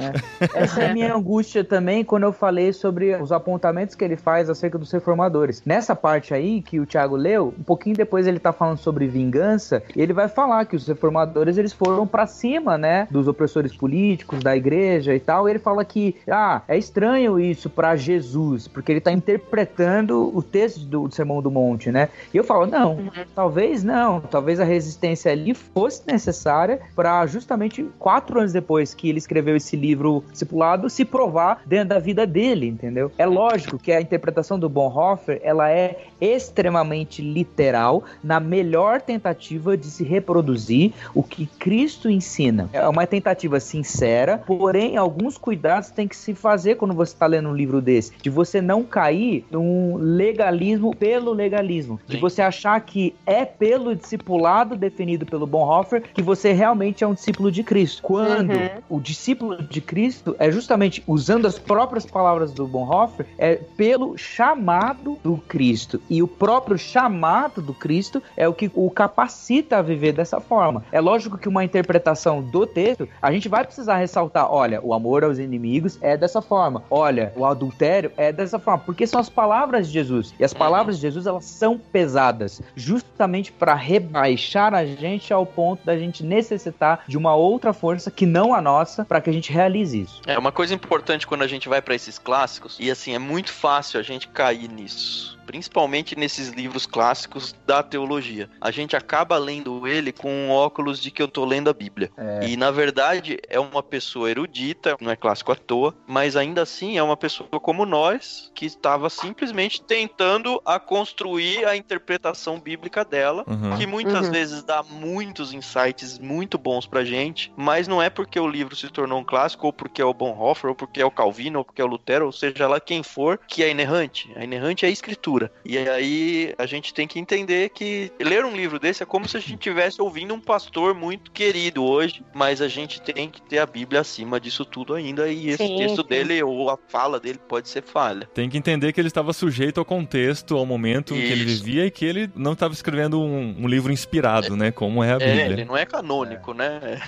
Essa 0.53 0.83
é 0.83 0.89
a 0.89 0.93
minha 0.93 1.13
angústia 1.13 1.63
também 1.63 2.03
quando 2.03 2.23
eu 2.23 2.33
falei 2.33 2.73
sobre 2.73 3.15
os 3.15 3.31
apontamentos 3.31 3.95
que 3.95 4.03
ele 4.03 4.15
faz 4.17 4.49
acerca 4.49 4.77
dos 4.77 4.91
reformadores. 4.91 5.61
Nessa 5.65 5.95
parte 5.95 6.33
aí 6.33 6.61
que 6.61 6.79
o 6.79 6.85
Thiago 6.85 7.15
leu, 7.15 7.53
um 7.57 7.63
pouquinho 7.63 7.95
depois 7.95 8.27
ele 8.27 8.39
tá 8.39 8.51
falando 8.51 8.77
sobre 8.77 9.07
vingança, 9.07 9.83
e 9.95 10.01
ele 10.01 10.13
vai 10.13 10.27
falar 10.27 10.65
que 10.65 10.75
os 10.75 10.87
reformadores 10.87 11.57
eles 11.57 11.73
foram 11.73 12.05
pra 12.07 12.25
cima, 12.27 12.77
né, 12.77 13.07
dos 13.11 13.27
opressores 13.27 13.75
políticos, 13.75 14.43
da 14.43 14.55
igreja 14.55 15.15
e 15.15 15.19
tal. 15.19 15.47
E 15.47 15.51
ele 15.51 15.59
fala 15.59 15.83
que, 15.85 16.15
ah, 16.29 16.61
é 16.67 16.77
estranho 16.77 17.39
isso 17.39 17.69
pra 17.69 17.95
Jesus, 17.95 18.67
porque 18.67 18.91
ele 18.91 19.01
tá 19.01 19.11
interpretando 19.11 20.31
o 20.35 20.41
texto 20.41 20.79
do 20.81 21.11
Sermão 21.11 21.41
do 21.41 21.51
Monte, 21.51 21.91
né? 21.91 22.09
E 22.33 22.37
eu 22.37 22.43
falo, 22.43 22.65
não, 22.65 23.11
talvez 23.35 23.83
não, 23.83 24.21
talvez 24.21 24.59
a 24.59 24.62
resistência 24.63 25.31
ali 25.31 25.53
fosse 25.53 26.03
necessária 26.07 26.79
para 26.95 27.25
justamente 27.25 27.85
quatro 27.99 28.39
anos 28.39 28.53
depois 28.53 28.93
que 28.93 29.09
ele 29.09 29.17
escreveu 29.17 29.55
esse 29.55 29.75
livro 29.75 30.23
discipulado 30.31 30.89
se 30.89 31.05
provar 31.05 31.61
dentro 31.65 31.89
da 31.89 31.99
vida 31.99 32.25
dele, 32.25 32.67
entendeu? 32.67 33.11
É 33.17 33.25
lógico 33.25 33.77
que 33.77 33.91
a 33.91 34.01
interpretação 34.01 34.59
do 34.59 34.69
Bonhoeffer 34.69 35.39
ela 35.43 35.69
é 35.69 36.05
extremamente 36.19 37.21
literal 37.21 38.03
na 38.23 38.39
melhor 38.39 39.01
tentativa 39.01 39.75
de 39.75 39.87
se 39.87 40.03
reproduzir 40.03 40.93
o 41.13 41.23
que 41.23 41.45
Cristo 41.45 42.09
ensina. 42.09 42.69
É 42.71 42.87
uma 42.87 43.05
tentativa 43.05 43.59
sincera, 43.59 44.37
porém 44.37 44.97
alguns 44.97 45.37
cuidados 45.37 45.89
tem 45.89 46.07
que 46.07 46.15
se 46.15 46.33
fazer 46.33 46.75
quando 46.75 46.93
você 46.93 47.13
está 47.13 47.25
lendo 47.25 47.49
um 47.49 47.55
livro 47.55 47.81
desse, 47.81 48.13
de 48.21 48.29
você 48.29 48.61
não 48.61 48.83
cair 48.83 49.45
num 49.51 49.97
legalismo 49.97 50.95
pelo 50.95 51.33
legalismo, 51.33 51.99
de 52.07 52.15
Sim. 52.15 52.21
você 52.21 52.41
achar 52.41 52.79
que 52.81 53.13
é 53.25 53.45
pelo 53.45 53.95
discipulado 53.95 54.52
definido 54.61 55.25
pelo 55.25 55.47
Bonhoeffer 55.47 56.03
que 56.13 56.21
você 56.21 56.53
realmente 56.53 57.03
é 57.03 57.07
um 57.07 57.13
discípulo 57.13 57.51
de 57.51 57.63
Cristo. 57.63 58.03
Quando 58.03 58.51
Uhum. 58.53 58.69
o 58.97 58.99
discípulo 58.99 59.63
de 59.63 59.81
Cristo 59.81 60.35
é 60.37 60.51
justamente 60.51 61.03
usando 61.07 61.47
as 61.47 61.57
próprias 61.57 62.05
palavras 62.05 62.51
do 62.51 62.67
Bonhoeffer, 62.67 63.25
é 63.37 63.55
pelo 63.55 64.15
chamado 64.17 65.17
do 65.23 65.37
Cristo. 65.37 65.99
E 66.09 66.21
o 66.21 66.27
próprio 66.27 66.77
chamado 66.77 67.61
do 67.61 67.73
Cristo 67.73 68.21
é 68.37 68.47
o 68.47 68.53
que 68.53 68.69
o 68.75 68.89
capacita 68.91 69.77
a 69.77 69.81
viver 69.81 70.11
dessa 70.13 70.39
forma. 70.39 70.83
É 70.91 70.99
lógico 70.99 71.37
que 71.37 71.49
uma 71.49 71.63
interpretação 71.63 72.41
do 72.41 72.67
texto, 72.67 73.07
a 73.21 73.31
gente 73.31 73.49
vai 73.49 73.63
precisar 73.65 73.97
ressaltar, 73.97 74.51
olha, 74.51 74.79
o 74.83 74.93
amor 74.93 75.23
aos 75.23 75.39
inimigos 75.39 75.97
é 76.01 76.15
dessa 76.15 76.41
forma. 76.41 76.83
Olha, 76.91 77.33
o 77.35 77.45
adultério 77.45 78.11
é 78.17 78.31
dessa 78.31 78.59
forma, 78.59 78.83
porque 78.85 79.07
são 79.07 79.19
as 79.19 79.29
palavras 79.29 79.87
de 79.87 79.93
Jesus. 79.93 80.33
E 80.39 80.43
as 80.43 80.53
palavras 80.53 80.97
de 80.97 81.01
Jesus, 81.01 81.25
elas 81.25 81.45
são 81.45 81.77
pesadas, 81.77 82.61
justamente 82.75 83.51
para 83.51 83.73
rebaixar 83.73 84.42
a 84.77 84.85
gente 84.85 85.33
ao 85.33 85.45
ponto 85.45 85.85
da 85.85 85.97
gente 85.97 86.23
necessitar 86.23 87.03
de 87.07 87.17
uma 87.17 87.35
outra 87.35 87.73
força 87.73 88.11
que 88.11 88.25
não 88.25 88.53
a 88.53 88.61
nossa 88.61 89.05
para 89.05 89.21
que 89.21 89.29
a 89.29 89.33
gente 89.33 89.51
realize 89.51 90.01
isso. 90.01 90.21
É 90.25 90.37
uma 90.37 90.51
coisa 90.51 90.73
importante 90.73 91.25
quando 91.27 91.43
a 91.43 91.47
gente 91.47 91.69
vai 91.69 91.81
pra 91.81 91.95
esses 91.95 92.17
clássicos, 92.17 92.77
e 92.79 92.89
assim, 92.89 93.13
é 93.13 93.19
muito 93.19 93.51
fácil 93.51 93.99
a 93.99 94.03
gente 94.03 94.27
cair 94.27 94.69
nisso. 94.69 95.37
Principalmente 95.45 96.17
nesses 96.17 96.49
livros 96.49 96.85
clássicos 96.85 97.55
da 97.65 97.83
teologia. 97.83 98.49
A 98.61 98.71
gente 98.71 98.95
acaba 98.95 99.37
lendo 99.37 99.87
ele 99.87 100.11
com 100.11 100.31
um 100.31 100.51
óculos 100.51 101.01
de 101.01 101.11
que 101.11 101.21
eu 101.21 101.27
tô 101.27 101.45
lendo 101.45 101.69
a 101.69 101.73
Bíblia. 101.73 102.11
E 102.41 102.57
na 102.57 102.71
verdade 102.71 103.37
é 103.47 103.59
uma 103.59 103.83
pessoa 103.83 104.29
erudita, 104.29 104.95
não 104.99 105.11
é 105.11 105.15
clássico 105.15 105.51
à 105.51 105.55
toa, 105.55 105.93
mas 106.07 106.35
ainda 106.35 106.61
assim 106.61 106.97
é 106.97 107.03
uma 107.03 107.15
pessoa 107.17 107.49
como 107.59 107.85
nós, 107.85 108.51
que 108.53 108.65
estava 108.65 109.09
simplesmente 109.09 109.81
tentando 109.81 110.61
a 110.65 110.79
construir 110.79 111.65
a 111.65 111.75
interpretação 111.75 112.59
bíblica 112.59 113.03
dela, 113.05 113.43
Uhum. 113.47 113.77
que 113.77 113.85
muitas 113.85 114.25
Uhum. 114.27 114.31
vezes 114.31 114.63
dá 114.63 114.81
muitos 114.83 115.53
insights 115.53 116.19
muito 116.19 116.57
bons 116.57 116.85
pra 116.85 117.03
gente, 117.03 117.51
mas 117.55 117.87
não 117.87 118.01
é 118.01 118.09
porque 118.09 118.39
o 118.39 118.47
livro 118.47 118.75
se 118.75 118.89
tornou 118.89 119.19
um 119.19 119.23
clássico, 119.23 119.67
ou 119.67 119.73
porque 119.73 120.01
é 120.01 120.05
o 120.05 120.13
Bonhoeffer, 120.13 120.69
ou 120.69 120.75
porque 120.75 121.01
é 121.01 121.05
o 121.05 121.11
Calvino, 121.11 121.59
ou 121.59 121.65
porque 121.65 121.81
é 121.81 121.85
o 121.85 121.87
Lutero, 121.87 122.25
ou 122.25 122.31
seja 122.31 122.67
lá 122.67 122.79
quem 122.79 123.03
for, 123.03 123.39
que 123.47 123.63
é 123.63 123.69
inerrante. 123.69 124.31
A 124.35 124.43
inerrante 124.43 124.85
é 124.85 124.87
a 124.89 124.91
escritura. 124.91 125.32
E 125.65 125.77
aí 125.77 126.53
a 126.57 126.65
gente 126.65 126.93
tem 126.93 127.07
que 127.07 127.19
entender 127.19 127.69
que 127.69 128.11
ler 128.19 128.45
um 128.45 128.55
livro 128.55 128.79
desse 128.79 129.03
é 129.03 129.05
como 129.05 129.27
se 129.27 129.37
a 129.37 129.39
gente 129.39 129.53
estivesse 129.53 130.01
ouvindo 130.01 130.33
um 130.33 130.39
pastor 130.39 130.93
muito 130.93 131.31
querido 131.31 131.83
hoje, 131.83 132.23
mas 132.33 132.61
a 132.61 132.67
gente 132.67 133.01
tem 133.01 133.29
que 133.29 133.41
ter 133.41 133.59
a 133.59 133.65
Bíblia 133.65 134.01
acima 134.01 134.39
disso 134.39 134.65
tudo 134.65 134.93
ainda, 134.93 135.27
e 135.29 135.49
esse 135.49 135.67
Sim, 135.67 135.77
texto 135.77 136.01
sim. 136.01 136.07
dele, 136.07 136.41
ou 136.43 136.69
a 136.69 136.77
fala 136.87 137.19
dele, 137.19 137.39
pode 137.47 137.69
ser 137.69 137.83
falha. 137.83 138.27
Tem 138.33 138.49
que 138.49 138.57
entender 138.57 138.91
que 138.93 138.99
ele 139.01 139.07
estava 139.07 139.33
sujeito 139.33 139.79
ao 139.79 139.85
contexto, 139.85 140.55
ao 140.57 140.65
momento 140.65 141.13
em 141.15 141.17
que 141.17 141.31
ele 141.31 141.43
Isso. 141.45 141.63
vivia 141.63 141.85
e 141.85 141.91
que 141.91 142.05
ele 142.05 142.29
não 142.35 142.53
estava 142.53 142.73
escrevendo 142.73 143.19
um, 143.19 143.55
um 143.59 143.67
livro 143.67 143.91
inspirado, 143.91 144.55
né? 144.55 144.71
Como 144.71 145.03
é 145.03 145.13
a 145.13 145.17
É, 145.17 145.29
ele 145.31 145.47
Bíblia. 145.47 145.65
não 145.65 145.77
é 145.77 145.85
canônico, 145.85 146.53
né? 146.53 147.01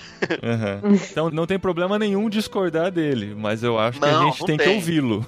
Aham. 0.44 0.82
Então 1.16 1.30
não 1.30 1.46
tem 1.46 1.58
problema 1.60 1.98
nenhum 2.00 2.30
discordar 2.30 2.92
dele, 2.92 3.34
mas 3.38 3.64
eu 3.64 3.78
acho 3.80 4.00
que 4.00 4.06
a 4.06 4.12
Não, 4.12 4.32
gente 4.32 4.40
não 4.42 4.48
tem, 4.48 4.58
que 4.58 4.64
tem. 4.66 4.76
ouvi-lo. 4.76 5.26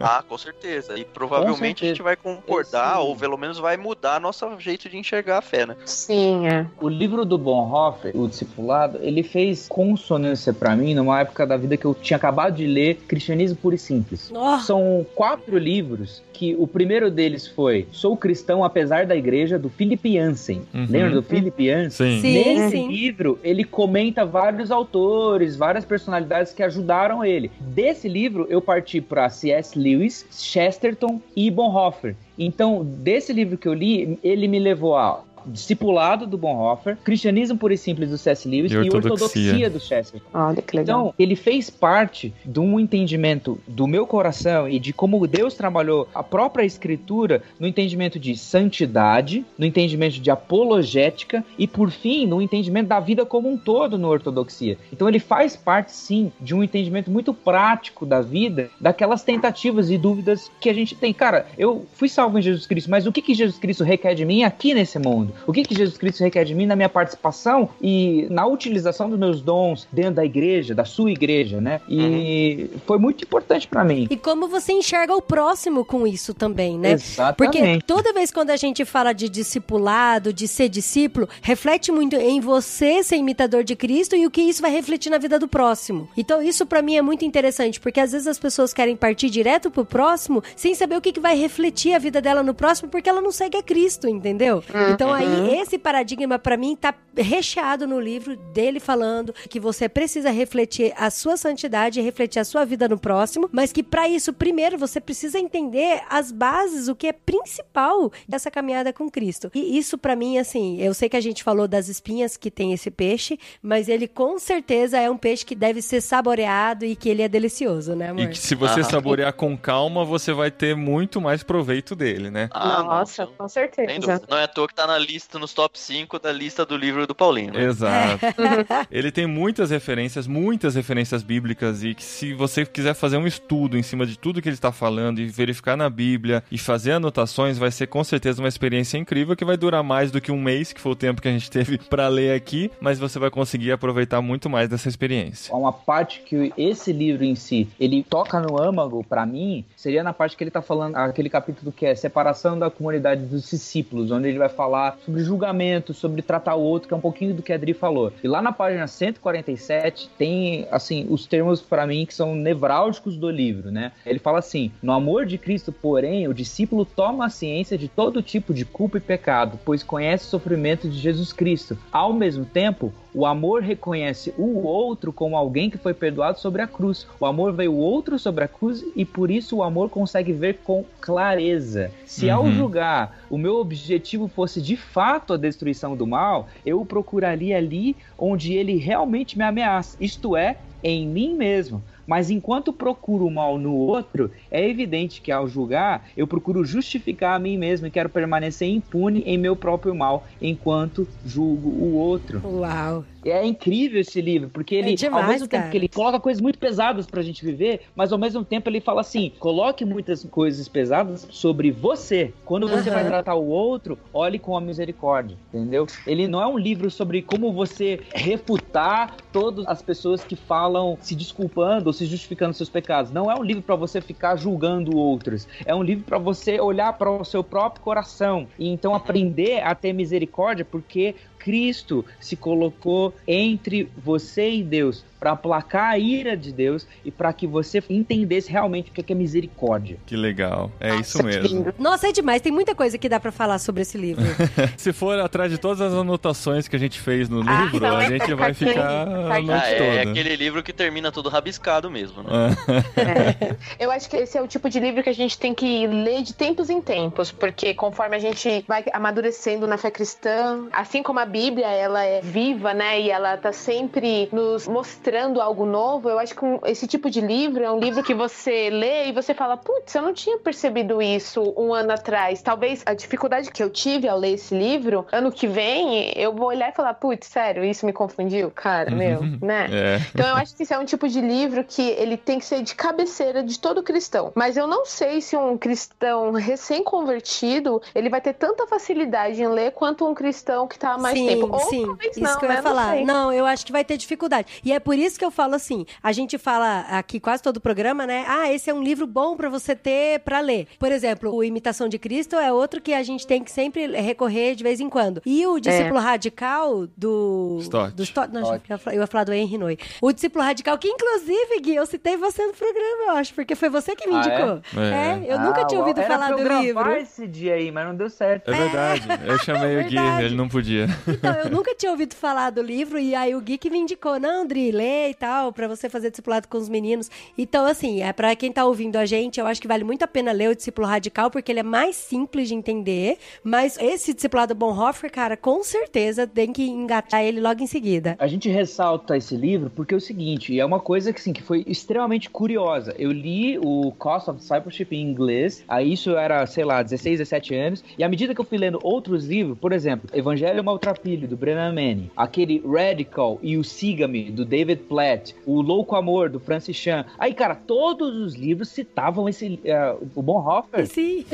Ah, 0.00 0.22
com 0.26 0.36
certeza. 0.38 0.98
E 0.98 1.04
provavelmente 1.04 1.84
a 1.84 1.88
gente 1.88 2.02
vai 2.02 2.16
concordar, 2.36 3.00
ou 3.00 3.16
pelo 3.16 3.36
menos 3.36 3.58
vai 3.58 3.76
mudar 3.76 4.20
nosso 4.20 4.46
jeito 4.58 4.88
de 4.88 4.96
enxergar 4.96 5.38
a 5.38 5.42
fé, 5.42 5.66
né? 5.66 5.76
Sim, 5.84 6.46
é. 6.46 6.66
O 6.80 6.88
livro 6.88 7.24
do 7.24 7.36
Bonhoeffer, 7.38 8.12
O 8.14 8.28
Discipulado, 8.28 8.98
ele 9.02 9.22
fez 9.22 9.66
consonância 9.68 10.52
pra 10.52 10.76
mim 10.76 10.94
numa 10.94 11.20
época 11.20 11.46
da 11.46 11.56
vida 11.56 11.76
que 11.76 11.84
eu 11.84 11.94
tinha 11.94 12.16
acabado 12.16 12.56
de 12.56 12.66
ler 12.66 12.96
Cristianismo 13.08 13.56
Puro 13.56 13.74
e 13.74 13.78
Simples. 13.78 14.30
Ó, 14.34 14.58
São 14.58 15.06
quatro 15.14 15.58
livros 15.58 16.22
que 16.32 16.54
o 16.58 16.66
primeiro 16.66 17.10
deles 17.10 17.46
foi 17.46 17.88
Sou 17.90 18.16
Cristão 18.16 18.62
Apesar 18.62 19.06
da 19.06 19.16
Igreja, 19.16 19.58
do 19.58 19.70
Philip 19.70 20.12
Jansen. 20.12 20.62
Uhum. 20.74 20.86
Lembra 20.88 21.10
do 21.10 21.22
Philip 21.22 21.64
Jansen? 21.66 22.20
Sim. 22.20 22.20
Sim, 22.20 22.34
Nesse 22.34 22.70
sim. 22.76 22.88
livro, 22.88 23.38
ele 23.42 23.64
comenta 23.64 24.24
vários 24.24 24.70
autores, 24.70 25.56
várias 25.56 25.84
personalidades 25.84 26.52
que 26.52 26.62
ajudaram 26.62 27.24
ele. 27.24 27.50
Desse 27.60 28.08
livro, 28.08 28.46
eu 28.50 28.60
parti 28.60 29.00
para 29.00 29.28
C.S. 29.30 29.78
Lewis, 29.78 30.26
Chesterton 30.30 31.20
e 31.34 31.50
Bonhoeffer. 31.50 32.14
Então, 32.38 32.84
desse 32.84 33.32
livro 33.32 33.56
que 33.56 33.66
eu 33.66 33.74
li, 33.74 34.18
ele 34.22 34.46
me 34.46 34.58
levou 34.58 34.96
a 34.96 35.24
Discipulado 35.46 36.26
do 36.26 36.36
Bonhoeffer, 36.36 36.96
Cristianismo 37.04 37.56
Puro 37.56 37.72
e 37.72 37.78
Simples 37.78 38.10
do 38.10 38.18
C.S. 38.18 38.48
Lewis 38.48 38.72
E 38.72 38.74
e 38.74 38.78
Ortodoxia. 38.78 39.12
Ortodoxia 39.12 39.70
do 39.70 39.80
Chesterton. 39.80 40.26
Olha 40.32 40.62
que 40.62 40.76
legal. 40.76 41.00
Então, 41.00 41.14
ele 41.18 41.36
fez 41.36 41.70
parte 41.70 42.32
de 42.44 42.60
um 42.60 42.78
entendimento 42.78 43.58
do 43.66 43.86
meu 43.86 44.06
coração 44.06 44.68
e 44.68 44.78
de 44.78 44.92
como 44.92 45.26
Deus 45.26 45.54
trabalhou 45.54 46.08
a 46.14 46.22
própria 46.22 46.64
escritura 46.64 47.42
no 47.58 47.66
entendimento 47.66 48.18
de 48.18 48.36
santidade, 48.36 49.44
no 49.58 49.64
entendimento 49.64 50.20
de 50.20 50.30
apologética 50.30 51.44
e, 51.58 51.66
por 51.66 51.90
fim, 51.90 52.26
no 52.26 52.42
entendimento 52.42 52.88
da 52.88 53.00
vida 53.00 53.24
como 53.24 53.48
um 53.48 53.56
todo 53.56 53.98
no 53.98 54.08
ortodoxia. 54.08 54.78
Então, 54.92 55.08
ele 55.08 55.18
faz 55.18 55.56
parte, 55.56 55.92
sim, 55.92 56.32
de 56.40 56.54
um 56.54 56.62
entendimento 56.62 57.10
muito 57.10 57.32
prático 57.32 58.04
da 58.04 58.20
vida, 58.20 58.70
daquelas 58.80 59.22
tentativas 59.22 59.90
e 59.90 59.98
dúvidas 59.98 60.50
que 60.60 60.68
a 60.68 60.74
gente 60.74 60.94
tem. 60.94 61.12
Cara, 61.12 61.46
eu 61.58 61.86
fui 61.94 62.08
salvo 62.08 62.38
em 62.38 62.42
Jesus 62.42 62.66
Cristo, 62.66 62.90
mas 62.90 63.06
o 63.06 63.12
que, 63.12 63.22
que 63.22 63.34
Jesus 63.34 63.58
Cristo 63.58 63.84
requer 63.84 64.14
de 64.14 64.24
mim 64.24 64.42
aqui 64.42 64.74
nesse 64.74 64.98
mundo? 64.98 65.32
O 65.46 65.52
que, 65.52 65.62
que 65.62 65.74
Jesus 65.74 65.96
Cristo 65.96 66.22
requer 66.22 66.44
de 66.44 66.54
mim 66.54 66.66
na 66.66 66.76
minha 66.76 66.88
participação 66.88 67.68
e 67.80 68.26
na 68.30 68.46
utilização 68.46 69.08
dos 69.08 69.18
meus 69.18 69.40
dons 69.40 69.86
dentro 69.92 70.14
da 70.14 70.24
igreja, 70.24 70.74
da 70.74 70.84
sua 70.84 71.10
igreja, 71.10 71.60
né? 71.60 71.80
E 71.88 72.70
foi 72.86 72.98
muito 72.98 73.24
importante 73.24 73.66
pra 73.66 73.84
mim. 73.84 74.06
E 74.10 74.16
como 74.16 74.48
você 74.48 74.72
enxerga 74.72 75.14
o 75.14 75.22
próximo 75.22 75.84
com 75.84 76.06
isso 76.06 76.34
também, 76.34 76.78
né? 76.78 76.96
Porque 77.36 77.58
Exatamente. 77.58 77.84
toda 77.84 78.12
vez 78.12 78.30
quando 78.30 78.50
a 78.50 78.56
gente 78.56 78.84
fala 78.84 79.12
de 79.12 79.28
discipulado, 79.28 80.32
de 80.32 80.46
ser 80.48 80.68
discípulo, 80.68 81.28
reflete 81.42 81.90
muito 81.92 82.16
em 82.16 82.40
você 82.40 83.02
ser 83.02 83.16
imitador 83.16 83.64
de 83.64 83.76
Cristo 83.76 84.16
e 84.16 84.26
o 84.26 84.30
que 84.30 84.42
isso 84.42 84.62
vai 84.62 84.70
refletir 84.70 85.10
na 85.10 85.18
vida 85.18 85.38
do 85.38 85.48
próximo. 85.48 86.08
Então 86.16 86.42
isso 86.42 86.66
pra 86.66 86.82
mim 86.82 86.96
é 86.96 87.02
muito 87.02 87.24
interessante, 87.24 87.80
porque 87.80 88.00
às 88.00 88.12
vezes 88.12 88.26
as 88.26 88.38
pessoas 88.38 88.72
querem 88.72 88.96
partir 88.96 89.30
direto 89.30 89.70
pro 89.70 89.84
próximo 89.84 90.42
sem 90.54 90.74
saber 90.74 90.96
o 90.96 91.00
que, 91.00 91.12
que 91.12 91.20
vai 91.20 91.36
refletir 91.36 91.94
a 91.94 91.98
vida 91.98 92.20
dela 92.20 92.42
no 92.42 92.54
próximo, 92.54 92.88
porque 92.88 93.08
ela 93.08 93.20
não 93.20 93.32
segue 93.32 93.56
a 93.56 93.62
Cristo, 93.62 94.08
entendeu? 94.08 94.62
Então 94.92 95.12
aí 95.12 95.25
esse 95.26 95.78
paradigma 95.78 96.38
pra 96.38 96.56
mim 96.56 96.76
tá 96.76 96.94
recheado 97.16 97.86
no 97.86 98.00
livro 98.00 98.36
dele 98.36 98.78
falando 98.80 99.32
que 99.48 99.58
você 99.58 99.88
precisa 99.88 100.30
refletir 100.30 100.92
a 100.96 101.10
sua 101.10 101.36
santidade, 101.36 102.00
refletir 102.00 102.38
a 102.40 102.44
sua 102.44 102.64
vida 102.64 102.88
no 102.88 102.98
próximo, 102.98 103.48
mas 103.52 103.72
que 103.72 103.82
pra 103.82 104.08
isso 104.08 104.32
primeiro 104.32 104.76
você 104.78 105.00
precisa 105.00 105.38
entender 105.38 106.02
as 106.08 106.30
bases, 106.30 106.88
o 106.88 106.94
que 106.94 107.06
é 107.06 107.12
principal 107.12 108.12
dessa 108.28 108.50
caminhada 108.50 108.92
com 108.92 109.10
Cristo. 109.10 109.50
E 109.54 109.78
isso 109.78 109.96
pra 109.96 110.14
mim 110.16 110.38
assim, 110.38 110.80
eu 110.80 110.92
sei 110.92 111.08
que 111.08 111.16
a 111.16 111.20
gente 111.20 111.42
falou 111.42 111.66
das 111.66 111.88
espinhas 111.88 112.36
que 112.36 112.50
tem 112.50 112.72
esse 112.72 112.90
peixe, 112.90 113.38
mas 113.62 113.88
ele 113.88 114.06
com 114.06 114.38
certeza 114.38 114.98
é 114.98 115.10
um 115.10 115.16
peixe 115.16 115.44
que 115.44 115.54
deve 115.54 115.80
ser 115.80 116.00
saboreado 116.00 116.84
e 116.84 116.94
que 116.94 117.08
ele 117.08 117.22
é 117.22 117.28
delicioso, 117.28 117.94
né, 117.94 118.10
amor? 118.10 118.22
E 118.22 118.28
que 118.28 118.38
se 118.38 118.54
você 118.54 118.80
Aham. 118.80 118.90
saborear 118.90 119.32
com 119.32 119.56
calma, 119.56 120.04
você 120.04 120.32
vai 120.32 120.50
ter 120.50 120.76
muito 120.76 121.20
mais 121.20 121.42
proveito 121.42 121.94
dele, 121.96 122.30
né? 122.30 122.48
Ah, 122.52 122.82
Nossa, 122.82 123.24
não, 123.24 123.32
com 123.32 123.48
certeza. 123.48 124.20
Não 124.28 124.36
é 124.36 124.44
à 124.44 124.48
toa 124.48 124.68
que 124.68 124.74
tá 124.74 124.86
na 124.86 124.98
lista, 124.98 125.15
nos 125.34 125.52
top 125.52 125.78
5 125.78 126.18
da 126.18 126.32
lista 126.32 126.64
do 126.64 126.76
livro 126.76 127.06
do 127.06 127.14
Paulinho. 127.14 127.52
né? 127.52 127.64
Exato. 127.64 128.24
Ele 128.90 129.10
tem 129.10 129.26
muitas 129.26 129.70
referências, 129.70 130.26
muitas 130.26 130.74
referências 130.74 131.22
bíblicas 131.22 131.82
e 131.82 131.94
que 131.94 132.02
se 132.02 132.34
você 132.34 132.64
quiser 132.64 132.94
fazer 132.94 133.16
um 133.16 133.26
estudo 133.26 133.76
em 133.76 133.82
cima 133.82 134.06
de 134.06 134.18
tudo 134.18 134.40
que 134.40 134.48
ele 134.48 134.54
está 134.54 134.72
falando 134.72 135.20
e 135.20 135.26
verificar 135.26 135.76
na 135.76 135.88
Bíblia 135.88 136.42
e 136.50 136.58
fazer 136.58 136.92
anotações, 136.92 137.58
vai 137.58 137.70
ser 137.70 137.86
com 137.86 138.02
certeza 138.02 138.40
uma 138.40 138.48
experiência 138.48 138.98
incrível 138.98 139.36
que 139.36 139.44
vai 139.44 139.56
durar 139.56 139.82
mais 139.82 140.10
do 140.10 140.20
que 140.20 140.32
um 140.32 140.40
mês, 140.40 140.72
que 140.72 140.80
foi 140.80 140.92
o 140.92 140.96
tempo 140.96 141.20
que 141.20 141.28
a 141.28 141.32
gente 141.32 141.50
teve 141.50 141.78
para 141.90 142.08
ler 142.08 142.34
aqui, 142.34 142.70
mas 142.80 142.98
você 142.98 143.18
vai 143.18 143.30
conseguir 143.30 143.72
aproveitar 143.72 144.20
muito 144.20 144.48
mais 144.48 144.68
dessa 144.68 144.88
experiência. 144.88 145.54
Uma 145.54 145.72
parte 145.72 146.20
que 146.20 146.52
esse 146.56 146.92
livro 146.92 147.24
em 147.24 147.34
si, 147.34 147.68
ele 147.78 148.02
toca 148.02 148.40
no 148.40 148.60
âmago 148.60 149.04
pra 149.04 149.26
mim, 149.26 149.64
seria 149.76 150.02
na 150.02 150.12
parte 150.12 150.36
que 150.36 150.44
ele 150.44 150.50
tá 150.50 150.62
falando, 150.62 150.96
aquele 150.96 151.28
capítulo 151.28 151.72
que 151.72 151.86
é 151.86 151.94
separação 151.94 152.58
da 152.58 152.70
comunidade 152.70 153.22
dos 153.22 153.48
discípulos, 153.50 154.10
onde 154.10 154.28
ele 154.28 154.38
vai 154.38 154.48
falar 154.48 154.95
sobre 155.04 155.22
julgamento, 155.22 155.94
sobre 155.94 156.22
tratar 156.22 156.54
o 156.54 156.60
outro, 156.60 156.88
que 156.88 156.94
é 156.94 156.96
um 156.96 157.00
pouquinho 157.00 157.34
do 157.34 157.42
que 157.42 157.52
a 157.52 157.56
Adri 157.56 157.72
falou. 157.72 158.12
E 158.22 158.28
lá 158.28 158.40
na 158.40 158.52
página 158.52 158.86
147 158.86 160.10
tem, 160.16 160.66
assim, 160.70 161.06
os 161.08 161.26
termos 161.26 161.60
para 161.60 161.86
mim 161.86 162.06
que 162.06 162.14
são 162.14 162.34
nevrálgicos 162.34 163.16
do 163.16 163.30
livro, 163.30 163.70
né? 163.70 163.92
Ele 164.04 164.18
fala 164.18 164.38
assim: 164.38 164.70
"No 164.82 164.92
amor 164.92 165.26
de 165.26 165.38
Cristo, 165.38 165.72
porém, 165.72 166.28
o 166.28 166.34
discípulo 166.34 166.84
toma 166.84 167.26
a 167.26 167.30
ciência 167.30 167.76
de 167.76 167.88
todo 167.88 168.22
tipo 168.22 168.52
de 168.52 168.64
culpa 168.64 168.98
e 168.98 169.00
pecado, 169.00 169.58
pois 169.64 169.82
conhece 169.82 170.26
o 170.26 170.30
sofrimento 170.30 170.88
de 170.88 170.98
Jesus 170.98 171.32
Cristo. 171.32 171.78
Ao 171.90 172.12
mesmo 172.12 172.44
tempo, 172.44 172.92
o 173.16 173.24
amor 173.24 173.62
reconhece 173.62 174.34
o 174.36 174.66
outro 174.66 175.10
como 175.10 175.38
alguém 175.38 175.70
que 175.70 175.78
foi 175.78 175.94
perdoado 175.94 176.38
sobre 176.38 176.60
a 176.60 176.66
cruz. 176.66 177.06
O 177.18 177.24
amor 177.24 177.54
veio 177.54 177.72
o 177.72 177.78
outro 177.78 178.18
sobre 178.18 178.44
a 178.44 178.48
cruz 178.48 178.84
e 178.94 179.06
por 179.06 179.30
isso 179.30 179.56
o 179.56 179.62
amor 179.62 179.88
consegue 179.88 180.34
ver 180.34 180.58
com 180.62 180.84
clareza. 181.00 181.90
Se 182.04 182.28
ao 182.28 182.44
Uhum. 182.44 182.52
julgar 182.52 183.20
o 183.30 183.38
meu 183.38 183.56
objetivo 183.56 184.28
fosse 184.28 184.60
de 184.60 184.76
fato 184.76 185.32
a 185.32 185.38
destruição 185.38 185.96
do 185.96 186.06
mal, 186.06 186.46
eu 186.64 186.78
o 186.78 186.84
procuraria 186.84 187.56
ali 187.56 187.96
onde 188.18 188.52
ele 188.52 188.76
realmente 188.76 189.38
me 189.38 189.44
ameaça, 189.44 189.96
isto 189.98 190.36
é, 190.36 190.58
em 190.82 191.08
mim 191.08 191.34
mesmo. 191.34 191.82
Mas 192.06 192.30
enquanto 192.30 192.72
procuro 192.72 193.26
o 193.26 193.30
mal 193.30 193.58
no 193.58 193.74
outro, 193.74 194.30
é 194.50 194.66
evidente 194.68 195.20
que 195.20 195.32
ao 195.32 195.48
julgar, 195.48 196.06
eu 196.16 196.26
procuro 196.26 196.64
justificar 196.64 197.34
a 197.36 197.38
mim 197.38 197.58
mesmo 197.58 197.86
e 197.86 197.90
quero 197.90 198.08
permanecer 198.08 198.68
impune 198.68 199.20
em 199.26 199.36
meu 199.36 199.56
próprio 199.56 199.94
mal, 199.94 200.24
enquanto 200.40 201.08
julgo 201.24 201.68
o 201.68 201.94
outro. 201.94 202.40
Uau. 202.44 203.04
É 203.24 203.44
incrível 203.44 204.00
esse 204.00 204.20
livro, 204.20 204.48
porque 204.50 204.76
ele, 204.76 204.92
É 204.92 204.94
demais, 204.94 205.24
ao 205.24 205.28
mesmo 205.32 205.48
tempo 205.48 205.62
cara. 205.62 205.70
que 205.72 205.76
ele 205.76 205.88
coloca 205.88 206.20
coisas 206.20 206.40
muito 206.40 206.60
pesadas 206.60 207.06
pra 207.06 207.22
gente 207.22 207.44
viver, 207.44 207.80
mas 207.94 208.12
ao 208.12 208.18
mesmo 208.18 208.44
tempo 208.44 208.70
ele 208.70 208.80
fala 208.80 209.00
assim: 209.00 209.32
coloque 209.40 209.84
muitas 209.84 210.22
coisas 210.24 210.68
pesadas 210.68 211.26
sobre 211.30 211.72
você. 211.72 212.32
Quando 212.44 212.68
você 212.68 212.88
Aham. 212.88 212.98
vai 212.98 213.04
tratar 213.04 213.34
o 213.34 213.46
outro, 213.46 213.98
olhe 214.12 214.38
com 214.38 214.56
a 214.56 214.60
misericórdia, 214.60 215.36
entendeu? 215.48 215.88
Ele 216.06 216.28
não 216.28 216.40
é 216.40 216.46
um 216.46 216.56
livro 216.56 216.88
sobre 216.88 217.20
como 217.20 217.52
você 217.52 218.00
refutar 218.14 219.24
todas 219.32 219.66
as 219.66 219.82
pessoas 219.82 220.24
que 220.24 220.36
falam 220.36 220.96
se 221.00 221.16
desculpando 221.16 221.90
se 221.96 222.06
justificando 222.06 222.54
seus 222.54 222.68
pecados. 222.68 223.10
Não 223.10 223.30
é 223.30 223.34
um 223.34 223.42
livro 223.42 223.62
pra 223.62 223.74
você 223.74 224.00
ficar 224.00 224.36
julgando 224.36 224.96
outros. 224.96 225.48
É 225.64 225.74
um 225.74 225.82
livro 225.82 226.04
pra 226.04 226.18
você 226.18 226.60
olhar 226.60 226.92
para 226.92 227.10
o 227.10 227.24
seu 227.24 227.42
próprio 227.42 227.82
coração 227.82 228.46
e 228.58 228.68
então 228.68 228.94
aprender 228.94 229.60
a 229.62 229.74
ter 229.74 229.92
misericórdia, 229.92 230.64
porque 230.64 231.14
Cristo 231.38 232.04
se 232.20 232.36
colocou 232.36 233.14
entre 233.26 233.88
você 233.96 234.50
e 234.50 234.62
Deus 234.62 235.04
para 235.26 235.32
aplacar 235.32 235.90
a 235.90 235.98
ira 235.98 236.36
de 236.36 236.52
Deus 236.52 236.86
e 237.04 237.10
para 237.10 237.32
que 237.32 237.48
você 237.48 237.82
entendesse 237.90 238.48
realmente 238.50 238.90
o 238.90 238.94
que 238.94 239.00
é 239.00 239.04
que 239.04 239.12
é 239.12 239.16
misericórdia. 239.16 239.96
Que 240.06 240.14
legal. 240.16 240.70
É 240.78 240.94
isso 240.94 241.18
Nossa, 241.20 241.40
que 241.40 241.42
mesmo. 241.54 241.74
Nossa, 241.78 242.08
é 242.08 242.12
demais. 242.12 242.40
Tem 242.40 242.52
muita 242.52 242.76
coisa 242.76 242.96
que 242.96 243.08
dá 243.08 243.18
pra 243.18 243.32
falar 243.32 243.58
sobre 243.58 243.82
esse 243.82 243.98
livro. 243.98 244.24
Se 244.76 244.92
for 244.92 245.18
atrás 245.18 245.50
de 245.50 245.58
todas 245.58 245.80
as 245.80 245.92
anotações 245.92 246.68
que 246.68 246.76
a 246.76 246.78
gente 246.78 247.00
fez 247.00 247.28
no 247.28 247.40
Ah, 247.44 247.64
livro, 247.64 247.84
a 247.86 248.04
é 248.04 248.08
gente 248.08 248.34
vai 248.34 248.54
ficar 248.54 249.08
a 249.08 249.40
noite 249.40 249.50
Ah, 249.50 249.68
é, 249.68 249.98
toda. 249.98 250.10
aquele 250.10 250.36
livro 250.36 250.62
que 250.62 250.72
termina 250.72 251.10
tudo 251.10 251.28
rabiscado 251.28 251.90
mesmo, 251.90 252.22
né? 252.22 252.30
Ah, 252.30 253.56
Eu 253.80 253.90
acho 253.90 254.08
que 254.08 254.16
esse 254.16 254.38
é 254.38 254.42
o 254.42 254.46
tipo 254.46 254.70
de 254.70 254.78
livro 254.78 255.02
que 255.02 255.10
a 255.10 255.14
gente 255.14 255.36
tem 255.38 255.52
que 255.52 255.88
ler 255.88 256.22
de 256.22 256.34
tempos 256.34 256.70
em 256.70 256.80
tempos, 256.80 257.32
porque 257.32 257.74
conforme 257.74 258.14
a 258.14 258.20
gente 258.20 258.64
vai 258.68 258.84
amadurecendo 258.92 259.66
na 259.66 259.76
fé 259.76 259.90
cristã, 259.90 260.66
assim 260.72 261.02
como 261.02 261.18
a 261.18 261.26
Bíblia, 261.26 261.66
ela 261.66 262.04
é 262.04 262.20
viva, 262.20 262.72
né, 262.72 263.00
e 263.00 263.10
ela 263.10 263.36
tá 263.36 263.52
sempre 263.52 264.28
nos 264.32 264.68
mostrando 264.68 265.15
algo 265.40 265.64
novo, 265.66 266.08
eu 266.08 266.18
acho 266.18 266.34
que 266.34 266.44
um- 266.44 266.60
esse 266.64 266.86
tipo 266.86 267.08
de 267.10 267.20
livro 267.20 267.62
é 267.62 267.70
um 267.70 267.78
livro 267.78 268.02
que 268.02 268.14
você 268.14 268.70
lê 268.70 269.08
e 269.08 269.12
você 269.12 269.34
fala, 269.34 269.56
putz, 269.56 269.94
eu 269.94 270.02
não 270.02 270.12
tinha 270.12 270.38
percebido 270.38 271.00
isso 271.02 271.54
um 271.56 271.72
ano 271.74 271.92
atrás. 271.92 272.42
Talvez 272.42 272.82
a 272.86 272.94
dificuldade 272.94 273.50
que 273.50 273.62
eu 273.62 273.70
tive 273.70 274.08
ao 274.08 274.18
ler 274.18 274.34
esse 274.34 274.54
livro, 274.54 275.06
ano 275.12 275.30
que 275.32 275.46
vem, 275.46 276.12
eu 276.16 276.32
vou 276.32 276.48
olhar 276.48 276.70
e 276.70 276.72
falar, 276.72 276.94
putz, 276.94 277.26
sério, 277.28 277.64
isso 277.64 277.84
me 277.86 277.92
confundiu? 277.92 278.50
Cara, 278.50 278.90
meu, 278.90 279.20
né? 279.40 279.68
é. 279.70 280.00
Então 280.14 280.26
eu 280.26 280.36
acho 280.36 280.54
que 280.56 280.62
esse 280.62 280.72
é 280.72 280.78
um 280.78 280.84
tipo 280.84 281.08
de 281.08 281.20
livro 281.20 281.62
que 281.64 281.82
ele 281.82 282.16
tem 282.16 282.38
que 282.38 282.44
ser 282.44 282.62
de 282.62 282.74
cabeceira 282.74 283.42
de 283.42 283.58
todo 283.58 283.82
cristão. 283.82 284.32
Mas 284.34 284.56
eu 284.56 284.66
não 284.66 284.84
sei 284.84 285.20
se 285.20 285.36
um 285.36 285.56
cristão 285.56 286.32
recém-convertido 286.32 287.80
ele 287.94 288.08
vai 288.08 288.20
ter 288.20 288.32
tanta 288.34 288.66
facilidade 288.66 289.40
em 289.42 289.48
ler 289.48 289.72
quanto 289.72 290.06
um 290.06 290.14
cristão 290.14 290.66
que 290.66 290.78
tá 290.78 290.92
há 290.94 290.98
mais 290.98 291.18
sim, 291.18 291.26
tempo. 291.26 291.48
Ou 291.52 291.58
sim. 291.60 291.86
talvez 291.86 292.16
Isso 292.16 292.20
não, 292.24 292.38
que 292.38 292.44
eu 292.44 292.48
né? 292.48 292.54
ia 292.56 292.62
Não 292.62 292.70
falar. 292.70 292.92
sei. 292.92 293.04
Não, 293.04 293.32
eu 293.32 293.46
acho 293.46 293.66
que 293.66 293.72
vai 293.72 293.84
ter 293.84 293.96
dificuldade. 293.96 294.60
E 294.64 294.72
é 294.72 294.80
por 294.80 294.95
isso 294.98 295.18
que 295.18 295.24
eu 295.24 295.30
falo 295.30 295.54
assim: 295.54 295.84
a 296.02 296.12
gente 296.12 296.38
fala 296.38 296.80
aqui 296.90 297.18
quase 297.20 297.42
todo 297.42 297.56
o 297.58 297.60
programa, 297.60 298.06
né? 298.06 298.24
Ah, 298.28 298.52
esse 298.52 298.70
é 298.70 298.74
um 298.74 298.82
livro 298.82 299.06
bom 299.06 299.36
pra 299.36 299.48
você 299.48 299.74
ter 299.74 300.20
pra 300.20 300.40
ler. 300.40 300.66
Por 300.78 300.90
exemplo, 300.92 301.32
o 301.34 301.42
Imitação 301.44 301.88
de 301.88 301.98
Cristo 301.98 302.36
é 302.36 302.52
outro 302.52 302.80
que 302.80 302.92
a 302.92 303.02
gente 303.02 303.26
tem 303.26 303.42
que 303.42 303.50
sempre 303.50 303.86
recorrer 304.00 304.54
de 304.54 304.62
vez 304.62 304.80
em 304.80 304.88
quando. 304.88 305.22
E 305.26 305.46
o 305.46 305.58
discípulo 305.60 306.00
radical 306.00 306.86
do. 306.96 307.58
Stott. 307.60 307.94
Do 307.94 308.02
Stott. 308.02 308.32
Não, 308.32 308.40
eu 308.54 308.60
ia 308.68 308.78
falar- 308.78 308.96
eu 308.96 309.00
ia 309.00 309.06
falar 309.06 309.24
do 309.24 309.32
Henry 309.32 309.58
Noy. 309.58 309.78
O 310.00 310.12
discípulo 310.12 310.44
radical, 310.44 310.76
que 310.78 310.88
inclusive, 310.88 311.60
Gui, 311.60 311.74
eu 311.76 311.86
citei 311.86 312.16
você 312.16 312.46
no 312.46 312.52
programa, 312.52 313.04
eu 313.06 313.10
acho, 313.16 313.34
porque 313.34 313.54
foi 313.54 313.68
você 313.68 313.94
que 313.94 314.08
me 314.08 314.14
Ah, 314.14 314.18
indicou. 314.18 314.82
é? 314.82 315.26
É, 315.28 315.32
eu 315.34 315.38
nunca 315.40 315.64
tinha 315.66 315.80
ouvido 315.80 316.00
Era 316.00 316.08
falar 316.08 316.32
do 316.34 316.40
eu 316.42 316.60
livro. 316.60 316.92
esse 316.96 317.26
dia 317.26 317.54
aí, 317.54 317.70
mas 317.70 317.86
não 317.86 317.94
deu 317.94 318.08
certo. 318.10 318.50
É 318.50 318.54
verdade. 318.56 319.06
Eu 319.26 319.38
chamei 319.38 319.78
o 319.80 319.84
Gui, 319.84 319.96
ele 320.24 320.34
não 320.34 320.48
podia. 320.48 320.86
Então, 321.06 321.32
eu 321.34 321.50
nunca 321.50 321.74
tinha 321.74 321.90
ouvido 321.90 322.14
falar 322.14 322.50
do 322.50 322.62
livro, 322.62 322.98
e 322.98 323.14
aí 323.14 323.34
o 323.34 323.40
Gui 323.40 323.58
que 323.58 323.70
me 323.70 323.78
indicou, 323.78 324.18
não, 324.18 324.46
Dri, 324.46 324.70
lê 324.72 324.85
e 325.10 325.14
tal, 325.14 325.52
pra 325.52 325.68
você 325.68 325.88
fazer 325.88 326.10
discipulado 326.10 326.48
com 326.48 326.58
os 326.58 326.68
meninos. 326.68 327.10
Então, 327.36 327.66
assim, 327.66 328.02
é 328.02 328.12
pra 328.12 328.34
quem 328.36 328.52
tá 328.52 328.64
ouvindo 328.64 328.96
a 328.96 329.06
gente, 329.06 329.40
eu 329.40 329.46
acho 329.46 329.60
que 329.60 329.68
vale 329.68 329.84
muito 329.84 330.02
a 330.02 330.08
pena 330.08 330.32
ler 330.32 330.50
o 330.50 330.56
Discípulo 330.56 330.86
Radical, 330.86 331.30
porque 331.30 331.52
ele 331.52 331.60
é 331.60 331.62
mais 331.62 331.96
simples 331.96 332.48
de 332.48 332.54
entender, 332.54 333.18
mas 333.42 333.78
esse 333.78 334.14
Discipulado 334.14 334.54
Bonhoeffer, 334.54 335.10
cara, 335.10 335.36
com 335.36 335.62
certeza 335.62 336.26
tem 336.26 336.52
que 336.52 336.62
engatar 336.62 337.22
ele 337.22 337.40
logo 337.40 337.62
em 337.62 337.66
seguida. 337.66 338.16
A 338.18 338.26
gente 338.26 338.48
ressalta 338.48 339.16
esse 339.16 339.36
livro 339.36 339.70
porque 339.70 339.94
é 339.94 339.96
o 339.96 340.00
seguinte, 340.00 340.58
é 340.58 340.64
uma 340.64 340.80
coisa 340.80 341.12
que, 341.12 341.20
assim, 341.20 341.32
que 341.32 341.42
foi 341.42 341.64
extremamente 341.66 342.30
curiosa. 342.30 342.94
Eu 342.98 343.12
li 343.12 343.58
o 343.58 343.92
Cost 343.92 344.30
of 344.30 344.38
Discipleship 344.38 344.88
em 344.92 345.02
inglês, 345.02 345.64
aí 345.68 345.92
isso 345.92 346.16
era, 346.16 346.46
sei 346.46 346.64
lá, 346.64 346.82
16, 346.82 347.18
17 347.18 347.54
anos, 347.54 347.84
e 347.98 348.04
à 348.04 348.08
medida 348.08 348.34
que 348.34 348.40
eu 348.40 348.44
fui 348.44 348.58
lendo 348.58 348.78
outros 348.82 349.26
livros, 349.26 349.58
por 349.58 349.72
exemplo, 349.72 350.08
Evangelho 350.12 350.62
Maltrapilho, 350.62 351.28
do 351.28 351.36
Brennan 351.36 351.72
Manning, 351.72 352.10
aquele 352.16 352.62
Radical 352.66 353.38
e 353.42 353.56
o 353.56 353.64
Siga-me, 353.64 354.30
do 354.30 354.44
David 354.44 354.75
Platt, 354.76 355.34
o 355.44 355.60
Louco 355.60 355.96
Amor, 355.96 356.28
do 356.30 356.38
Francis 356.40 356.76
Chan, 356.76 357.04
aí, 357.18 357.34
cara, 357.34 357.54
todos 357.54 358.14
os 358.16 358.34
livros 358.34 358.68
citavam 358.68 359.28
esse, 359.28 359.60
eh, 359.64 359.94
o 360.14 360.22
Bonhoeffer, 360.22 360.86
Sim, 360.86 361.24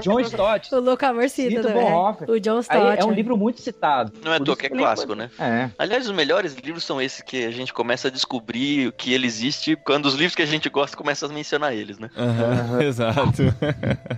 John 0.00 0.20
Stott, 0.20 0.74
o 0.74 0.80
Louco 0.80 1.04
Amor 1.04 1.28
cita 1.28 1.50
Cita 1.50 1.60
o 1.60 1.62
também. 1.64 1.82
Bonhoeffer. 1.84 2.30
O 2.30 2.40
John 2.40 2.56
Aí 2.56 2.60
Stott. 2.60 3.00
é 3.00 3.04
um 3.04 3.12
livro 3.12 3.36
muito 3.36 3.60
citado. 3.60 4.12
Não 4.24 4.32
é 4.32 4.36
à 4.36 4.38
Por 4.38 4.44
toa 4.46 4.52
isso 4.52 4.60
que 4.60 4.66
é 4.66 4.70
clássico, 4.70 5.14
né? 5.14 5.30
É. 5.38 5.70
Aliás, 5.78 6.06
os 6.06 6.14
melhores 6.14 6.54
livros 6.54 6.84
são 6.84 7.00
esses 7.00 7.22
que 7.22 7.44
a 7.44 7.50
gente 7.50 7.72
começa 7.72 8.08
a 8.08 8.10
descobrir 8.10 8.92
que 8.92 9.12
ele 9.12 9.26
existe 9.26 9.76
quando 9.76 10.06
os 10.06 10.14
livros 10.14 10.34
que 10.34 10.42
a 10.42 10.46
gente 10.46 10.68
gosta 10.68 10.96
começam 10.96 11.28
a 11.28 11.32
mencionar 11.32 11.74
eles, 11.74 11.98
né? 11.98 12.10
Aham, 12.16 12.82
Exato. 12.82 13.42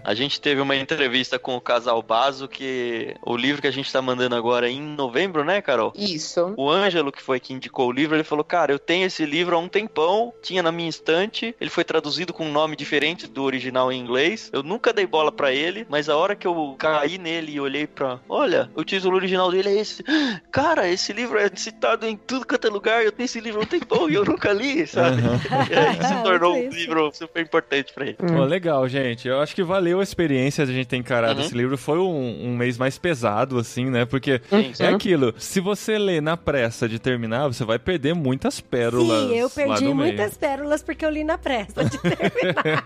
A 0.02 0.14
gente 0.14 0.40
teve 0.40 0.60
uma 0.60 0.76
entrevista 0.76 1.38
com 1.38 1.56
o 1.56 1.60
casal 1.60 2.02
Baso, 2.02 2.48
que 2.48 3.14
o 3.22 3.36
livro 3.36 3.60
que 3.62 3.68
a 3.68 3.70
gente 3.72 3.92
tá 3.92 4.00
mandando 4.02 4.34
agora 4.34 4.68
é 4.68 4.72
em 4.72 4.80
novembro, 4.80 5.44
né, 5.44 5.60
Carol? 5.60 5.92
Isso. 5.96 6.54
O 6.56 6.70
Ângelo, 6.70 7.12
que 7.12 7.22
foi 7.22 7.40
quem 7.40 7.56
indicou 7.56 7.88
o 7.88 7.92
livro, 7.92 8.16
ele 8.16 8.24
falou: 8.24 8.44
Cara, 8.55 8.70
eu 8.70 8.78
tenho 8.78 9.05
esse 9.07 9.26
livro 9.26 9.57
há 9.57 9.59
um 9.59 9.66
tempão, 9.68 10.32
tinha 10.40 10.62
na 10.62 10.70
minha 10.70 10.88
estante, 10.88 11.52
ele 11.61 11.70
foi 11.70 11.82
traduzido 11.82 12.32
com 12.32 12.46
um 12.46 12.52
nome 12.52 12.76
diferente 12.76 13.26
do 13.26 13.42
original 13.42 13.90
em 13.90 13.98
inglês. 14.00 14.48
Eu 14.52 14.62
nunca 14.62 14.92
dei 14.92 15.07
bola 15.09 15.32
pra 15.32 15.52
ele, 15.52 15.84
mas 15.88 16.09
a 16.09 16.16
hora 16.16 16.36
que 16.36 16.46
eu 16.46 16.76
caí 16.78 17.18
nele 17.18 17.50
e 17.52 17.61
olhei 17.61 17.84
pra. 17.84 18.20
Olha, 18.28 18.70
o 18.76 18.84
título 18.84 19.16
original 19.16 19.50
dele 19.50 19.70
é 19.70 19.80
esse. 19.80 20.05
Cara, 20.52 20.88
esse 20.88 21.12
livro 21.12 21.36
é 21.36 21.50
citado 21.52 22.07
em 22.07 22.16
tudo 22.16 22.46
quanto 22.46 22.68
é 22.68 22.70
lugar, 22.70 23.05
eu 23.05 23.11
tenho 23.11 23.24
esse 23.24 23.40
livro 23.40 23.61
há 23.61 23.64
um 23.64 23.66
tempão 23.66 24.09
e 24.09 24.14
eu 24.14 24.24
nunca 24.24 24.52
li, 24.52 24.86
sabe? 24.86 25.20
E 25.68 25.74
aí 25.74 25.96
se 26.07 26.14
tornou 26.22 26.52
um 26.52 26.59
Muito 26.59 26.76
isso. 26.76 26.78
livro 26.86 27.11
super 27.12 27.42
importante 27.42 27.92
pra 27.92 28.05
ele. 28.05 28.14
Pô, 28.14 28.44
legal, 28.44 28.88
gente. 28.88 29.26
Eu 29.26 29.40
acho 29.40 29.52
que 29.52 29.64
valeu 29.64 29.98
a 29.98 30.02
experiência 30.05 30.64
de 30.64 30.70
a 30.70 30.74
gente 30.76 30.86
ter 30.86 30.96
encarado 30.96 31.40
Uhum. 31.40 31.46
esse 31.46 31.57
livro. 31.57 31.76
Foi 31.76 31.98
um, 31.98 32.46
um 32.50 32.57
mês 32.57 32.78
mais 32.78 32.98
pesado, 32.98 33.59
assim, 33.59 33.86
né? 33.90 34.05
Porque 34.05 34.40
Sim, 34.48 34.72
é 34.78 34.86
aquilo. 34.88 35.34
Se 35.38 35.59
você 35.59 35.98
ler 35.98 36.22
na 36.22 36.36
pressa 36.36 36.88
de 36.88 37.00
terminar, 37.00 37.48
você 37.48 37.64
vai 37.64 37.78
perder 37.80 38.14
muitas 38.45 38.61
pérolas. 38.61 39.28
Sim, 39.30 39.34
eu 39.36 39.49
perdi 39.51 39.84
muitas 39.95 40.36
pérolas 40.36 40.82
porque 40.82 41.05
eu 41.05 41.11
li 41.11 41.24
na 41.24 41.38
pressa 41.38 41.84
de 41.84 41.99
terminar. 41.99 42.84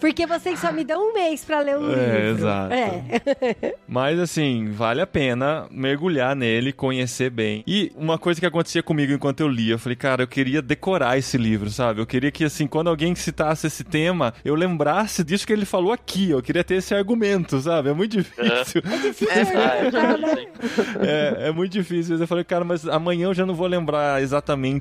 porque 0.00 0.24
vocês 0.26 0.58
só 0.60 0.70
me 0.72 0.84
dão 0.84 1.10
um 1.10 1.12
mês 1.14 1.44
pra 1.44 1.60
ler 1.60 1.76
um 1.76 1.90
É, 1.90 1.94
livro. 1.96 2.28
exato. 2.38 2.72
É. 2.74 3.74
Mas 3.88 4.18
assim, 4.20 4.70
vale 4.70 5.00
a 5.00 5.06
pena 5.06 5.66
mergulhar 5.70 6.36
nele, 6.36 6.72
conhecer 6.72 7.28
bem. 7.30 7.64
E 7.66 7.90
uma 7.96 8.18
coisa 8.18 8.38
que 8.40 8.46
acontecia 8.46 8.82
comigo 8.82 9.12
enquanto 9.12 9.40
eu 9.40 9.48
lia, 9.48 9.74
eu 9.74 9.78
falei, 9.78 9.96
cara, 9.96 10.22
eu 10.22 10.28
queria 10.28 10.62
decorar 10.62 11.18
esse 11.18 11.36
livro, 11.36 11.68
sabe? 11.70 12.00
Eu 12.00 12.06
queria 12.06 12.30
que, 12.30 12.44
assim, 12.44 12.66
quando 12.66 12.88
alguém 12.88 13.14
citasse 13.14 13.66
esse 13.66 13.82
tema, 13.82 14.32
eu 14.44 14.54
lembrasse 14.54 15.24
disso 15.24 15.46
que 15.46 15.52
ele 15.52 15.64
falou 15.64 15.92
aqui. 15.92 16.30
Eu 16.30 16.40
queria 16.42 16.62
ter 16.62 16.76
esse 16.76 16.94
argumento, 16.94 17.58
sabe? 17.60 17.88
É 17.88 17.92
muito 17.92 18.16
difícil. 18.16 18.82
É 18.86 18.96
difícil 18.98 19.30
É, 19.30 19.44
sim. 19.44 19.54
né? 19.54 20.46
é, 21.00 21.48
é 21.48 21.52
muito 21.52 21.72
difícil. 21.72 22.16
Eu 22.18 22.26
falei, 22.26 22.44
cara, 22.44 22.64
mas 22.64 22.86
amanhã 22.86 23.26
eu 23.26 23.34
já 23.34 23.44
não 23.44 23.54
vou 23.54 23.66
lembrar 23.66 24.22
exatamente 24.22 24.35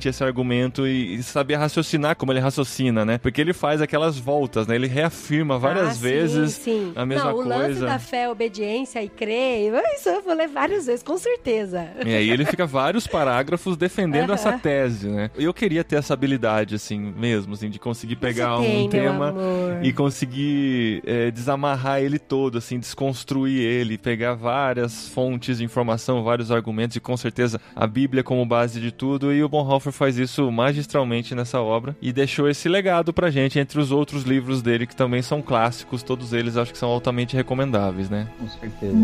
esse 0.09 0.23
argumento 0.23 0.87
e, 0.87 1.15
e 1.15 1.23
saber 1.23 1.55
raciocinar 1.55 2.15
como 2.15 2.31
ele 2.31 2.39
raciocina, 2.39 3.03
né? 3.05 3.17
Porque 3.17 3.39
ele 3.41 3.53
faz 3.53 3.81
aquelas 3.81 4.17
voltas, 4.17 4.67
né? 4.67 4.75
Ele 4.75 4.87
reafirma 4.87 5.57
várias 5.57 5.87
Ah, 5.89 5.93
sim, 5.93 5.99
vezes 6.01 6.53
sim. 6.53 6.93
a 6.95 7.05
mesma 7.05 7.31
Não, 7.31 7.35
o 7.37 7.47
lance 7.47 7.65
coisa. 7.65 7.85
da 7.85 7.99
fé, 7.99 8.29
obediência 8.29 9.03
e 9.03 9.09
crer, 9.09 9.71
isso 9.95 10.09
eu 10.09 10.21
falei 10.21 10.47
várias 10.47 10.85
vezes, 10.85 11.03
com 11.03 11.17
certeza. 11.17 11.87
E 12.05 12.13
aí 12.13 12.29
ele 12.29 12.45
fica 12.45 12.65
vários 12.65 13.07
parágrafos 13.07 13.77
defendendo 13.77 14.33
essa 14.33 14.53
tese, 14.53 15.07
né? 15.07 15.29
Eu 15.35 15.53
queria 15.53 15.83
ter 15.83 15.97
essa 15.97 16.13
habilidade, 16.13 16.75
assim, 16.75 16.99
mesmo, 16.99 17.53
assim, 17.53 17.69
de 17.69 17.79
conseguir 17.79 18.15
pegar 18.15 18.57
tem, 18.57 18.85
um 18.85 18.89
tema 18.89 19.33
e 19.81 19.91
conseguir 19.93 21.01
é, 21.05 21.31
desamarrar 21.31 22.01
ele 22.01 22.17
todo, 22.19 22.57
assim, 22.57 22.79
desconstruir 22.79 23.59
ele, 23.61 23.97
pegar 23.97 24.33
várias 24.33 25.07
fontes 25.09 25.57
de 25.57 25.63
informação, 25.63 26.23
vários 26.23 26.51
argumentos 26.51 26.95
e 26.95 26.99
com 26.99 27.15
certeza 27.17 27.59
a 27.75 27.85
Bíblia 27.85 28.23
como 28.23 28.45
base 28.45 28.79
de 28.79 28.91
tudo. 28.91 29.33
E 29.33 29.43
o 29.45 29.49
Bonhoeffer 29.49 29.91
faz 29.91 30.17
isso 30.17 30.51
magistralmente 30.51 31.35
nessa 31.35 31.61
obra 31.61 31.95
e 32.01 32.11
deixou 32.11 32.49
esse 32.49 32.67
legado 32.67 33.13
pra 33.13 33.29
gente 33.31 33.59
entre 33.59 33.79
os 33.79 33.91
outros 33.91 34.23
livros 34.23 34.61
dele 34.61 34.87
que 34.87 34.95
também 34.95 35.21
são 35.21 35.41
clássicos, 35.41 36.03
todos 36.03 36.33
eles 36.33 36.57
acho 36.57 36.71
que 36.71 36.77
são 36.77 36.89
altamente 36.89 37.35
recomendáveis, 37.35 38.09
né? 38.09 38.27
Com 38.39 38.47
certeza. 38.47 38.95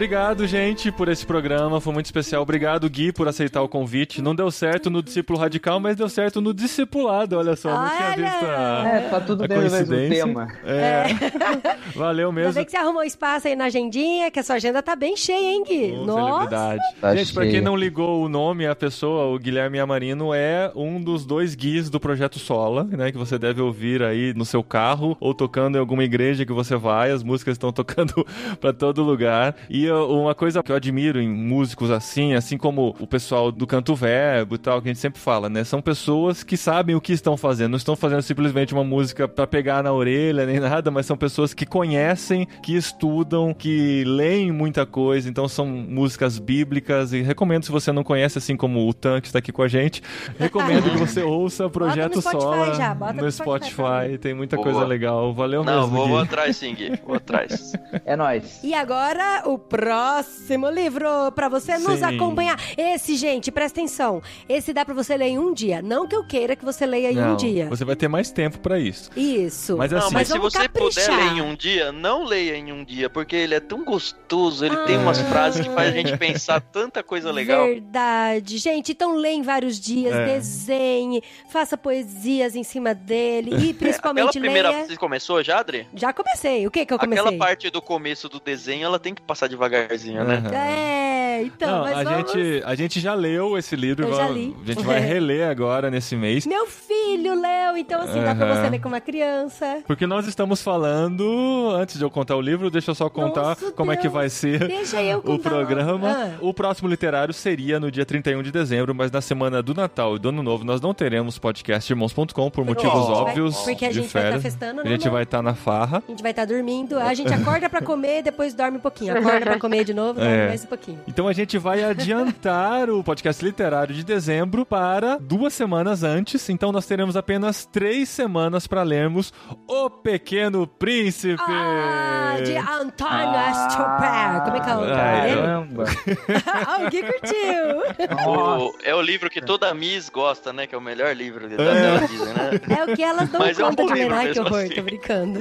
Obrigado, 0.00 0.46
gente, 0.46 0.92
por 0.92 1.08
esse 1.08 1.24
programa. 1.24 1.80
Foi 1.80 1.90
muito 1.90 2.04
especial. 2.04 2.42
Obrigado, 2.42 2.86
Gui, 2.90 3.12
por 3.12 3.26
aceitar 3.28 3.62
o 3.62 3.68
convite. 3.68 4.20
Não 4.20 4.34
deu 4.34 4.50
certo 4.50 4.90
no 4.90 5.02
discípulo 5.02 5.38
radical, 5.38 5.80
mas 5.80 5.96
deu 5.96 6.06
certo 6.06 6.38
no 6.38 6.52
discipulado. 6.52 7.38
Olha 7.38 7.56
só, 7.56 7.70
não 7.70 7.88
tinha 7.88 8.08
Olha! 8.10 8.14
visto 8.16 8.44
a, 8.44 8.88
É, 8.88 9.00
tá 9.08 9.20
tudo 9.22 9.44
a 9.44 9.48
mesmo 9.48 9.70
coincidência. 9.70 10.24
tema. 10.26 10.48
É. 10.66 11.04
Valeu 11.96 12.28
Ainda 12.28 12.40
mesmo. 12.42 12.52
bem 12.52 12.64
que 12.66 12.72
você 12.72 12.76
arrumou 12.76 13.02
espaço 13.04 13.48
aí 13.48 13.56
na 13.56 13.64
agendinha, 13.64 14.30
que 14.30 14.38
a 14.38 14.42
sua 14.42 14.56
agenda 14.56 14.82
tá 14.82 14.94
bem 14.94 15.16
cheia, 15.16 15.50
hein, 15.54 15.64
Gui? 15.66 15.92
Nossa! 16.04 16.26
celebridade. 16.50 16.82
Tá 17.00 17.16
Gente, 17.16 17.32
pra 17.32 17.42
quem 17.44 17.52
cheia. 17.52 17.62
não 17.64 17.74
ligou 17.74 18.22
o 18.22 18.28
nome, 18.28 18.66
a 18.66 18.76
pessoa, 18.76 19.34
o 19.34 19.38
Guilherme 19.38 19.80
Amarino, 19.80 20.34
é 20.34 20.70
um 20.76 21.02
dos 21.02 21.24
dois 21.24 21.54
guias 21.54 21.88
do 21.88 21.98
Projeto 21.98 22.38
Sola, 22.38 22.84
né? 22.84 23.10
Que 23.10 23.16
você 23.16 23.38
deve 23.38 23.62
ouvir 23.62 24.02
aí 24.02 24.34
no 24.34 24.44
seu 24.44 24.62
carro 24.62 25.16
ou 25.18 25.32
tocando 25.32 25.76
em 25.76 25.80
alguma 25.80 26.04
igreja 26.04 26.44
que 26.44 26.52
você 26.52 26.76
vai. 26.76 27.10
As 27.12 27.22
músicas 27.22 27.52
estão 27.54 27.72
tocando 27.72 28.12
pra 28.60 28.74
todo 28.74 29.02
lugar. 29.02 29.56
E 29.70 29.85
uma 29.90 30.34
coisa 30.34 30.62
que 30.62 30.70
eu 30.70 30.76
admiro 30.76 31.20
em 31.20 31.28
músicos 31.28 31.90
assim, 31.90 32.34
assim 32.34 32.56
como 32.56 32.94
o 33.00 33.06
pessoal 33.06 33.50
do 33.50 33.66
canto 33.66 33.94
verbo 33.94 34.54
e 34.54 34.58
tal, 34.58 34.80
que 34.80 34.88
a 34.88 34.92
gente 34.92 35.00
sempre 35.00 35.20
fala, 35.20 35.48
né? 35.48 35.64
São 35.64 35.80
pessoas 35.80 36.42
que 36.42 36.56
sabem 36.56 36.94
o 36.94 37.00
que 37.00 37.12
estão 37.12 37.36
fazendo. 37.36 37.70
Não 37.70 37.76
estão 37.76 37.96
fazendo 37.96 38.22
simplesmente 38.22 38.72
uma 38.72 38.84
música 38.84 39.26
pra 39.26 39.46
pegar 39.46 39.82
na 39.82 39.92
orelha 39.92 40.46
nem 40.46 40.60
nada, 40.60 40.90
mas 40.90 41.06
são 41.06 41.16
pessoas 41.16 41.52
que 41.54 41.66
conhecem, 41.66 42.46
que 42.62 42.76
estudam, 42.76 43.52
que 43.52 44.04
leem 44.04 44.52
muita 44.52 44.86
coisa. 44.86 45.28
Então 45.28 45.48
são 45.48 45.66
músicas 45.66 46.38
bíblicas 46.38 47.12
e 47.12 47.22
recomendo 47.22 47.64
se 47.64 47.72
você 47.72 47.92
não 47.92 48.04
conhece, 48.04 48.38
assim 48.38 48.56
como 48.56 48.88
o 48.88 48.94
Tan 48.94 49.20
que 49.20 49.26
está 49.26 49.38
aqui 49.38 49.52
com 49.52 49.62
a 49.62 49.68
gente, 49.68 50.02
recomendo 50.38 50.90
que 50.90 50.96
você 50.96 51.22
ouça 51.22 51.68
Projeto 51.68 52.16
no 52.16 52.22
Spotify 52.22 52.42
Sola 52.42 52.74
já, 52.74 52.94
no 52.94 53.22
no 53.22 53.30
Spotify 53.32 53.66
Spotify. 53.76 54.18
Tem 54.18 54.34
muita 54.34 54.56
Boa. 54.56 54.72
coisa 54.72 54.86
legal. 54.86 55.32
Valeu 55.32 55.64
Não, 55.64 55.82
mesmo, 55.82 55.88
vou, 55.88 56.04
Gui. 56.04 56.10
vou 56.12 56.20
atrás 56.20 56.56
sim, 56.56 56.74
Gui. 56.74 57.00
Vou 57.04 57.16
atrás. 57.16 57.72
É 58.04 58.16
nóis. 58.16 58.62
E 58.62 58.74
agora, 58.74 59.42
o 59.46 59.58
próximo 59.76 60.70
livro 60.70 61.06
pra 61.34 61.48
você 61.48 61.76
nos 61.78 61.98
Sim. 61.98 62.04
acompanhar. 62.04 62.58
Esse, 62.76 63.14
gente, 63.14 63.50
presta 63.52 63.78
atenção. 63.80 64.22
Esse 64.48 64.72
dá 64.72 64.84
pra 64.84 64.94
você 64.94 65.16
ler 65.16 65.26
em 65.26 65.38
um 65.38 65.52
dia. 65.52 65.82
Não 65.82 66.08
que 66.08 66.16
eu 66.16 66.26
queira 66.26 66.56
que 66.56 66.64
você 66.64 66.86
leia 66.86 67.12
em 67.12 67.16
Não, 67.16 67.34
um 67.34 67.36
dia. 67.36 67.68
Você 67.68 67.84
vai 67.84 67.94
ter 67.94 68.08
mais 68.08 68.30
tempo 68.30 68.58
pra 68.58 68.78
isso. 68.78 69.10
Isso. 69.16 69.76
Mas 69.76 69.92
Não, 69.92 69.98
assim, 69.98 70.14
mas 70.14 70.28
se 70.28 70.38
você 70.38 70.58
caprichar. 70.60 71.04
puder 71.04 71.16
ler 71.16 71.38
em 71.38 71.40
um 71.42 71.54
dia, 71.54 71.92
não 71.92 72.24
leia 72.24 72.56
em 72.56 72.72
um 72.72 72.82
dia, 72.84 73.10
porque 73.10 73.36
ele 73.36 73.54
é 73.54 73.60
tão 73.60 73.84
gostoso, 73.84 74.64
ele 74.64 74.76
tem 74.86 74.96
Ah. 74.96 75.00
umas 75.00 75.20
frases 75.20 75.66
que 75.66 75.72
faz 75.74 75.88
a 75.92 75.96
gente 75.96 76.16
pensar 76.16 76.60
tanta 76.60 77.02
coisa 77.02 77.30
legal. 77.30 77.66
Verdade. 77.66 78.56
Gente, 78.58 78.92
então 78.92 79.14
lê 79.16 79.30
em 79.32 79.42
vários 79.42 79.78
dias, 79.78 80.14
É. 80.14 80.24
desenhe, 80.36 81.22
faça 81.50 81.76
poesias 81.76 82.56
em 82.56 82.64
cima 82.64 82.94
dele 82.94 83.50
e 83.50 83.54
Aquela 83.56 83.74
principalmente 83.74 84.38
primeira. 84.40 84.70
leia... 84.70 84.86
Você 84.86 84.96
começou 84.96 85.42
já, 85.42 85.58
Adri? 85.60 85.86
Já 85.94 86.12
comecei. 86.12 86.66
O 86.66 86.70
que 86.70 86.86
que 86.86 86.94
eu 86.94 86.98
comecei? 86.98 87.22
Aquela 87.24 87.38
parte 87.38 87.68
do 87.70 87.82
começo 87.82 88.28
do 88.28 88.40
desenho, 88.40 88.84
ela 88.86 88.98
tem 88.98 89.14
que 89.14 89.20
passar 89.22 89.48
devagarzinho, 89.68 90.24
né? 90.24 90.42
Aham. 90.44 90.54
É, 90.56 91.42
então, 91.42 91.70
Não, 91.70 91.84
mas 91.84 91.98
a, 91.98 92.02
vamos... 92.04 92.32
gente, 92.32 92.62
a 92.64 92.74
gente 92.74 93.00
já 93.00 93.14
leu 93.14 93.58
esse 93.58 93.76
livro, 93.76 94.04
Eu 94.06 94.14
vai- 94.14 94.26
já 94.26 94.32
li. 94.32 94.56
a 94.62 94.66
gente 94.72 94.84
vai 94.84 95.00
reler 95.00 95.48
agora 95.48 95.90
nesse 95.90 96.16
mês. 96.16 96.46
Meu 96.46 96.66
filho 96.66 97.34
leu, 97.40 97.76
então 97.76 98.00
assim, 98.00 98.22
dá 98.22 98.34
pra 98.34 98.54
você 98.54 98.70
ler 98.70 98.80
com 98.80 98.88
uma 98.88 99.00
criança. 99.00 99.78
Porque 99.86 100.06
nós 100.06 100.26
estamos 100.26 100.62
falando, 100.62 101.70
antes 101.74 101.98
de 101.98 102.04
eu 102.04 102.10
contar 102.10 102.36
o 102.36 102.40
livro, 102.40 102.70
deixa 102.70 102.90
eu 102.90 102.94
só 102.94 103.08
contar 103.10 103.42
Nossa, 103.48 103.72
como 103.72 103.92
é 103.92 103.96
que 103.96 104.02
Deus. 104.04 104.14
vai 104.14 104.28
ser 104.30 104.60
o 105.24 105.38
programa. 105.38 106.08
Ah. 106.10 106.36
O 106.40 106.54
próximo 106.54 106.88
literário 106.88 107.34
seria 107.34 107.78
no 107.78 107.90
dia 107.90 108.06
31 108.06 108.42
de 108.42 108.50
dezembro, 108.50 108.94
mas 108.94 109.10
na 109.10 109.20
semana 109.20 109.62
do 109.62 109.74
Natal 109.74 110.16
e 110.16 110.18
do 110.18 110.30
Ano 110.30 110.42
Novo 110.42 110.64
nós 110.64 110.80
não 110.80 110.94
teremos 110.94 111.38
podcast 111.38 111.92
irmãos.com 111.92 112.50
por 112.50 112.64
motivos 112.64 112.92
a 112.94 112.98
gente 112.98 113.06
vai- 113.08 113.16
óbvios 113.22 113.56
porque 113.58 113.84
a 113.84 113.88
de 113.88 113.94
gente 113.94 114.12
vai 114.12 114.22
estar 114.22 114.22
férias. 114.22 114.42
festando, 114.42 114.80
a 114.80 114.84
né, 114.84 114.90
gente 114.90 115.02
amor? 115.02 115.12
vai 115.14 115.22
estar 115.24 115.42
na 115.42 115.54
farra. 115.54 116.02
A 116.06 116.10
gente 116.10 116.22
vai 116.22 116.30
estar 116.32 116.44
dormindo, 116.46 116.98
a 116.98 117.12
gente 117.14 117.32
acorda 117.32 117.68
pra 117.68 117.82
comer, 117.82 118.22
depois 118.22 118.54
dorme 118.54 118.78
um 118.78 118.80
pouquinho. 118.80 119.16
Acorda 119.18 119.45
pra 119.46 119.58
comer 119.58 119.84
de 119.84 119.94
novo, 119.94 120.14
dorme 120.20 120.34
É. 120.34 120.48
mais 120.48 120.64
um 120.64 120.66
pouquinho. 120.66 121.00
Então 121.06 121.26
a 121.28 121.32
gente 121.32 121.56
vai 121.58 121.82
adiantar 121.84 122.90
o 122.90 123.02
podcast 123.02 123.44
literário 123.44 123.94
de 123.94 124.04
dezembro 124.04 124.64
para 124.66 125.16
duas 125.18 125.52
semanas 125.54 126.02
antes. 126.02 126.48
Então 126.48 126.70
nós 126.72 126.86
teremos 126.86 127.16
apenas 127.16 127.64
três 127.66 128.08
semanas 128.08 128.66
para 128.66 128.82
lermos 128.82 129.32
O 129.68 129.88
Pequeno 129.90 130.66
Príncipe. 130.66 131.36
Ah, 131.40 132.36
de 132.44 132.56
Antônio 132.56 133.36
Ah. 133.36 134.42
Como 134.44 134.56
é 134.56 134.60
que 134.60 134.70
é 134.70 134.74
o 134.74 134.80
nome? 134.80 134.92
Caramba. 134.92 135.84
O 136.86 136.90
Gui 136.90 137.02
curtiu. 137.02 138.26
O- 138.28 138.72
é 138.84 138.94
o 138.94 139.00
livro 139.00 139.28
que 139.30 139.40
toda 139.40 139.72
Miss 139.74 140.08
gosta, 140.08 140.52
né? 140.52 140.66
Que 140.66 140.74
é 140.74 140.78
o 140.78 140.80
melhor 140.80 141.14
livro 141.14 141.48
da 141.48 141.56
dela, 141.56 142.00
dizem, 142.06 142.26
né? 142.34 142.50
É 142.78 142.84
o 142.84 142.94
que 142.96 143.02
elas 143.02 143.28
dão 143.30 143.40
Mas 143.40 143.58
é 143.58 143.64
um 143.64 143.68
conta 143.74 143.86
de 143.94 144.04
ler. 144.04 144.32
que 144.32 144.40
horror, 144.40 144.58
assim. 144.60 144.74
tô 144.74 144.82
brincando. 144.82 145.40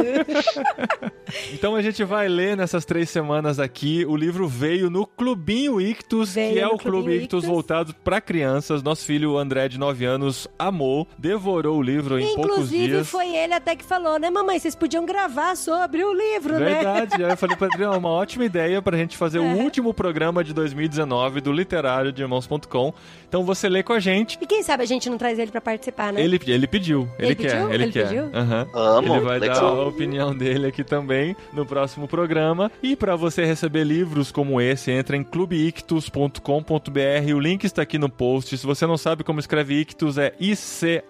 Então 1.54 1.76
a 1.76 1.82
gente 1.82 2.04
vai 2.04 2.28
ler 2.28 2.56
nessas 2.58 2.86
três 2.86 3.10
semanas 3.10 3.60
aqui. 3.60 3.95
O 4.04 4.16
livro 4.18 4.48
veio 4.48 4.90
no 4.90 5.06
Clubinho 5.06 5.80
Ictus, 5.80 6.34
Veio 6.34 6.54
que 6.54 6.60
é 6.60 6.68
o 6.68 6.78
Clube 6.78 7.12
Ictus 7.14 7.44
Ictus. 7.44 7.46
voltado 7.46 7.94
para 8.04 8.20
crianças. 8.20 8.82
Nosso 8.84 9.06
filho 9.06 9.38
André, 9.38 9.68
de 9.70 9.78
9 9.80 10.04
anos, 10.06 10.48
amou, 10.60 11.08
devorou 11.18 11.78
o 11.78 11.82
livro 11.82 12.20
em 12.20 12.26
poucos 12.36 12.46
Inclusive, 12.54 12.88
dias. 12.88 13.08
foi 13.08 13.30
ele 13.36 13.54
até 13.54 13.76
que 13.76 13.86
falou, 13.86 14.20
né, 14.20 14.30
mamãe? 14.30 14.60
Vocês 14.60 14.76
podiam 14.76 15.06
gravar 15.06 15.56
sobre 15.56 16.04
o 16.04 16.12
livro, 16.14 16.60
né? 16.60 16.66
Verdade, 16.76 17.24
aí 17.24 17.30
eu 17.32 17.38
falei 17.38 17.56
pra 17.56 17.68
Adriano, 17.68 17.98
uma 17.98 18.10
ótima 18.10 18.44
ideia 18.44 18.82
pra 18.82 18.98
gente 18.98 19.16
fazer 19.16 19.38
É. 19.38 19.42
o 19.42 19.58
último 19.60 19.94
programa 19.94 20.44
de 20.44 20.54
2019 20.54 21.40
do 21.42 21.52
literário 21.54 22.12
de 22.12 22.22
irmãos.com. 22.22 22.94
Então 23.28 23.44
você 23.44 23.70
lê 23.70 23.84
com 23.84 23.94
a 23.94 24.00
gente. 24.00 24.38
E 24.42 24.46
quem 24.48 24.64
sabe 24.64 24.84
a 24.84 24.86
gente 24.86 25.10
não 25.10 25.18
traz 25.18 25.38
ele 25.38 25.52
pra 25.52 25.62
participar, 25.62 26.12
né? 26.14 26.22
Ele, 26.24 26.40
ele 26.48 26.68
pediu, 26.68 27.08
ele, 27.20 27.28
Ele 27.28 27.36
quer, 27.36 27.52
pediu? 27.52 27.74
ele, 27.74 27.84
Ele 27.84 27.92
quer. 27.92 28.08
pediu? 28.08 28.30
Aham. 28.34 28.68
Amo, 28.74 29.16
Ele 29.16 29.20
vai 29.26 29.40
dar 29.40 29.48
legal. 29.54 29.82
a 29.82 29.88
opinião 29.88 30.36
dele 30.36 30.68
aqui 30.68 30.84
também 30.84 31.36
no 31.54 31.66
próximo 31.66 32.08
programa. 32.08 32.72
E 32.82 32.96
para 32.96 33.16
você 33.16 33.44
receber 33.46 33.84
livros 33.86 34.32
como 34.32 34.60
esse, 34.60 34.92
entra 34.92 35.16
em 35.16 35.24
clubeictus.com.br. 35.24 37.34
O 37.36 37.40
link 37.40 37.64
está 37.64 37.84
aqui 37.84 37.98
no 37.98 38.10
post. 38.10 38.58
Se 38.58 38.66
você 38.66 38.86
não 38.86 38.98
sabe 38.98 39.24
como 39.24 39.40
escreve 39.40 39.80
Ictus, 39.82 40.18
é 40.18 40.34
I-C-H-T-H-U-S. 40.40 41.06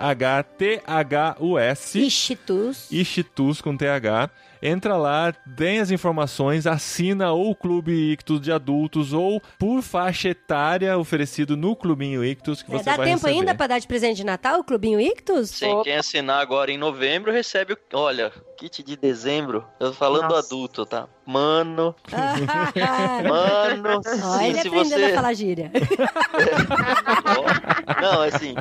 Ixtus. 1.99 2.91
Ixtus 2.91 3.61
com 3.61 3.77
TH. 3.77 4.29
Entra 4.61 4.97
lá, 4.97 5.31
tem 5.55 5.79
as 5.79 5.91
informações, 5.91 6.65
assina 6.67 7.31
ou 7.31 7.51
o 7.51 7.55
Clube 7.55 7.91
Ictus 8.13 8.41
de 8.41 8.51
adultos 8.51 9.13
ou 9.13 9.41
por 9.59 9.81
faixa 9.81 10.29
etária 10.29 10.97
oferecido 10.97 11.55
no 11.57 11.75
Clubinho 11.75 12.23
Ictus 12.23 12.61
que 12.63 12.73
É, 12.73 12.77
você 12.77 12.83
dá 12.85 12.95
vai 12.95 13.05
tempo 13.07 13.17
receber. 13.25 13.33
ainda 13.39 13.55
pra 13.55 13.67
dar 13.67 13.79
de 13.79 13.87
presente 13.87 14.17
de 14.17 14.23
Natal 14.23 14.59
o 14.59 14.63
Clubinho 14.63 14.99
Ictus? 14.99 15.49
Sim, 15.51 15.81
quem 15.83 15.95
assinar 15.95 16.41
agora 16.41 16.71
em 16.71 16.77
novembro 16.77 17.31
recebe 17.31 17.73
o. 17.73 17.77
Olha, 17.93 18.31
kit 18.57 18.81
de 18.83 18.95
dezembro. 18.95 19.65
Eu 19.79 19.89
tô 19.89 19.93
falando 19.93 20.23
Nossa. 20.29 20.39
adulto, 20.47 20.85
tá? 20.85 21.07
Mano, 21.25 21.95
mano, 23.27 23.99
Ó, 24.05 24.37
sim, 24.37 24.45
ele 24.45 24.61
se 24.61 24.69
você. 24.69 25.05
a 25.05 25.15
falar 25.15 25.33
gíria. 25.33 25.71
Não, 28.01 28.21
assim, 28.21 28.53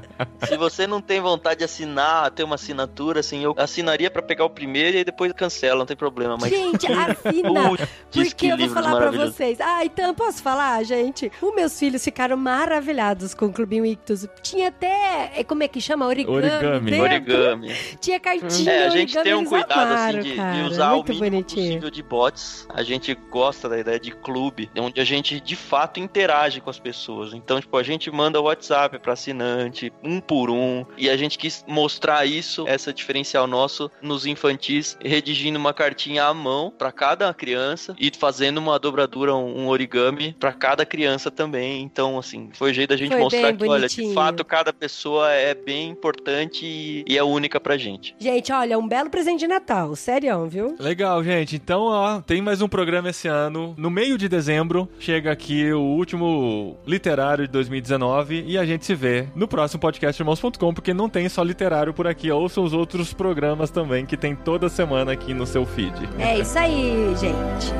se 0.46 0.56
você 0.56 0.86
não 0.86 1.00
tem 1.00 1.20
vontade 1.20 1.58
de 1.58 1.64
assinar, 1.64 2.30
ter 2.30 2.42
uma 2.44 2.54
assinatura, 2.54 3.20
assim, 3.20 3.42
eu 3.42 3.54
assinaria 3.58 4.10
pra 4.10 4.22
pegar 4.22 4.44
o 4.44 4.50
primeiro 4.50 4.96
e 4.96 4.98
aí 4.98 5.04
depois 5.04 5.32
cancela, 5.32 5.83
não 5.84 5.86
tem 5.86 5.96
problema. 5.96 6.36
Mas 6.40 6.50
Gente, 6.50 6.86
assina. 6.90 7.76
Porque 8.10 8.34
que 8.34 8.48
eu 8.48 8.56
vou 8.56 8.68
falar 8.68 8.96
pra 8.96 9.10
vocês. 9.10 9.60
Ah, 9.60 9.84
então 9.84 10.14
posso 10.14 10.42
falar, 10.42 10.82
gente? 10.82 11.30
Os 11.40 11.54
meus 11.54 11.78
filhos 11.78 12.02
ficaram 12.02 12.36
maravilhados 12.36 13.34
com 13.34 13.46
o 13.46 13.52
Clubinho 13.52 13.84
Ictus. 13.84 14.26
Tinha 14.42 14.68
até, 14.68 15.32
é, 15.36 15.44
como 15.44 15.62
é 15.62 15.68
que 15.68 15.80
chama? 15.80 16.06
Origami. 16.06 16.36
Origami. 16.36 16.90
dentro. 16.90 17.04
Origami. 17.04 17.74
Tinha 18.00 18.18
cartinha, 18.18 18.72
É, 18.72 18.86
a 18.86 18.90
gente 18.90 19.16
tem 19.22 19.34
um 19.34 19.44
cuidado 19.44 19.72
amaram, 19.72 20.18
assim 20.20 20.30
de, 20.30 20.34
de 20.34 20.62
usar 20.62 20.92
o 20.92 20.96
Muito 20.96 21.08
mínimo 21.12 21.30
bonitinho. 21.30 21.66
possível 21.66 21.90
de 21.90 22.02
bots. 22.02 22.66
A 22.72 22.82
gente 22.82 23.14
gosta 23.30 23.68
da 23.68 23.78
ideia 23.78 24.00
de 24.00 24.10
clube, 24.10 24.70
onde 24.78 25.00
a 25.00 25.04
gente 25.04 25.40
de 25.40 25.56
fato 25.56 26.00
interage 26.00 26.60
com 26.60 26.70
as 26.70 26.78
pessoas. 26.78 27.34
Então, 27.34 27.60
tipo, 27.60 27.76
a 27.76 27.82
gente 27.82 28.10
manda 28.10 28.40
WhatsApp 28.40 28.98
para 28.98 29.12
assinante, 29.12 29.92
um 30.02 30.20
por 30.20 30.50
um. 30.50 30.84
E 30.96 31.10
a 31.10 31.16
gente 31.16 31.36
quis 31.38 31.64
mostrar 31.68 32.24
isso, 32.24 32.64
essa 32.66 32.92
diferencial 32.92 33.46
nosso 33.46 33.90
nos 34.00 34.24
infantis, 34.26 34.96
redigindo 35.04 35.58
uma 35.58 35.73
cartinha 35.74 36.24
à 36.24 36.34
mão 36.34 36.72
para 36.76 36.90
cada 36.92 37.32
criança 37.34 37.94
e 37.98 38.10
fazendo 38.16 38.58
uma 38.58 38.78
dobradura, 38.78 39.34
um 39.34 39.68
origami 39.68 40.34
para 40.38 40.52
cada 40.52 40.86
criança 40.86 41.30
também. 41.30 41.82
Então, 41.82 42.18
assim, 42.18 42.50
foi 42.54 42.70
o 42.70 42.74
jeito 42.74 42.90
da 42.90 42.96
gente 42.96 43.12
Foi 43.12 43.20
mostrar 43.20 43.52
que, 43.52 43.64
olha, 43.66 43.88
de 43.88 43.96
bonitinho. 43.96 44.14
fato, 44.14 44.44
cada 44.44 44.72
pessoa 44.72 45.30
é 45.32 45.54
bem 45.54 45.90
importante 45.90 46.64
e, 46.64 47.04
e 47.06 47.18
é 47.18 47.22
única 47.22 47.60
pra 47.60 47.76
gente. 47.76 48.14
Gente, 48.18 48.52
olha, 48.52 48.78
um 48.78 48.86
belo 48.86 49.10
presente 49.10 49.40
de 49.40 49.46
Natal. 49.46 49.94
Sério, 49.96 50.46
viu? 50.46 50.76
Legal, 50.78 51.22
gente. 51.22 51.56
Então, 51.56 51.82
ó, 51.82 52.20
tem 52.20 52.40
mais 52.40 52.62
um 52.62 52.68
programa 52.68 53.10
esse 53.10 53.28
ano. 53.28 53.74
No 53.76 53.90
meio 53.90 54.16
de 54.16 54.28
dezembro, 54.28 54.88
chega 54.98 55.32
aqui 55.32 55.72
o 55.72 55.80
último 55.80 56.76
literário 56.86 57.46
de 57.46 57.52
2019 57.52 58.44
e 58.46 58.58
a 58.58 58.64
gente 58.64 58.84
se 58.84 58.94
vê 58.94 59.28
no 59.34 59.48
próximo 59.48 59.80
podcast 59.80 60.20
irmãos.com, 60.20 60.74
porque 60.74 60.94
não 60.94 61.08
tem 61.08 61.28
só 61.28 61.42
literário 61.42 61.92
por 61.92 62.06
aqui. 62.06 62.30
Ouça 62.30 62.60
os 62.60 62.72
outros 62.72 63.12
programas 63.12 63.70
também 63.70 64.06
que 64.06 64.16
tem 64.16 64.34
toda 64.34 64.68
semana 64.68 65.12
aqui 65.12 65.34
no 65.34 65.46
seu 65.46 65.63
feed. 65.66 65.94
É 66.18 66.38
isso 66.38 66.58
aí, 66.58 67.14
gente. 67.16 67.72